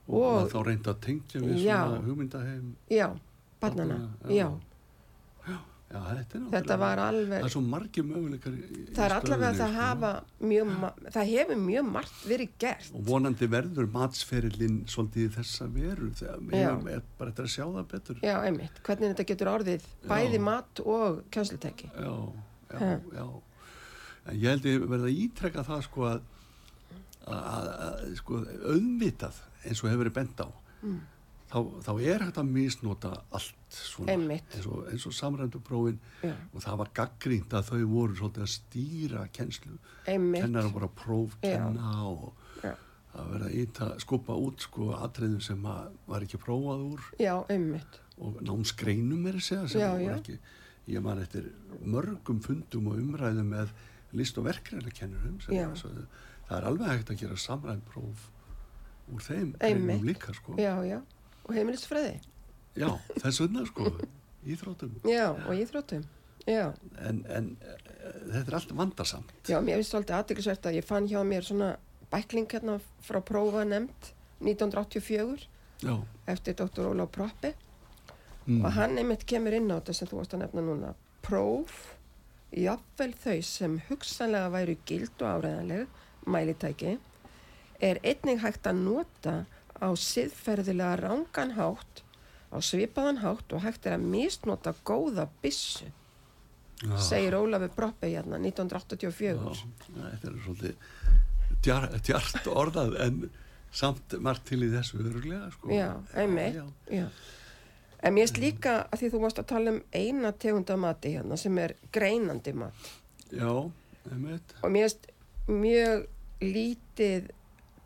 og, 0.07 0.23
og 0.23 0.51
þá 0.51 0.59
reynda 0.69 0.93
að 0.93 1.01
tengja 1.03 1.41
við 1.43 1.57
Já. 1.65 1.79
svona 1.83 2.03
hugmyndaheim. 2.05 2.75
já, 2.89 3.07
barnana, 3.61 3.97
já. 4.29 4.35
já. 4.37 4.47
Já, 5.87 5.99
þetta. 6.03 6.39
Þetta 6.51 6.75
var 6.81 6.99
alveg... 6.99 7.29
Það 7.39 7.45
er 7.47 7.51
svo 7.53 7.61
margir 7.63 8.03
möguleikar 8.03 8.55
Það 8.97 9.03
er 9.05 9.13
allavega 9.15 9.51
stöðunni, 9.53 9.59
það 9.61 9.69
sko. 9.71 9.77
hafa 9.77 10.09
mjög, 10.51 10.73
það 11.15 11.29
hefur 11.31 11.61
mjög 11.63 11.85
margt 11.93 12.17
verið 12.27 12.49
gert. 12.59 12.89
Og 12.99 13.05
vonandi 13.07 13.47
verður 13.53 13.87
matsferillin 13.93 14.75
svolítið 14.91 15.23
í 15.23 15.31
þessa 15.37 15.67
veru 15.77 16.09
þegar 16.19 16.43
við 16.49 16.57
erum 16.65 17.07
bara 17.21 17.31
eftir 17.31 17.47
að 17.47 17.53
sjá 17.55 17.63
það 17.77 17.87
betur. 17.93 18.19
Já, 18.27 18.35
einmitt. 18.49 18.81
Hvernig 18.89 19.13
þetta 19.13 19.27
getur 19.31 19.51
orðið 19.53 19.87
bæði 20.11 20.41
Já. 20.41 20.43
mat 20.49 20.83
og 20.83 21.21
kjönslutæki. 21.37 21.91
Já, 21.95 22.13
já, 22.73 22.77
Ha. 22.83 22.91
já. 23.15 23.27
En 24.27 24.35
ég 24.43 24.49
held 24.51 24.65
ég 24.67 24.87
verða 24.91 25.07
að 25.07 25.19
ítrekka 25.23 25.63
það 25.71 25.85
sko 25.87 26.07
að, 26.11 26.17
að, 27.27 27.43
að, 27.55 27.67
að 27.87 28.15
sko 28.19 28.41
auðvitað 28.73 29.39
eins 29.63 29.79
og 29.83 29.87
hefur 29.93 30.03
verið 30.03 30.17
bent 30.19 30.43
á 30.43 30.47
Mm. 30.77 30.99
Þá, 31.51 31.57
þá 31.85 31.91
er 32.03 32.25
hægt 32.25 32.39
að 32.41 32.49
misnota 32.51 33.11
allt 33.31 33.53
svona 33.77 34.15
eins 34.55 34.67
og, 34.67 34.81
eins 34.91 35.05
og 35.09 35.15
samrændu 35.15 35.61
prófin 35.63 35.99
Já, 36.23 36.33
og 36.53 36.63
það 36.65 36.77
var 36.81 36.91
gaggrínt 36.99 37.55
að 37.57 37.69
þau 37.71 37.85
voru 37.93 38.17
svolítið 38.19 38.45
að 38.47 38.51
stýra 38.55 39.23
kennslu. 39.35 39.77
Einmitt. 40.07 40.43
kennarar 40.43 40.73
voru 40.75 40.89
að 40.89 40.97
prófkenna 41.03 41.93
og 42.11 42.63
Já. 42.63 42.73
að 43.17 43.31
vera 43.33 43.49
íta, 43.63 43.89
skupa 44.03 44.35
út 44.37 44.61
sko 44.67 44.91
atriðum 44.99 45.41
sem 45.41 45.65
að 45.65 45.91
var 46.07 46.25
ekki 46.27 46.39
prófað 46.43 46.85
úr. 46.91 47.09
Já, 47.19 47.35
og 48.17 48.39
námsgreinum 48.41 49.27
er 49.29 49.37
að 49.37 49.45
segja 49.45 49.67
sem 49.69 49.81
Já, 49.81 49.91
voru 49.93 50.07
já. 50.07 50.15
ekki 50.17 50.39
ég 50.87 51.03
man 51.03 51.19
eftir 51.21 51.51
mörgum 51.83 52.39
fundum 52.43 52.87
og 52.87 52.97
umræðum 53.01 53.51
með 53.51 53.73
list- 54.15 54.37
og 54.39 54.47
Já. 55.53 55.67
að, 55.67 55.75
svo, 55.81 55.89
það 56.47 56.57
er 56.57 56.67
alveg 56.71 56.87
hægt 56.93 57.11
að 57.11 57.19
gera 57.21 57.35
samræðin 57.43 57.83
próf 57.87 58.29
úr 59.11 59.23
þeim 59.23 59.53
greinum 59.59 60.05
líka 60.07 60.33
sko. 60.35 60.55
Já, 60.59 60.73
já, 60.87 61.01
og 61.47 61.55
heimilisfræði, 61.55 62.19
Já, 62.77 62.91
þess 63.17 63.41
vegna 63.41 63.65
sko 63.65 63.89
íþróttum. 64.53 64.93
Já, 65.07 65.31
og 65.33 65.53
íþróttum, 65.57 66.05
já, 66.45 66.71
en, 67.01 67.23
en 67.33 67.51
þetta 68.31 68.45
er 68.45 68.57
allt 68.59 68.73
vandarsamt 68.77 69.49
já, 69.49 69.57
mér 69.59 69.79
finnst 69.79 69.95
svolítið 69.95 70.17
aðdeglisvert 70.19 70.69
að 70.69 70.77
ég 70.79 70.87
fann 70.87 71.09
hjá 71.09 71.19
mér 71.27 71.47
svona 71.47 71.73
bækling 72.11 72.47
hérna 72.51 72.77
frá 73.03 73.19
prófa 73.25 73.65
nefnd 73.67 74.11
1984 74.45 75.47
Já, 75.83 75.93
eftir 76.25 76.55
Dr. 76.57 76.87
Ólaf 76.89 77.11
Proppi 77.13 77.51
mm. 78.45 78.63
og 78.63 78.71
hann 78.73 78.97
einmitt 78.97 79.25
kemur 79.29 79.53
inn 79.53 79.69
á 79.69 79.77
þetta 79.77 79.93
sem 79.93 80.09
þú 80.09 80.21
varst 80.21 80.33
að 80.33 80.43
nefna 80.45 80.63
núna. 80.65 80.93
Próf, 81.25 81.75
jafnvel 82.55 83.13
þau 83.21 83.37
sem 83.45 83.75
hugsanlega 83.89 84.53
væru 84.55 84.77
gild 84.89 85.21
og 85.21 85.37
áræðanleg 85.37 86.01
mælitæki 86.27 86.95
er 87.83 87.99
einnig 88.01 88.41
hægt 88.41 88.65
að 88.65 88.81
nota 88.87 89.35
á 89.81 89.89
siðferðilega 89.97 90.97
rángan 91.03 91.55
hátt 91.57 92.03
á 92.53 92.57
svipaðan 92.63 93.21
hátt 93.23 93.53
og 93.53 93.63
hægt 93.65 93.87
er 93.87 93.97
að 93.97 94.05
misnota 94.07 94.73
góða 94.87 95.27
byssu 95.43 95.89
Já. 96.77 96.93
segir 97.01 97.33
Ólafur 97.33 97.73
Proppi 97.73 98.11
hérna 98.13 98.37
1984 98.37 99.33
Já, 99.33 99.65
þetta 99.97 100.29
er 100.29 100.37
svolítið 100.45 100.75
djar, 101.65 101.87
djart 102.05 102.49
orðað 102.53 102.95
en 103.07 103.23
samt 103.73 104.13
margt 104.23 104.45
til 104.47 104.61
í 104.63 104.69
þessu 104.71 105.01
öruglega 105.03 105.49
sko. 105.53 105.71
Já, 105.73 105.89
einmitt. 106.15 106.61
já. 106.89 107.07
En 107.97 108.13
mér 108.13 108.27
finnst 108.27 108.39
líka 108.41 108.75
að 108.93 109.01
því 109.01 109.09
þú 109.13 109.21
varst 109.23 109.41
að 109.41 109.49
tala 109.49 109.73
um 109.73 109.79
eina 109.91 110.31
tegunda 110.31 110.77
mati 110.79 111.15
hérna 111.15 111.37
sem 111.41 111.57
er 111.57 111.73
greinandi 111.91 112.53
mat 112.53 112.91
Já, 113.33 113.49
einmitt 114.11 114.53
og 114.61 114.71
mér 114.71 114.85
finnst 114.87 115.09
mjög 115.49 116.05
lítið 116.45 117.31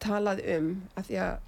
talað 0.04 0.44
um 0.58 0.70
að 1.00 1.08
því 1.08 1.20
að 1.24 1.48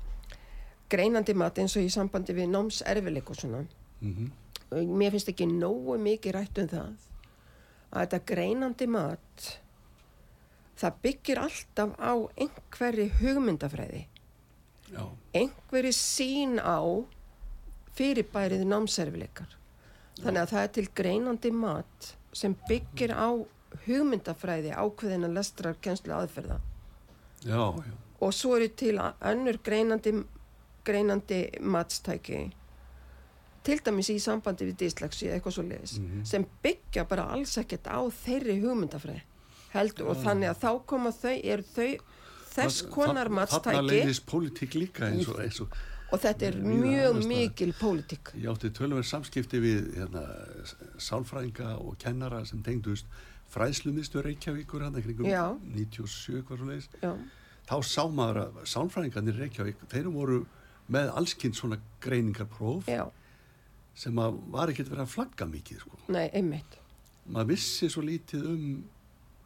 greinandi 0.90 1.34
mat 1.34 1.60
eins 1.60 1.76
og 1.78 1.86
í 1.86 1.92
sambandi 1.94 2.36
við 2.36 2.50
námserfileik 2.54 3.30
og 3.30 3.40
svona. 3.40 3.66
Mm 4.02 4.32
og 4.74 4.94
mér 4.98 5.14
finnst 5.14 5.30
ekki 5.30 5.48
nógu 5.50 5.98
mikið 6.02 6.36
rætt 6.38 6.62
um 6.64 6.70
það 6.72 7.10
að 7.94 8.00
þetta 8.00 8.20
greinandi 8.32 8.88
mat 8.90 9.50
það 10.82 11.00
byggir 11.06 11.42
alltaf 11.44 11.94
á 12.02 12.14
einhverri 12.42 13.08
hugmyndafræði. 13.20 14.06
Já, 14.94 15.04
einhverju 15.38 15.94
sín 15.96 16.58
á 16.58 16.82
fyrirbærið 17.94 18.66
námserfileikar. 18.70 19.52
Þannig 20.20 20.42
að 20.42 20.54
það 20.54 20.64
er 20.64 20.72
til 20.78 20.88
greinandi 20.98 21.52
mat 21.54 22.14
sem 22.34 22.56
byggir 22.70 23.14
á 23.14 23.30
hugmyndafræði 23.86 24.74
ákveðina 24.74 25.30
lestrar 25.34 25.78
kennslu 25.82 26.14
aðferða. 26.18 26.60
já, 27.46 27.62
já. 27.86 27.94
Og 28.24 28.34
svo 28.34 28.56
eru 28.56 28.70
til 28.70 28.98
önnur 28.98 29.58
greinandi, 29.64 30.14
greinandi 30.86 31.42
matstæki, 31.62 32.52
til 33.64 33.80
dæmis 33.86 34.10
í 34.12 34.18
sambandi 34.20 34.66
við 34.68 34.78
dyslexi 34.82 35.28
eða 35.30 35.38
eitthvað 35.40 35.56
svo 35.58 35.64
leiðis, 35.64 36.00
Mhm. 36.00 36.26
sem 36.26 36.46
byggja 36.64 37.08
bara 37.08 37.24
alls 37.32 37.58
ekkert 37.58 37.88
á 37.88 38.00
þeirri 38.12 38.60
hugmyndafræði. 38.62 39.22
Heldur, 39.74 40.10
og 40.10 40.18
þannig 40.18 40.50
að 40.52 40.60
þá 40.60 40.86
koma 40.86 41.10
þau, 41.12 41.42
eru 41.44 41.64
þau 41.64 41.98
þess 42.54 42.84
Þa- 42.84 42.90
konar 42.92 43.28
þa- 43.28 43.34
matstæki 43.40 43.64
Þarna 43.78 43.90
leiðist 43.90 44.26
pólitík 44.26 44.74
líka 44.76 45.08
eins 45.10 45.28
og, 45.28 45.40
eins 45.40 45.62
og 45.62 45.68
og 46.14 46.20
þetta 46.22 46.44
er 46.46 46.54
mjög 46.62 47.26
mikil 47.28 47.74
pólitík. 47.74 48.34
ég 48.36 48.46
átti 48.52 48.70
tölverð 48.70 49.04
samskipti 49.06 49.60
við 49.60 49.96
hérna, 49.96 50.66
s- 50.66 50.76
sálfræðinga 51.00 51.80
og 51.82 51.98
kennara 51.98 52.46
sem 52.46 52.62
tengdust 52.62 53.06
fræðslumistu 53.50 54.22
Reykjavíkur 54.22 54.82
hann 54.84 54.94
Já. 55.26 55.58
97 55.74 56.44
hvað 56.44 56.58
svo 56.58 56.66
leiðis 56.68 56.88
Já, 57.02 57.18
þá 57.68 57.82
sá 57.84 58.04
maður 58.12 58.38
að 58.46 58.54
sálfræðingarnir 58.66 59.34
í 59.34 59.40
Reykjavík 59.50 59.76
þeir 59.90 60.12
voru 60.14 60.46
með 60.92 61.12
allskinn 61.20 61.54
svona 61.56 61.78
greiningarpróf 62.04 62.88
já, 62.92 63.06
sem 63.96 64.18
að 64.20 64.40
var 64.52 64.70
ekkert 64.74 64.90
verið 64.90 65.06
að 65.06 65.12
flagga 65.14 65.46
mikið 65.46 65.80
sko. 65.84 66.00
nei, 66.08 66.30
einmitt. 66.34 66.80
maður 67.28 67.54
vissi 67.54 67.90
svo 67.90 68.02
lítið 68.02 68.50
um 68.56 68.66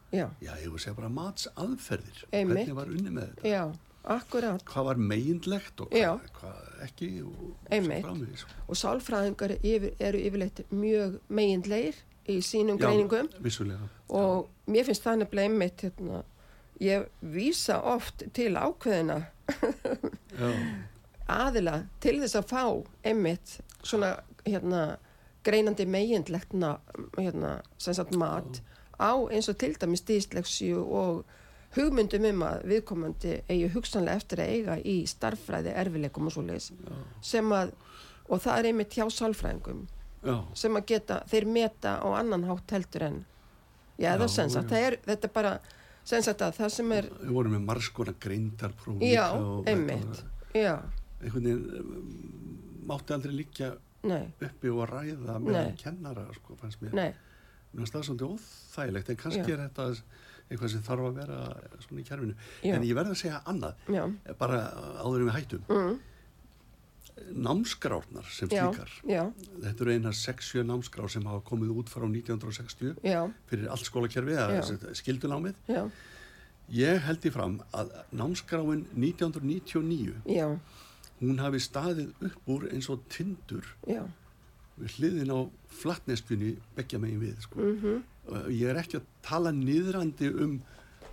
Já, 0.08 0.24
já, 0.40 0.54
ég 0.56 0.70
voru 0.72 0.78
að 0.78 0.84
segja 0.86 0.96
bara 0.96 1.08
mats 1.12 1.48
aðferðir 1.60 2.22
Einmitt. 2.32 2.56
hvernig 2.64 2.76
var 2.78 2.86
unni 2.88 3.10
með 3.12 3.26
þetta 3.28 3.50
já, 3.50 3.64
akkurat. 4.14 4.62
hvað 4.64 4.86
var 4.86 4.96
meginlegt 4.96 5.80
og 5.84 5.92
Já. 5.92 6.14
hvað, 6.16 6.30
hvað 6.38 6.86
ekki 6.86 7.08
og 7.26 7.42
Einmitt. 7.70 7.98
svo 8.00 8.08
framvegis 8.08 8.44
Og 8.68 8.78
sálfræðingar 8.80 9.52
yfir, 9.60 9.92
eru 10.00 10.22
yfirleitt 10.24 10.62
mjög 10.72 11.18
megindlegir 11.28 12.00
í 12.24 12.38
sínum 12.40 12.80
Já, 12.80 12.86
greiningum 12.86 13.28
vissulega 13.44 13.90
og 14.08 14.48
mér 14.66 14.88
finnst 14.88 15.04
það 15.04 15.20
nefnilega 15.26 15.50
einmitt, 15.50 15.84
hérna, 15.84 16.22
ég 16.80 17.04
vísa 17.20 17.76
oft 17.84 18.24
til 18.32 18.56
ákveðina 18.56 19.20
já, 20.32 20.48
aðila 21.28 21.82
til 22.00 22.16
þess 22.22 22.38
að 22.40 22.48
fá 22.50 22.62
einmitt 23.04 23.58
svona 23.82 24.14
hérna 24.46 24.96
greinandi 25.44 25.86
megindlegt 25.86 26.52
na- 26.54 26.78
hérna, 27.16 27.60
sem 27.78 27.94
sagt 27.94 28.16
mat 28.18 28.60
á 29.00 29.12
eins 29.30 29.48
og 29.48 29.58
til 29.58 29.74
dæmis 29.78 30.02
dýsleksju 30.08 30.80
og 30.82 31.24
hugmyndum 31.76 32.24
um 32.32 32.42
að 32.48 32.62
viðkomandi 32.64 33.34
eigi 33.48 33.68
hugsanlega 33.74 34.16
eftir 34.16 34.40
að 34.42 34.52
eiga 34.56 34.76
í 34.84 34.96
starffræði 35.06 35.74
erfileikum 35.76 36.26
og 36.26 36.32
svo 36.32 36.42
leis 36.42 36.70
sem 37.22 37.52
að, 37.52 37.72
og 38.28 38.40
það 38.40 38.58
er 38.58 38.68
einmitt 38.72 38.96
hjá 38.96 39.04
sálfræðingum 39.12 39.82
já, 40.24 40.36
sem 40.54 40.76
að 40.80 40.86
geta, 40.90 41.20
þeir 41.28 41.46
meta 41.46 41.98
á 42.00 42.08
annan 42.18 42.44
hátt 42.48 42.70
heldur 42.74 43.02
en 43.10 43.18
já, 43.98 44.14
Já, 44.14 44.16
það 44.16 44.22
er 44.24 44.28
sagt, 44.32 44.54
já. 44.54 44.68
það 44.70 44.86
er, 44.88 44.96
þetta 45.06 45.28
er 45.28 45.32
bara 45.34 45.52
sagt 46.08 46.42
að 46.42 46.56
það 46.58 46.70
sem 46.72 46.92
er, 46.92 47.08
við 47.22 47.32
vorum 47.36 47.52
með 47.58 47.64
margs 47.68 47.88
konar 47.94 48.14
greindarpróf 48.20 49.02
já, 49.04 49.26
einmitt. 49.68 50.24
já, 50.56 50.74
einhvern 51.22 51.44
veginn 51.48 51.64
um, 51.80 52.02
mátti 52.88 53.14
aldrei 53.16 53.34
líka 53.34 53.72
nei, 54.08 54.24
uppi 54.40 54.70
og 54.72 54.84
ræða 54.88 55.38
með 55.42 55.56
Nei. 55.58 55.76
kennara 55.80 56.26
sko, 56.36 56.56
fannst 56.60 56.82
mér. 56.84 56.94
Nei. 56.96 57.08
Mér 57.72 57.82
finnst 57.84 57.96
það 57.96 58.06
svolítið 58.08 58.34
óþægilegt 58.34 59.10
en 59.12 59.18
kannski 59.22 59.44
Já. 59.44 59.54
er 59.56 59.64
þetta 59.66 59.88
eitthvað 60.48 60.70
sem 60.72 60.84
þarf 60.86 61.08
að 61.10 61.18
vera 61.18 61.38
svona 61.84 62.00
í 62.00 62.06
kjærfinu 62.08 62.36
Já. 62.64 62.74
en 62.78 62.86
ég 62.88 62.94
verð 62.96 63.12
að 63.12 63.18
segja 63.20 63.42
annað 63.50 63.82
já, 63.92 64.04
bara 64.40 64.60
áður 65.04 65.24
en 65.24 65.28
við 65.28 65.34
hættum. 65.36 65.66
Mm, 65.68 65.98
námskrárnar 67.44 68.28
sem 68.32 68.48
slíkar. 68.48 68.90
þetta 69.04 69.82
eru 69.84 69.92
einar 69.92 70.16
6-7 70.16 70.62
námskrár 70.66 71.10
sem 71.12 71.24
hafa 71.28 71.42
komið 71.48 71.72
út 71.82 71.90
frá 71.92 72.06
1960 72.06 72.94
já, 73.04 73.20
fyrir 73.50 73.68
allt 73.68 73.84
skólakerfi 73.88 74.36
Já. 74.38 74.46
eða 74.62 74.94
skildunámið 74.96 75.58
já, 75.68 75.82
ég 76.78 77.02
held 77.08 77.26
í 77.26 77.32
fram 77.34 77.58
að 77.74 77.92
námskráin 78.12 78.86
1999 78.94 80.22
já, 80.30 80.46
hún 81.20 81.38
hafi 81.42 81.60
staðið 81.62 82.12
upp 82.28 82.48
úr 82.54 82.68
eins 82.72 82.88
og 82.92 83.02
tindur 83.12 83.66
já, 83.88 84.02
við 84.78 84.96
hliðin 84.98 85.32
á 85.34 85.38
flattneskjunni 85.80 86.52
beggja 86.76 87.00
megin 87.02 87.20
við 87.24 87.40
sko. 87.46 87.60
mhm, 87.60 88.02
Og 88.28 88.50
ég 88.52 88.68
er 88.68 88.76
ekki 88.76 88.98
að 88.98 89.06
tala 89.24 89.50
niðrandi 89.56 90.28
um 90.44 90.58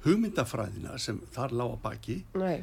hugmyndafræðina 0.03 0.97
sem 0.99 1.21
þar 1.31 1.53
lág 1.55 1.71
að 1.77 1.81
baki 1.85 2.15
nei, 2.35 2.57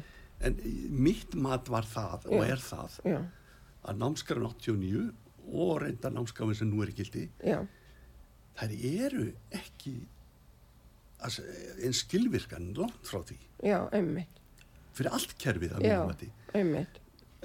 en 0.45 0.59
mitt 0.93 1.33
mat 1.35 1.67
var 1.73 1.87
það 1.89 2.27
og 2.29 2.37
Já. 2.37 2.51
er 2.53 2.61
það 2.61 2.97
já, 3.09 3.17
að 3.89 3.97
námskráin 4.03 4.45
89 4.45 5.07
og 5.49 5.81
reyndar 5.81 6.13
námskráin 6.13 6.55
sem 6.55 6.69
nú 6.69 6.83
er 6.85 6.93
gildi 6.95 7.25
já, 7.43 7.59
þær 8.61 8.75
eru 8.93 9.25
ekki 9.51 9.95
eins 11.23 12.03
skilvirkan 12.03 12.73
langt 12.77 13.07
frá 13.07 13.21
því. 13.23 13.37
Fyrir 14.93 15.15
allt 15.15 15.33
kerfið 15.41 15.71
að 15.77 15.85
mínum 15.87 16.11
mati 16.11 16.29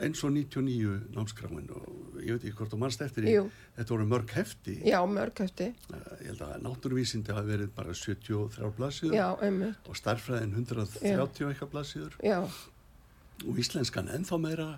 eins 0.04 0.22
og 0.24 0.32
99 0.32 1.08
námskráin 1.14 1.68
og 1.74 2.18
ég 2.22 2.34
veit 2.36 2.44
ekki 2.48 2.56
hvort 2.58 2.72
þú 2.72 2.78
mannst 2.82 3.02
eftir 3.04 3.24
því 3.24 3.34
þetta 3.76 3.94
voru 3.94 4.06
mörg 4.10 4.34
hefti. 4.36 4.74
Já, 4.86 4.98
mörgöfti, 5.06 5.68
Eh, 5.92 6.10
ég 6.22 6.26
held 6.32 6.42
að 6.46 6.62
náttúruvísindi 6.66 7.34
hafi 7.34 7.48
verið 7.52 7.70
bara 7.76 7.94
73 7.94 8.72
blaðsíður 8.78 9.14
og 9.88 9.96
starffræðin 9.96 10.54
130 10.54 11.44
og 11.46 11.52
eitthvað 11.52 11.72
blaðsíður. 11.74 12.18
Já, 12.22 12.38
og 13.46 13.58
íslenskan 13.58 14.08
ennþá 14.10 14.38
meira 14.40 14.68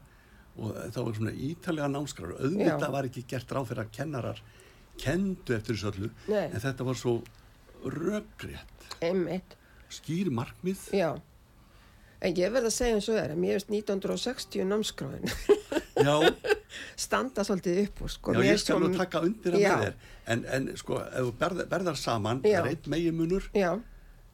og 0.61 0.75
það 0.93 1.05
var 1.05 1.15
svona 1.15 1.33
ítalega 1.33 1.89
námskrar 1.89 2.35
auðvitað 2.41 2.91
var 2.93 3.05
ekki 3.09 3.25
gert 3.31 3.53
ráð 3.55 3.69
fyrir 3.71 3.85
að 3.85 3.93
kennarar 3.97 4.43
kendu 5.01 5.55
eftir 5.57 5.75
þessu 5.77 5.93
öllu 5.93 6.11
Nei. 6.29 6.47
en 6.51 6.61
þetta 6.61 6.85
var 6.85 6.99
svo 7.01 7.23
röggrétt 7.85 8.87
skýr 9.91 10.29
markmið. 10.31 10.91
Já. 10.93 11.15
En 12.21 12.35
ég 12.37 12.53
verð 12.53 12.69
að 12.69 12.75
segja 12.77 12.97
eins 12.99 13.07
og 13.09 13.15
það 13.17 13.23
er 13.25 13.31
að 13.35 13.39
mér 13.41 13.55
finnst 13.57 13.71
1960 13.73 14.67
námskráin. 14.69 15.31
Standa 17.01 17.45
svolítið 17.47 17.79
upp 17.85 18.03
úr, 18.05 18.11
sko. 18.13 18.35
já 18.37 18.43
ég 18.47 18.59
skal 18.61 18.81
nú 18.83 18.91
taka 18.95 19.23
undir 19.27 19.57
að 19.57 19.65
með 19.65 19.85
þér. 19.85 19.95
En, 20.35 20.43
en 20.57 20.69
sko, 20.79 20.99
ef 21.03 21.25
þú 21.27 21.33
berð, 21.41 21.63
berðar 21.73 21.97
saman 21.99 22.43
Já. 22.45 22.61
það 22.61 22.69
er 22.69 22.69
einn 22.75 22.93
megimunur 22.95 23.49
Já, 23.57 23.71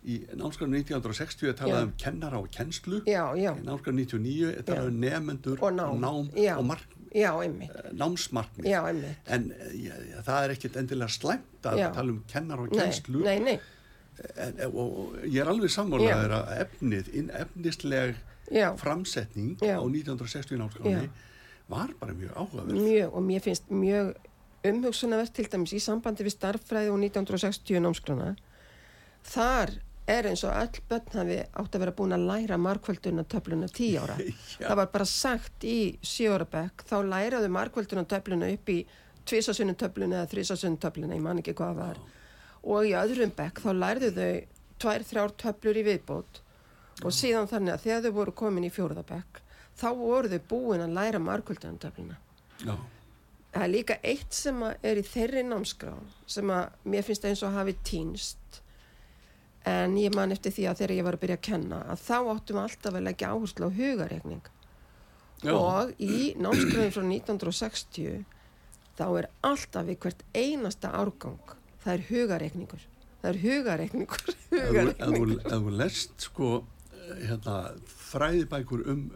í 0.06 0.18
námskránu 0.38 0.76
1960 0.82 1.48
er 1.50 1.56
talað 1.58 1.86
um 1.88 1.94
kennara 2.02 2.38
og 2.42 2.50
kennslu. 2.54 3.00
Já, 3.08 3.22
já, 3.40 3.52
í 3.56 3.64
námskránu 3.66 4.04
99 4.04 4.50
er 4.52 4.66
talað 4.68 4.90
um 4.92 5.00
nefendur 5.06 5.62
Og 5.64 5.72
nám. 5.78 6.28
Og 6.58 6.66
mark, 6.68 6.84
já, 7.16 7.30
einmitt, 7.40 7.72
námsmarkmið. 7.96 8.68
Já, 8.70 8.80
einmitt. 8.90 9.32
en 9.32 9.48
eh, 9.56 10.20
það 10.26 10.42
er 10.44 10.54
ekkit 10.58 10.76
endilega 10.82 11.10
slæmt 11.16 11.70
að 11.72 11.82
tala 11.96 12.12
um 12.12 12.20
kennara 12.30 12.66
og 12.66 12.74
Nei, 12.74 12.82
kennslu. 12.84 13.24
nei, 13.24 13.38
nei, 13.40 13.56
en, 14.36 14.60
og, 14.70 15.16
ég 15.24 15.40
er 15.42 15.50
alveg 15.50 15.72
sammálaður 15.72 16.36
að 16.38 16.52
efnið, 16.64 17.10
inn, 17.20 17.30
efnisleg 17.36 18.16
já, 18.50 18.70
framsetning 18.80 19.56
Já. 19.60 19.76
á 19.80 19.84
1960 19.84 20.60
námskráni 20.60 21.08
Já. 21.08 21.10
var 21.68 21.92
bara 22.00 22.14
mjög 22.14 22.32
áhugaverð 22.36 22.78
mjög, 22.78 23.08
og 23.12 23.22
mér 23.26 23.44
finnst 23.44 23.70
mjög 23.70 24.14
umhugsunavert 24.66 25.34
til 25.34 25.48
dæmis 25.50 25.74
í 25.76 25.80
sambandi 25.82 26.26
við 26.26 26.36
starffræði 26.36 26.90
og 26.90 27.00
1960 27.02 27.82
námskrana. 27.84 28.32
Þar 29.26 29.76
er 30.06 30.28
eins 30.30 30.44
og 30.46 30.54
öll 30.54 30.82
börn 30.88 31.14
hafi 31.18 31.38
átt 31.42 31.76
að 31.76 31.82
vera 31.82 31.94
búin 31.98 32.14
að 32.14 32.26
læra 32.28 32.58
markvölduna 32.62 33.24
töfluna 33.26 33.68
tíu 33.68 34.02
ára. 34.02 34.18
Já. 34.60 34.68
Það 34.68 34.76
var 34.80 34.92
bara 34.92 35.08
sagt 35.10 35.66
í 35.66 35.78
sjóra-bekk, 36.02 36.86
þá 36.86 36.96
læraðu 37.10 37.50
markvölduna 37.54 38.06
töfluna 38.08 38.50
upp 38.54 38.70
í 38.70 38.80
tvisasunum 39.26 39.78
töfluna 39.78 40.22
eða 40.22 40.30
þrisasunum 40.34 40.78
töfluna, 40.82 41.18
ég 41.18 41.24
man 41.24 41.42
ekki 41.42 41.56
hvað 41.58 41.80
var. 41.80 42.02
Og 42.66 42.88
í 42.88 42.96
öðrum 42.98 43.32
bekk 43.36 43.62
þá 43.62 43.70
lærðu 43.78 44.10
þau 44.16 44.30
tvær, 44.82 45.06
þrjár 45.06 45.34
töflur 45.42 45.78
í 45.78 45.86
viðbót. 45.86 46.42
Og 47.04 47.14
síðan 47.14 47.48
þannig 47.50 47.76
að 47.76 47.86
þegar 47.86 48.04
þau 48.06 48.18
voru 48.18 48.36
komin 48.42 48.66
í 48.66 48.72
fjóraðabekk, 48.72 49.40
þá 49.76 49.88
voru 49.98 50.32
þau 50.32 50.42
búin 50.50 50.84
að 50.84 50.94
læra 50.96 51.20
markvölduna 51.22 51.80
töfluna. 51.82 52.16
Já, 52.64 52.74
Það 53.56 53.64
er 53.64 53.72
líka 53.72 53.94
eitt 54.04 54.36
sem 54.36 54.58
er 54.68 54.98
í 55.00 55.02
þeirri 55.06 55.42
námskrá 55.48 55.94
sem 56.28 56.50
að 56.52 56.74
mér 56.92 57.04
finnst 57.06 57.24
eins 57.24 57.42
og 57.46 57.54
hafi 57.54 57.72
týnst. 57.88 58.58
En 59.66 59.96
ég 59.96 60.12
man 60.12 60.34
eftir 60.34 60.52
því 60.52 60.66
að 60.68 60.82
þegar 60.82 60.92
ég 60.92 61.06
var 61.06 61.16
að 61.16 61.22
byrja 61.22 61.38
að 61.38 61.46
kenna 61.46 61.78
að 61.88 62.02
þá 62.04 62.18
áttum 62.34 62.58
við 62.58 62.62
alltaf 62.66 62.98
að 62.98 63.06
leggja 63.06 63.30
áherslu 63.32 63.70
á 63.72 63.76
hugareikning 63.78 64.50
já, 65.40 65.52
og 65.56 65.94
í 65.96 66.18
námskráðin 66.36 66.92
frá 66.94 67.06
1960 67.06 68.20
þá 69.00 69.06
er 69.22 69.30
alltaf 69.48 69.88
við 69.88 69.98
hvert 70.04 70.22
einasta 70.36 70.92
árgang 71.00 71.55
það 71.86 71.92
er 71.94 72.04
hugareikningur 72.10 72.82
það 73.22 73.28
er 73.30 73.38
hugareikningur, 73.44 74.24
ef 74.56 75.46
þú- 75.54 75.76
lest 75.78 76.26
sko 76.28 76.50
eh, 76.92 77.22
hérna, 77.30 77.56
fræðibækur 78.10 78.82
um 78.92 79.06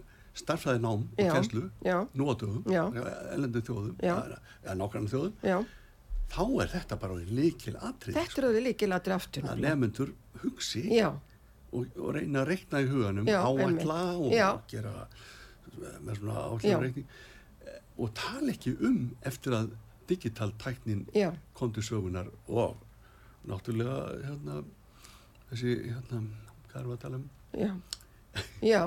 starfræðinám 0.40 1.02
og 1.10 1.20
Já. 1.20 1.32
kennslu 1.34 1.64
já, 1.84 1.96
nú 2.16 2.30
á 2.30 2.34
dögum, 2.38 2.62
ellendu 3.34 3.60
þjóðum 3.66 3.96
eða 4.00 4.76
nákvæmlega 4.78 5.10
þjóðum 5.12 5.34
já, 5.50 5.56
þá 6.30 6.42
er 6.64 6.70
þetta 6.76 6.98
bara 7.02 7.18
líkil 7.40 7.74
atrið 7.76 8.16
þetta 8.20 8.38
er 8.40 8.46
það 8.46 8.60
líkilatri 8.68 9.16
aftur. 9.16 9.48
Að 9.50 9.64
nefnendur 9.66 10.12
hugsi 10.44 10.84
já, 10.94 11.08
og, 11.74 11.90
og 11.98 12.14
reyna 12.16 12.44
að 12.44 12.52
reikna 12.54 12.80
í 12.84 12.88
huganum 12.92 13.28
Já, 13.28 13.40
áætla 13.42 13.98
og 14.14 14.30
Já. 14.32 14.48
gera 14.70 14.94
með 16.06 16.22
svona 16.22 16.38
Já. 16.38 16.46
áhljumreikning 16.54 17.10
og 18.00 18.14
tala 18.16 18.54
ekki 18.54 18.72
um 18.86 19.00
eftir 19.28 19.58
að 19.58 19.74
digital 20.10 20.52
tæknin 20.62 21.04
já, 21.14 21.30
kom 21.54 21.72
til 21.72 21.82
sögunar 21.86 22.28
og 22.48 22.76
náttúrulega 23.48 23.98
hérna 24.26 24.60
þessi 25.50 25.76
hérna 25.90 26.20
hvað 26.70 26.80
erum 26.80 26.90
við 26.90 26.96
að 26.96 27.02
tala 27.04 27.16
um? 27.20 27.28
Já. 27.58 27.70
Já, 28.62 28.82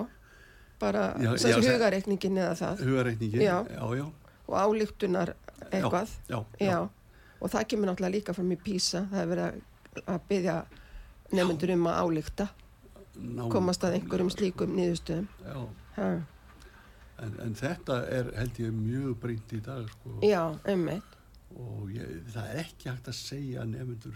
bara 0.80 1.04
Já, 1.26 1.32
sem 1.38 1.52
já, 1.52 1.58
hugareikningin 1.74 2.38
eða 2.44 2.56
það. 2.62 2.84
Hugareikningin 2.88 3.42
Já. 3.44 3.58
já, 3.68 3.84
já, 4.00 4.06
og 4.48 4.56
álíktunar 4.60 5.34
eitthvað. 5.72 6.10
já, 6.30 6.40
já. 6.60 6.80
og 7.42 7.52
það 7.52 7.68
kemur 7.72 7.90
náttúrulega 7.92 8.16
líka 8.18 8.34
fram 8.34 8.52
í 8.56 8.60
PISA. 8.64 9.06
Það 9.12 9.22
er 9.22 9.32
verið 9.34 9.62
að- 10.08 10.20
byggja 10.30 10.56
nefnendur 11.34 11.74
um 11.76 11.88
að 11.88 12.00
álíkta 12.04 12.48
komast 13.52 13.84
að 13.86 13.98
einhverjum 14.00 14.30
slíkum 14.34 14.72
niðurstöðum. 14.78 15.28
Já, 15.46 15.58
ha. 15.98 16.08
En, 17.22 17.36
en 17.46 17.54
þetta 17.56 18.00
er 18.10 18.32
held 18.38 18.60
ég 18.60 18.72
mjög 18.74 19.18
brýnt 19.22 19.54
í 19.54 19.60
dag 19.66 19.86
sko. 19.92 20.18
já, 20.26 20.42
einmitt 20.66 21.20
og 21.54 21.92
ég, 21.94 22.24
það 22.34 22.48
er 22.50 22.64
ekki 22.64 22.90
hægt 22.90 23.08
að 23.12 23.20
segja 23.20 23.62
að 23.62 23.70
nefnendur 23.76 24.16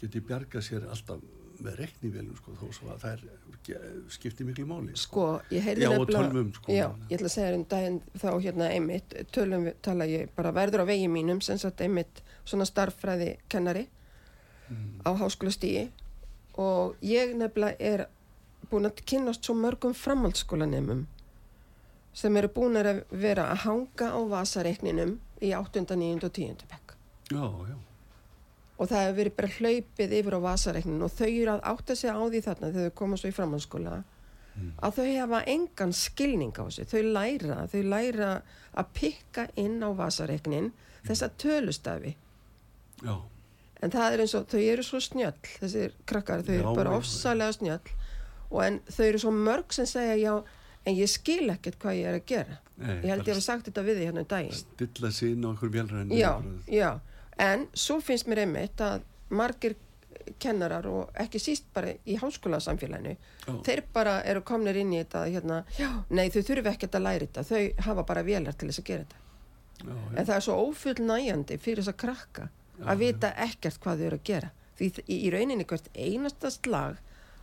geti 0.00 0.20
bjargað 0.24 0.64
sér 0.64 0.86
alltaf 0.88 1.20
með 1.60 1.74
reiknivélum 1.76 2.36
sko, 2.38 2.54
þó 2.56 2.70
svo 2.72 2.88
að 2.94 3.02
það 3.02 3.10
er, 3.12 3.24
skiptir 4.08 4.46
miklu 4.48 4.64
máli 4.64 4.94
sko, 4.96 5.26
ég 5.52 5.60
heyrði 5.66 5.90
nefnilega- 5.90 6.22
tölvum, 6.30 6.52
sko. 6.56 6.72
já, 6.72 6.86
ég 7.10 7.18
ætla 7.18 7.28
að 7.28 7.34
segja 7.34 7.56
um 7.58 7.64
daginn 7.68 7.98
þá 8.16 8.28
hérna 8.40 8.68
einmitt, 8.72 9.14
tölum 9.36 9.66
tala 9.84 10.06
ég 10.08 10.30
bara 10.36 10.52
verður 10.56 10.82
á 10.82 10.84
vegi 10.88 11.08
mínum, 11.12 11.42
sem 11.44 11.58
sagt 11.60 11.80
einmitt 11.84 12.22
svona 12.44 12.64
starffræði 12.64 13.36
kennari 13.48 13.86
Mm. 14.70 15.00
á 15.02 15.10
háskólastígi 15.18 15.88
og 16.54 16.94
ég 17.02 17.32
nefnilega 17.34 17.74
er 17.80 18.06
búin 18.70 18.86
að 18.86 19.00
kynnast 19.04 19.42
svo 19.44 19.54
mörgum 19.58 19.92
framhaldsskólanemum 19.98 21.06
sem 22.12 22.36
eru 22.36 22.50
búin 22.54 22.78
að 22.80 23.04
vera 23.10 23.50
að 23.52 23.64
hanga 23.66 24.10
á 24.10 24.20
vasareikninum 24.34 25.18
í 25.40 25.52
8. 25.56 25.84
9. 25.86 26.24
og 26.26 26.32
10. 26.32 26.66
bekk 26.70 26.96
já, 27.30 27.44
já, 27.70 27.76
og 28.76 28.88
það 28.88 29.04
hefur 29.04 29.18
verið 29.20 29.36
bara 29.36 29.52
hlaupið 29.58 30.16
yfir 30.20 30.36
á 30.36 30.40
vasareiknin 30.46 31.04
og 31.06 31.12
þau 31.14 31.28
eru 31.28 31.52
að 31.54 31.66
átta 31.74 31.96
sig 31.96 32.10
á 32.10 32.20
því 32.20 32.42
þarna 32.46 32.72
þegar 32.72 32.90
þau 32.90 32.98
koma 33.02 33.20
svo 33.20 33.30
í 33.30 33.36
framhaldsskóla 33.36 34.00
að 34.60 34.96
þau 34.98 35.06
hefa 35.06 35.40
engan 35.48 35.92
skilning 35.96 36.52
á 36.58 36.64
þessu 36.66 36.86
þau 36.90 37.02
læra, 37.14 37.58
þau 37.70 37.82
læra 37.86 38.30
að 38.76 38.90
pikka 38.98 39.46
inn 39.60 39.78
á 39.80 39.88
vasareiknin 39.96 40.72
þessa 41.06 41.30
tölustafi 41.40 42.16
já, 43.04 43.14
en 43.80 43.94
það 43.94 44.12
er 44.12 44.24
eins 44.24 44.36
og, 44.36 44.48
þau 44.50 44.60
eru 44.60 44.84
svo 44.84 45.00
snjöll 45.00 45.38
þessir 45.62 45.94
krakkar, 46.08 46.44
þau 46.44 46.54
eru 46.58 46.74
bara 46.76 46.96
ofsalega 46.98 47.56
snjöll 47.56 47.94
og 48.50 48.62
en 48.66 48.80
þau 48.90 49.04
eru 49.06 49.22
svo 49.22 49.32
mörg 49.34 49.76
sem 49.76 49.88
segja 49.88 50.18
já, 50.20 50.34
en 50.86 50.96
ég 50.96 51.10
skil 51.10 51.50
ekkert 51.52 51.78
hvað 51.82 52.00
ég 52.00 52.08
er 52.10 52.18
að 52.18 52.26
gera. 52.30 52.58
Nei, 52.80 52.94
ég 53.04 53.12
held 53.12 53.28
ég 53.28 53.36
hef 53.36 53.44
sagt 53.44 53.68
þetta 53.68 53.84
við 53.84 54.00
því 54.00 54.08
hérna 54.08 54.24
um 54.24 54.30
daginn. 54.30 54.58
Stilla 54.62 55.12
inn 55.28 55.44
á 55.44 55.48
einhver 55.50 55.72
vélræðin 55.74 56.14
já, 56.16 56.32
já, 56.72 56.90
en 57.36 57.66
svo 57.76 58.00
finnst 58.04 58.30
mér 58.30 58.44
einmitt 58.46 58.80
að 58.84 59.04
margir 59.30 59.76
kennarar 60.40 60.86
og 60.90 61.16
ekki 61.18 61.40
síst 61.42 61.66
bara 61.74 61.92
í 62.06 62.16
háskólasamfélaginu 62.20 63.14
Já. 63.16 63.52
þeir 63.66 63.82
bara 63.94 64.20
eru 64.28 64.42
komnir 64.46 64.76
inn 64.78 64.92
í 64.94 65.00
þetta 65.00 65.24
hérna, 65.26 65.58
já, 65.78 65.90
nei 66.10 66.30
þau 66.30 66.42
þurfi 66.46 66.72
ekkert 66.72 66.96
að 66.98 67.06
læra 67.06 67.26
þetta. 67.26 67.44
Þau 67.50 67.84
hafa 67.88 68.06
bara 68.10 68.24
vélar 68.26 68.56
til 68.56 68.70
þess 68.70 68.82
að 68.82 68.90
gera 68.90 69.04
þetta. 69.04 69.20
Já, 69.80 69.90
já, 69.90 70.00
en 70.14 70.26
það 70.28 70.34
er 70.36 70.46
svo 70.46 70.56
ófullnægjandi 70.66 71.60
fyrir 71.60 71.82
þess 71.82 71.94
að 71.94 72.00
krakka 72.04 72.48
að 72.80 73.04
vita 73.04 73.32
ekkert 73.46 73.80
hvað 73.82 74.00
þau 74.02 74.06
eru 74.10 74.20
að 74.20 74.26
gera. 74.30 74.50
Því 74.80 74.90
í 75.12 75.30
rauninni 75.34 75.66
hvert 75.68 75.90
einasta 75.96 76.52
slag 76.54 77.00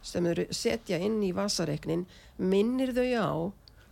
sem 0.07 0.27
þau 0.27 0.45
setja 0.55 0.99
inn 1.03 1.19
í 1.25 1.33
vasareiknin 1.35 2.05
minnir 2.37 2.93
þau 2.95 3.07
á 3.17 3.31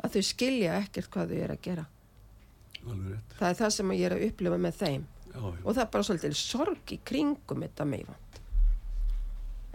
að 0.05 0.17
þau 0.17 0.23
skilja 0.29 0.79
ekkert 0.83 1.11
hvað 1.13 1.33
þau 1.33 1.41
eru 1.41 1.57
að 1.57 1.65
gera. 1.65 1.85
Það 3.35 3.49
er 3.49 3.59
það 3.59 3.75
sem 3.75 3.93
ég 3.95 4.07
er 4.07 4.15
að 4.15 4.25
upplifa 4.29 4.61
með 4.61 4.81
þeim. 4.81 5.05
Já, 5.35 5.39
já. 5.41 5.61
og 5.65 5.71
það 5.73 5.81
er 5.83 5.89
bara 5.91 6.07
svolítið 6.07 6.35
sorg 6.39 6.91
í 6.95 6.97
kringum 7.03 7.63
þetta 7.65 7.87
meifand 7.89 8.25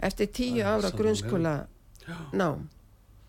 eftir 0.01 0.29
tíu 0.33 0.61
Það 0.61 0.71
ára 0.71 0.91
grunnskóla 0.97 1.55
nám 2.33 2.67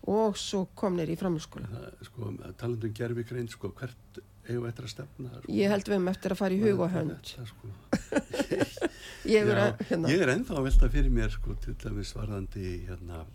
og 0.09 0.37
svo 0.39 0.65
komnir 0.75 1.07
í 1.13 1.15
framhaldsskóla. 1.15 1.69
Það, 1.71 1.99
sko, 2.09 2.31
talandum 2.59 2.95
gerfi 2.97 3.23
grein 3.29 3.45
sko, 3.47 3.69
hvert 3.77 4.17
eigum 4.49 4.65
við 4.65 4.71
eftir 4.73 4.87
að 4.87 4.91
stefna 4.91 5.35
sko, 5.37 5.53
ég 5.55 5.71
held 5.71 5.91
við 5.91 6.01
um 6.01 6.09
eftir 6.11 6.35
að 6.35 6.41
fara 6.41 6.57
í 6.57 6.63
hug 6.65 6.81
og 6.83 6.91
hönd. 6.91 7.29
Þetta, 7.29 7.45
sko. 7.53 8.89
ég 9.25 9.47
er 9.47 9.57
Já, 9.57 9.77
hérna, 9.89 10.09
ég 10.11 10.21
er 10.21 10.31
ennþá 10.35 10.57
að 10.59 10.63
velta 10.69 10.89
fyrir 10.93 11.09
mér 11.13 11.31
sko, 11.31 11.55
til 11.63 11.73
dæmis 11.83 12.13
varðandi 12.17 12.67
hérna, 12.87 13.25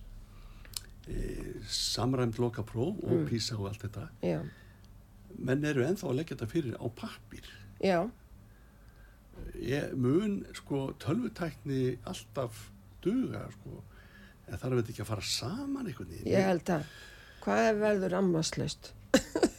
e, 1.09 1.19
samræmt 1.69 2.39
loka 2.39 2.63
próf 2.63 2.99
og 3.05 3.11
Mm. 3.11 3.27
písa 3.29 3.57
og 3.59 3.69
allt 3.71 3.83
þetta. 3.87 4.09
Já, 4.23 4.41
menn 5.39 5.65
eru 5.65 5.85
ennþá 5.85 6.09
að 6.11 6.17
leggja 6.19 6.37
þetta 6.37 6.51
fyrir 6.51 6.75
á 6.81 6.87
pappir 6.95 7.45
já, 7.85 8.11
ég 9.55 9.93
mun 9.97 10.41
sko 10.55 10.93
tölvutækni 10.99 11.99
alltaf 12.09 12.71
duga 13.05 13.45
sko 13.55 13.83
en 14.49 14.59
þarf 14.59 14.81
þetta 14.81 14.91
ekki 14.95 15.03
að 15.05 15.11
fara 15.13 15.23
saman 15.23 15.87
einhvern 15.87 16.09
veginn? 16.11 16.33
Ég 16.33 16.45
held 16.49 16.73
að 16.75 16.85
hvað 17.45 17.65
er 17.69 17.79
verður 17.85 18.17
ammaslaust 18.19 18.93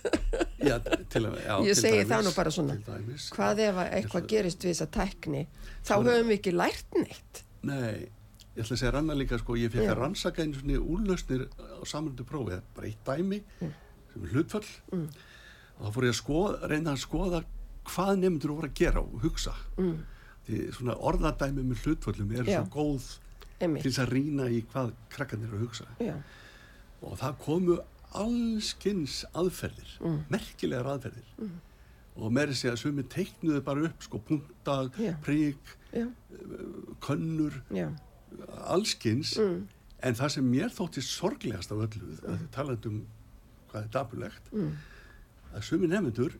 já, 0.59 0.77
til, 1.09 1.23
að- 1.25 1.39
já, 1.45 1.53
Ég 1.63 1.73
til 1.73 1.81
segi 1.81 1.97
dæmis, 2.03 2.09
það 2.11 2.23
nú 2.27 2.35
bara 2.35 2.51
svona. 2.51 2.75
til 2.75 2.93
dæmis, 2.93 3.29
hvað 3.35 3.59
ef 3.65 3.75
að 3.83 3.91
eitthvað 3.99 4.27
gerist 4.33 4.63
við 4.65 4.73
þessa 4.73 4.87
tækni 4.97 5.43
þá 5.87 5.93
höfum 6.03 6.27
við 6.31 6.37
ekki 6.39 6.53
lært 6.55 6.97
neitt. 6.99 7.43
Nei, 7.63 8.09
ég 8.55 8.63
ætla 8.63 8.75
að 8.75 8.79
segja 8.81 8.91
rannar 8.95 9.15
líka 9.19 9.39
sko, 9.39 9.55
ég 9.59 9.71
fekk 9.71 9.89
að 9.93 9.97
rannsaka 10.03 10.43
einu 10.43 10.53
svona 10.59 10.79
úrlausnir 10.83 11.47
á 11.59 11.83
samröndu 11.87 12.25
prófi, 12.27 12.53
er 12.57 12.63
bara 12.75 12.87
eitt 12.87 13.03
dæmi 13.07 13.41
sem 13.59 14.23
er 14.25 14.33
hlutfall. 14.33 14.65
Mm. 14.91 15.07
og 15.79 15.85
þá 15.87 15.93
fór 15.95 16.03
ég 16.09 16.13
að 16.13 16.19
skoða, 16.19 16.67
reyna 16.69 16.91
að 16.93 17.03
skoða 17.05 17.43
hvað 17.89 18.17
nefndur 18.19 18.51
voru 18.57 18.67
að 18.67 18.73
gera 18.75 18.99
og 18.99 19.21
hugsa. 19.23 19.53
Mm, 19.79 19.93
því 20.49 20.57
svona 20.75 20.95
orðadæmi 20.99 21.63
með 21.69 21.85
hlutfallum 21.85 22.33
Já. 22.35 22.43
svo 22.59 22.65
góð 22.73 23.05
til 23.59 23.67
einmitt, 23.67 23.83
þess 23.85 23.99
að 24.03 24.11
rýna 24.13 24.49
í 24.51 24.59
hvað 24.73 24.91
krakkarnir 25.09 25.47
eru 25.47 25.57
að 25.57 25.63
hugsa. 25.67 25.85
Já, 26.03 26.15
og 27.01 27.15
það 27.17 27.37
komu 27.45 27.77
allskins 28.13 29.23
aðferðir, 29.33 29.91
Mm. 30.01 30.19
merkilegar 30.29 30.85
aðferðir 30.95 31.49
og 32.19 32.31
meiri 32.35 32.53
segja 32.57 32.73
að 32.73 32.81
sumi 32.81 33.03
teiknuðu 33.03 33.61
bara 33.63 33.83
upp 33.87 34.01
sko 34.03 34.19
punktag, 34.19 34.91
Já. 34.99 35.13
prík, 35.23 35.75
já, 35.93 36.07
könnur 37.01 37.61
já, 37.71 37.89
allskins 38.67 39.37
en 39.39 40.15
það 40.15 40.29
sem 40.29 40.43
mér 40.51 40.69
þótti 40.69 41.01
sorglegast 41.03 41.71
af 41.71 41.77
öllu 41.87 42.17
mm. 42.27 42.47
talandum 42.51 43.05
hvað 43.71 43.83
er 43.83 43.89
dapulegt 43.93 44.51
Mm. 44.53 44.71
að 45.53 45.61
sumi 45.63 45.87
nefnendur 45.87 46.33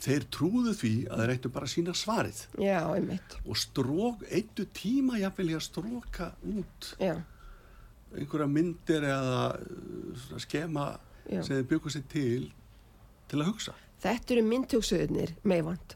þeir 0.00 0.24
trúðu 0.32 0.72
því 0.74 0.92
að 1.10 1.18
þeir 1.20 1.30
eittu 1.34 1.48
bara 1.52 1.66
að 1.66 1.74
sína 1.74 1.92
svarið 1.94 2.46
Já, 2.58 2.78
einmitt. 2.94 3.36
og 3.46 3.56
strók, 3.56 4.22
eittu 4.32 4.64
tíma 4.72 5.18
jafnvel 5.20 5.50
í 5.50 5.56
að 5.58 5.66
stróka 5.68 6.32
út 6.46 6.94
Já, 6.98 7.16
einhverja 8.16 8.48
myndir 8.50 9.04
eða 9.06 9.44
uh, 9.60 10.34
skema 10.42 10.88
Já. 11.30 11.42
sem 11.46 11.56
þeir 11.60 11.68
byggu 11.74 11.92
sér 11.94 12.04
til 12.10 12.50
til 13.30 13.38
að 13.42 13.50
hugsa 13.52 13.74
þetta 14.02 14.32
eru 14.34 14.42
myndhugsuðnir 14.48 15.34
meðvand. 15.44 15.94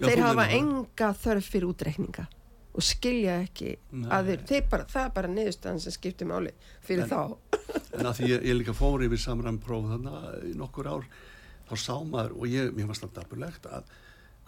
Já, 0.00 0.06
Þeir 0.08 0.22
hafa 0.24 0.46
enga 0.56 1.10
þörf 1.20 1.48
fyrir 1.52 1.68
útreikninga 1.68 2.24
og 2.70 2.84
skilja 2.86 3.34
ekki 3.44 3.74
að 4.14 4.30
þeir 4.48 4.64
bara, 4.70 4.86
það 4.88 5.04
er 5.04 5.12
bara 5.18 5.28
niðurstaðan 5.34 5.80
sem 5.84 5.92
skiptir 5.92 6.28
máli 6.30 6.52
fyrir 6.86 7.02
En- 7.04 7.10
þá. 7.10 7.36
en 7.98 8.06
að 8.08 8.14
því 8.20 8.30
ég, 8.30 8.44
ég 8.48 8.56
líka 8.56 8.72
fór 8.78 9.04
yfir 9.04 9.20
samræmpróf 9.20 9.90
þannig 9.90 10.46
í 10.48 10.54
nokkur 10.56 10.88
ár 10.88 11.04
þá 11.68 11.74
sá 11.76 11.94
maður 12.06 12.36
og 12.38 12.46
ég, 12.48 12.70
mér 12.74 12.88
var 12.88 12.98
slant 12.98 13.14
dapurlegt 13.18 13.66
að 13.68 13.90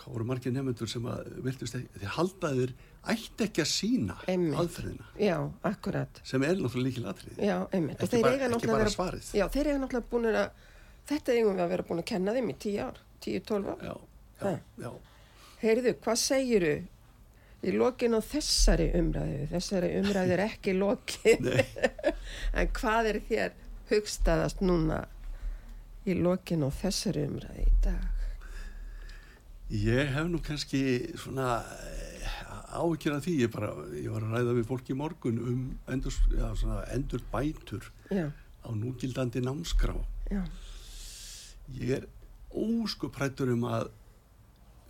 hvað 0.03 0.13
voru 0.17 0.25
margir 0.29 0.53
nefnendur 0.55 0.89
sem 0.91 1.05
að 1.09 1.29
virtust 1.47 1.77
ekki, 1.79 2.01
þeir 2.03 2.13
haldaðir 2.17 2.73
ætti 3.13 3.47
ekki 3.49 3.63
að 3.65 3.71
sína 3.73 4.17
Einmitt. 4.31 4.59
aðferðina 4.63 5.07
Já, 5.19 5.37
akkurat. 5.71 6.21
sem 6.27 6.43
er 6.47 6.55
náttúrulega 6.59 6.87
líkil 6.89 7.07
atrið 7.11 7.39
Já, 7.43 7.57
einmitt. 7.73 8.03
Ekki 8.07 8.23
bara- 8.23 8.37
ekki 8.49 8.67
bara 8.67 8.79
vera- 8.85 8.95
svarið. 8.97 9.31
Já, 9.39 9.47
þeir 9.49 9.67
eiga 9.73 9.79
náttúrulega 9.83 10.11
búin 10.11 10.29
að, 10.33 10.51
þetta 11.11 11.33
eigum 11.37 11.57
við 11.57 11.65
að 11.65 11.73
vera 11.75 11.83
búin 11.89 12.03
að 12.03 12.09
kenna 12.13 12.33
þeim 12.37 12.51
í 12.51 12.57
10 12.59 12.79
ár, 12.87 12.97
10-12 13.23 13.69
ár. 13.73 13.79
já, 13.83 13.95
já, 14.43 14.59
já, 14.87 14.93
Heyrðu, 15.63 15.95
hvað 16.03 16.17
segiru 16.19 16.73
í 17.63 17.73
lokin 17.79 18.15
á 18.19 18.21
þessari 18.27 18.89
umræðu? 18.99 19.43
Þessari 19.53 19.91
umræðu 20.01 20.33
er 20.35 20.41
ekki 20.49 20.73
lokin. 20.79 21.51
En 22.59 22.69
hvað 22.75 23.07
er 23.13 23.21
þér 23.29 23.53
hugstaðast 23.91 24.61
núna 24.67 25.05
í 26.07 26.15
lokin 26.19 26.65
á 26.67 26.71
þessari 26.75 27.27
umræðu 27.29 27.63
í 27.63 27.71
dag? 27.85 28.09
Ég 29.73 30.11
hef 30.15 30.27
nú 30.29 30.41
kannski 30.45 30.83
svona 31.17 31.63
áhyggjur 32.73 33.17
af 33.19 33.25
því. 33.27 33.35
Ég, 33.45 33.51
bara, 33.53 33.71
ég 33.97 34.09
var 34.13 34.25
að 34.27 34.35
ræða 34.37 34.55
við 34.59 34.69
fólk 34.69 34.91
í 34.93 34.97
morgun 34.97 35.39
um 35.43 35.63
endur, 35.93 36.15
já, 36.37 36.47
svona, 36.57 36.83
endur 36.95 37.25
bætur 37.33 37.89
Já, 38.13 38.29
á 38.33 38.69
núgildandi 38.77 39.43
námskrá. 39.45 39.97
Já, 40.33 40.43
ég 41.77 41.95
er 42.01 42.07
óskuprættur 42.53 43.53
um 43.55 43.65
að 43.69 43.91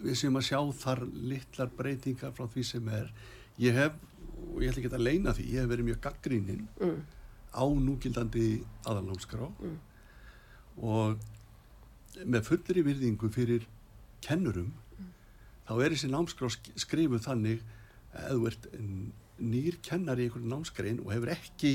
við 0.03 0.17
séum 0.19 0.39
að 0.41 0.47
sjá 0.49 0.59
þar 0.83 1.05
litlar 1.31 1.71
breytingar 1.79 2.33
frá 2.35 2.47
því 2.51 2.65
sem 2.67 2.89
er. 2.91 3.11
Ég 3.63 3.77
hef, 3.79 3.99
og 4.51 4.63
ég 4.65 4.73
ætla 4.73 4.83
ekki 4.83 4.95
að 4.95 5.05
leina 5.07 5.35
því 5.37 5.45
ég 5.53 5.61
hef 5.63 5.71
verið 5.71 5.87
mjög 5.91 6.01
gaggríninn 6.07 6.65
mm, 6.81 6.97
á 7.55 7.65
núgildandi 7.69 8.47
aðalnámskrá 8.89 9.47
Mm. 9.63 9.77
og 10.83 11.21
með 12.27 12.47
fullri 12.49 12.83
virðingu 12.87 13.29
fyrir 13.33 13.67
kennurum 14.25 14.73
þá 15.69 15.73
er 15.85 15.95
þessi 15.95 16.11
námskrá 16.13 16.49
sk- 16.53 16.73
skrifuð 16.85 17.25
þannig 17.27 17.63
að 18.13 18.33
þú 18.37 18.47
ert 18.51 18.67
nýr 19.43 19.79
kennar 19.83 20.21
í 20.21 20.27
einhverju 20.29 20.51
námskrein 20.53 21.01
og 21.05 21.13
hefur 21.15 21.33
ekki 21.35 21.75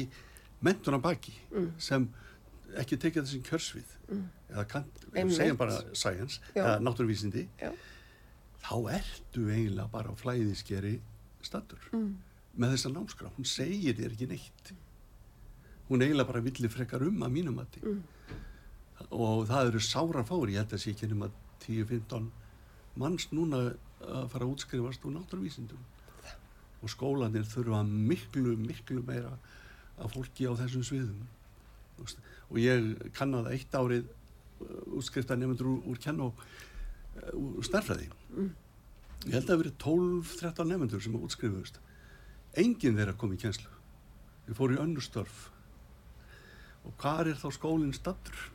mentun 0.63 0.97
á 0.97 1.01
baki 1.01 1.33
Mm. 1.51 1.71
sem 1.77 2.07
ekki 2.77 2.97
tekið 2.99 3.23
þessum 3.25 3.43
kjörsvið 3.47 3.93
Mm. 4.11 4.25
eða 4.51 4.67
kann, 4.67 4.85
segjum 5.31 5.57
bara 5.57 5.77
science 5.93 6.39
Já. 6.55 6.63
eða 6.63 6.79
náttúruvísindi 6.83 7.47
já, 7.59 7.71
þá 8.63 8.73
ertu 8.99 9.47
eiginlega 9.49 9.89
bara 9.91 10.09
á 10.11 10.15
flæðiskeri 10.15 10.99
stattur 11.41 11.79
mm, 11.93 12.15
með 12.57 12.73
þessa 12.75 12.91
námskrá, 12.93 13.29
hún 13.37 13.45
segir 13.45 13.93
þér 13.95 14.11
ekki 14.15 14.27
neitt. 14.27 14.71
Hún 15.89 16.01
eiginlega 16.01 16.27
bara 16.27 16.41
villi 16.41 16.67
frekar 16.67 17.03
um 17.05 17.21
að 17.23 17.31
mínum 17.31 17.55
mati. 17.55 17.79
Mm, 17.79 18.01
og 19.11 19.45
það 19.47 19.67
eru 19.69 19.79
sára 19.79 20.23
fári, 20.25 20.55
ég 20.57 20.63
held 20.65 20.73
að 20.73 20.81
sé 20.81 20.91
ekki 20.95 21.07
nema 21.11 21.29
10-15 21.66 22.28
manns 22.97 23.30
núna 23.32 23.62
að 24.01 24.28
fara 24.32 24.45
að 24.45 24.53
útskrifast 24.53 25.05
úr 25.05 25.16
náttúruvísindum. 25.16 25.82
Og 26.84 26.91
skólanir 26.93 27.47
þurfa 27.49 27.82
miklu, 27.88 28.53
miklu 28.62 29.01
meira 29.05 29.34
af 29.97 30.14
fólki 30.14 30.45
á 30.45 30.53
þessum 30.60 30.86
sviðum. 30.86 31.26
Og 32.51 32.60
ég 32.62 33.10
kannaði 33.18 33.58
eitt 33.58 33.74
árið 33.74 34.05
útskrifta 34.97 35.38
nefndur 35.38 35.72
úr, 35.72 35.82
úr 35.91 36.01
kenn 36.01 36.22
og 36.22 36.38
úr 37.34 37.66
starfræði 37.66 38.10
Mm. 38.38 38.51
ég 39.26 39.34
held 39.34 39.43
að 39.43 39.49
það 39.49 39.62
verið 39.62 39.78
12-13 39.82 40.68
nefndur 40.70 41.01
sem 41.01 41.16
útskrifuðust. 41.18 41.80
Enginn 42.53 42.97
þeirra 42.97 43.18
kom 43.18 43.34
í 43.34 43.39
kjenslu 43.41 43.70
við 44.47 44.58
fóru 44.60 44.78
í 44.78 44.82
önnur 44.82 45.03
störf. 45.03 45.49
Og 46.86 46.93
hvað 47.01 47.32
er 47.34 47.41
þá 47.41 47.49
skólinn 47.55 47.95
stattur 47.95 48.51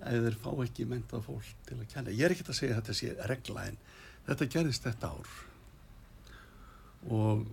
ef 0.00 0.26
þeir 0.26 0.38
fá 0.42 0.50
ekki 0.64 0.88
mentað 0.90 1.24
fólk 1.26 1.52
til 1.68 1.78
að 1.78 1.88
kenna 1.92 2.14
ég 2.14 2.26
er 2.26 2.34
ekkert 2.34 2.52
að 2.52 2.60
segja 2.60 2.78
þetta 2.80 2.96
sé 2.98 3.14
regla 3.32 3.66
en 3.70 3.80
þetta 4.28 4.50
gerðist 4.56 4.86
þetta 4.88 5.12
ár 5.14 5.34
og 7.16 7.46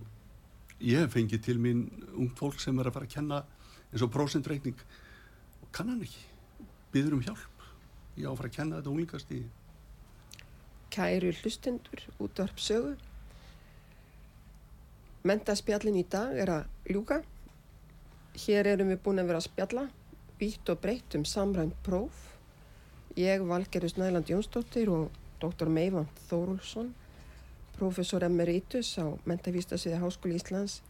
ég 0.84 1.04
hef 1.04 1.16
fengið 1.16 1.44
til 1.48 1.58
mín 1.62 1.86
ungt 2.12 2.38
fólk 2.38 2.60
sem 2.60 2.78
er 2.78 2.90
að 2.90 2.98
fara 2.98 3.08
að 3.08 3.16
kenna 3.16 3.42
eins 3.90 4.04
og 4.04 4.12
prósentreikning 4.12 4.86
og 5.62 5.68
kann 5.74 5.92
hann 5.92 6.04
ekki 6.04 6.24
byður 6.94 7.18
um 7.18 7.26
hjálp 7.28 7.68
ég 8.18 8.26
á 8.28 8.30
að 8.30 8.40
fara 8.42 8.50
að 8.52 8.56
kenna 8.58 8.80
þetta 8.80 8.94
unglingast 8.94 9.34
í 9.34 9.44
kæru 10.94 11.32
hlustendur 11.34 12.02
útvarp 12.22 12.60
sögu. 12.62 12.94
Mentaspjallin 15.26 15.98
í 15.98 16.04
dag 16.06 16.36
er 16.38 16.52
að 16.52 16.92
ljúka. 16.94 17.22
Hér 18.44 18.68
erum 18.74 18.92
við 18.92 19.00
búin 19.02 19.22
að 19.22 19.30
vera 19.30 19.40
að 19.40 19.48
spjalla, 19.48 19.84
vítt 20.38 20.70
og 20.70 20.78
breytt 20.82 21.16
um 21.18 21.24
samrænt 21.26 21.74
próf. 21.86 22.33
Ég, 23.14 23.44
Valgerður 23.46 23.92
Snæland 23.92 24.26
Jónsdóttir 24.26 24.88
og 24.90 25.10
dr. 25.38 25.68
Meivand 25.70 26.16
Þórulsson, 26.26 26.88
professor 27.76 28.24
emeritus 28.26 28.88
á 28.98 29.06
Mentavístasviði 29.22 30.00
Háskóli 30.02 30.40
Íslands. 30.40 30.80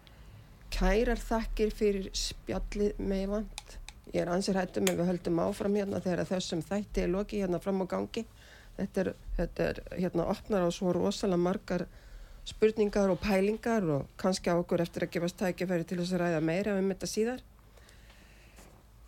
Kærar 0.72 1.20
þakkir 1.20 1.75
fyrir 1.77 2.09
spjallið 2.16 2.97
Meivand. 3.05 3.77
Ég 4.14 4.22
er 4.22 4.33
ansir 4.33 4.57
hættum 4.57 4.89
ef 4.89 4.97
við 4.97 5.11
höldum 5.11 5.43
áfram 5.45 5.77
hérna 5.77 6.01
þegar 6.01 6.31
þessum 6.33 6.64
þætti 6.64 7.05
er 7.05 7.12
loki 7.12 7.43
hérna 7.43 7.61
fram 7.61 7.85
á 7.85 7.87
gangi. 7.93 8.25
Þetta 8.79 9.05
er, 9.05 9.14
þetta 9.37 9.68
er 9.68 9.83
hérna 9.99 10.29
opnar 10.33 10.64
á 10.64 10.70
svo 10.72 10.97
rosalega 10.97 11.45
margar 11.45 11.85
spurningar 12.49 13.12
og 13.12 13.20
pælingar 13.20 13.85
og 13.85 14.09
kannski 14.16 14.49
á 14.49 14.57
okkur 14.57 14.81
eftir 14.81 15.05
að 15.05 15.18
gefast 15.18 15.43
tækifæri 15.45 15.85
til 15.85 16.01
þess 16.01 16.16
að 16.16 16.25
ræða 16.25 16.41
meira 16.41 16.79
um 16.81 16.89
þetta 16.89 17.11
síðar. 17.18 17.45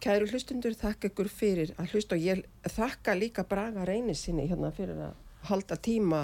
Kæru 0.03 0.28
hlustundur, 0.30 0.74
þakka 0.76 1.09
ykkur 1.11 1.28
fyrir 1.32 1.72
að 1.80 1.94
hlusta 1.94 2.16
og 2.18 2.24
ég 2.24 2.42
þakka 2.68 3.14
líka 3.16 3.44
Braga 3.49 3.86
reyni 3.88 4.14
sinni 4.14 4.44
hérna 4.51 4.70
fyrir 4.76 4.99
að 5.09 5.14
halda 5.49 5.78
tíma, 5.80 6.20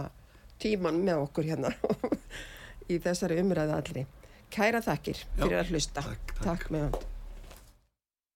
tíman 0.62 1.00
með 1.06 1.22
okkur 1.24 1.48
hérna 1.48 1.72
í 2.92 2.98
þessari 3.02 3.40
umræðu 3.42 3.76
allri. 3.78 4.04
Kæra 4.52 4.82
þakkir 4.84 5.24
fyrir 5.38 5.56
Já, 5.56 5.62
að 5.64 5.72
hlusta. 5.72 6.04
takk, 6.04 6.34
takk. 6.36 6.44
Takk 6.44 6.70
með 6.74 6.86
hann. 6.88 7.11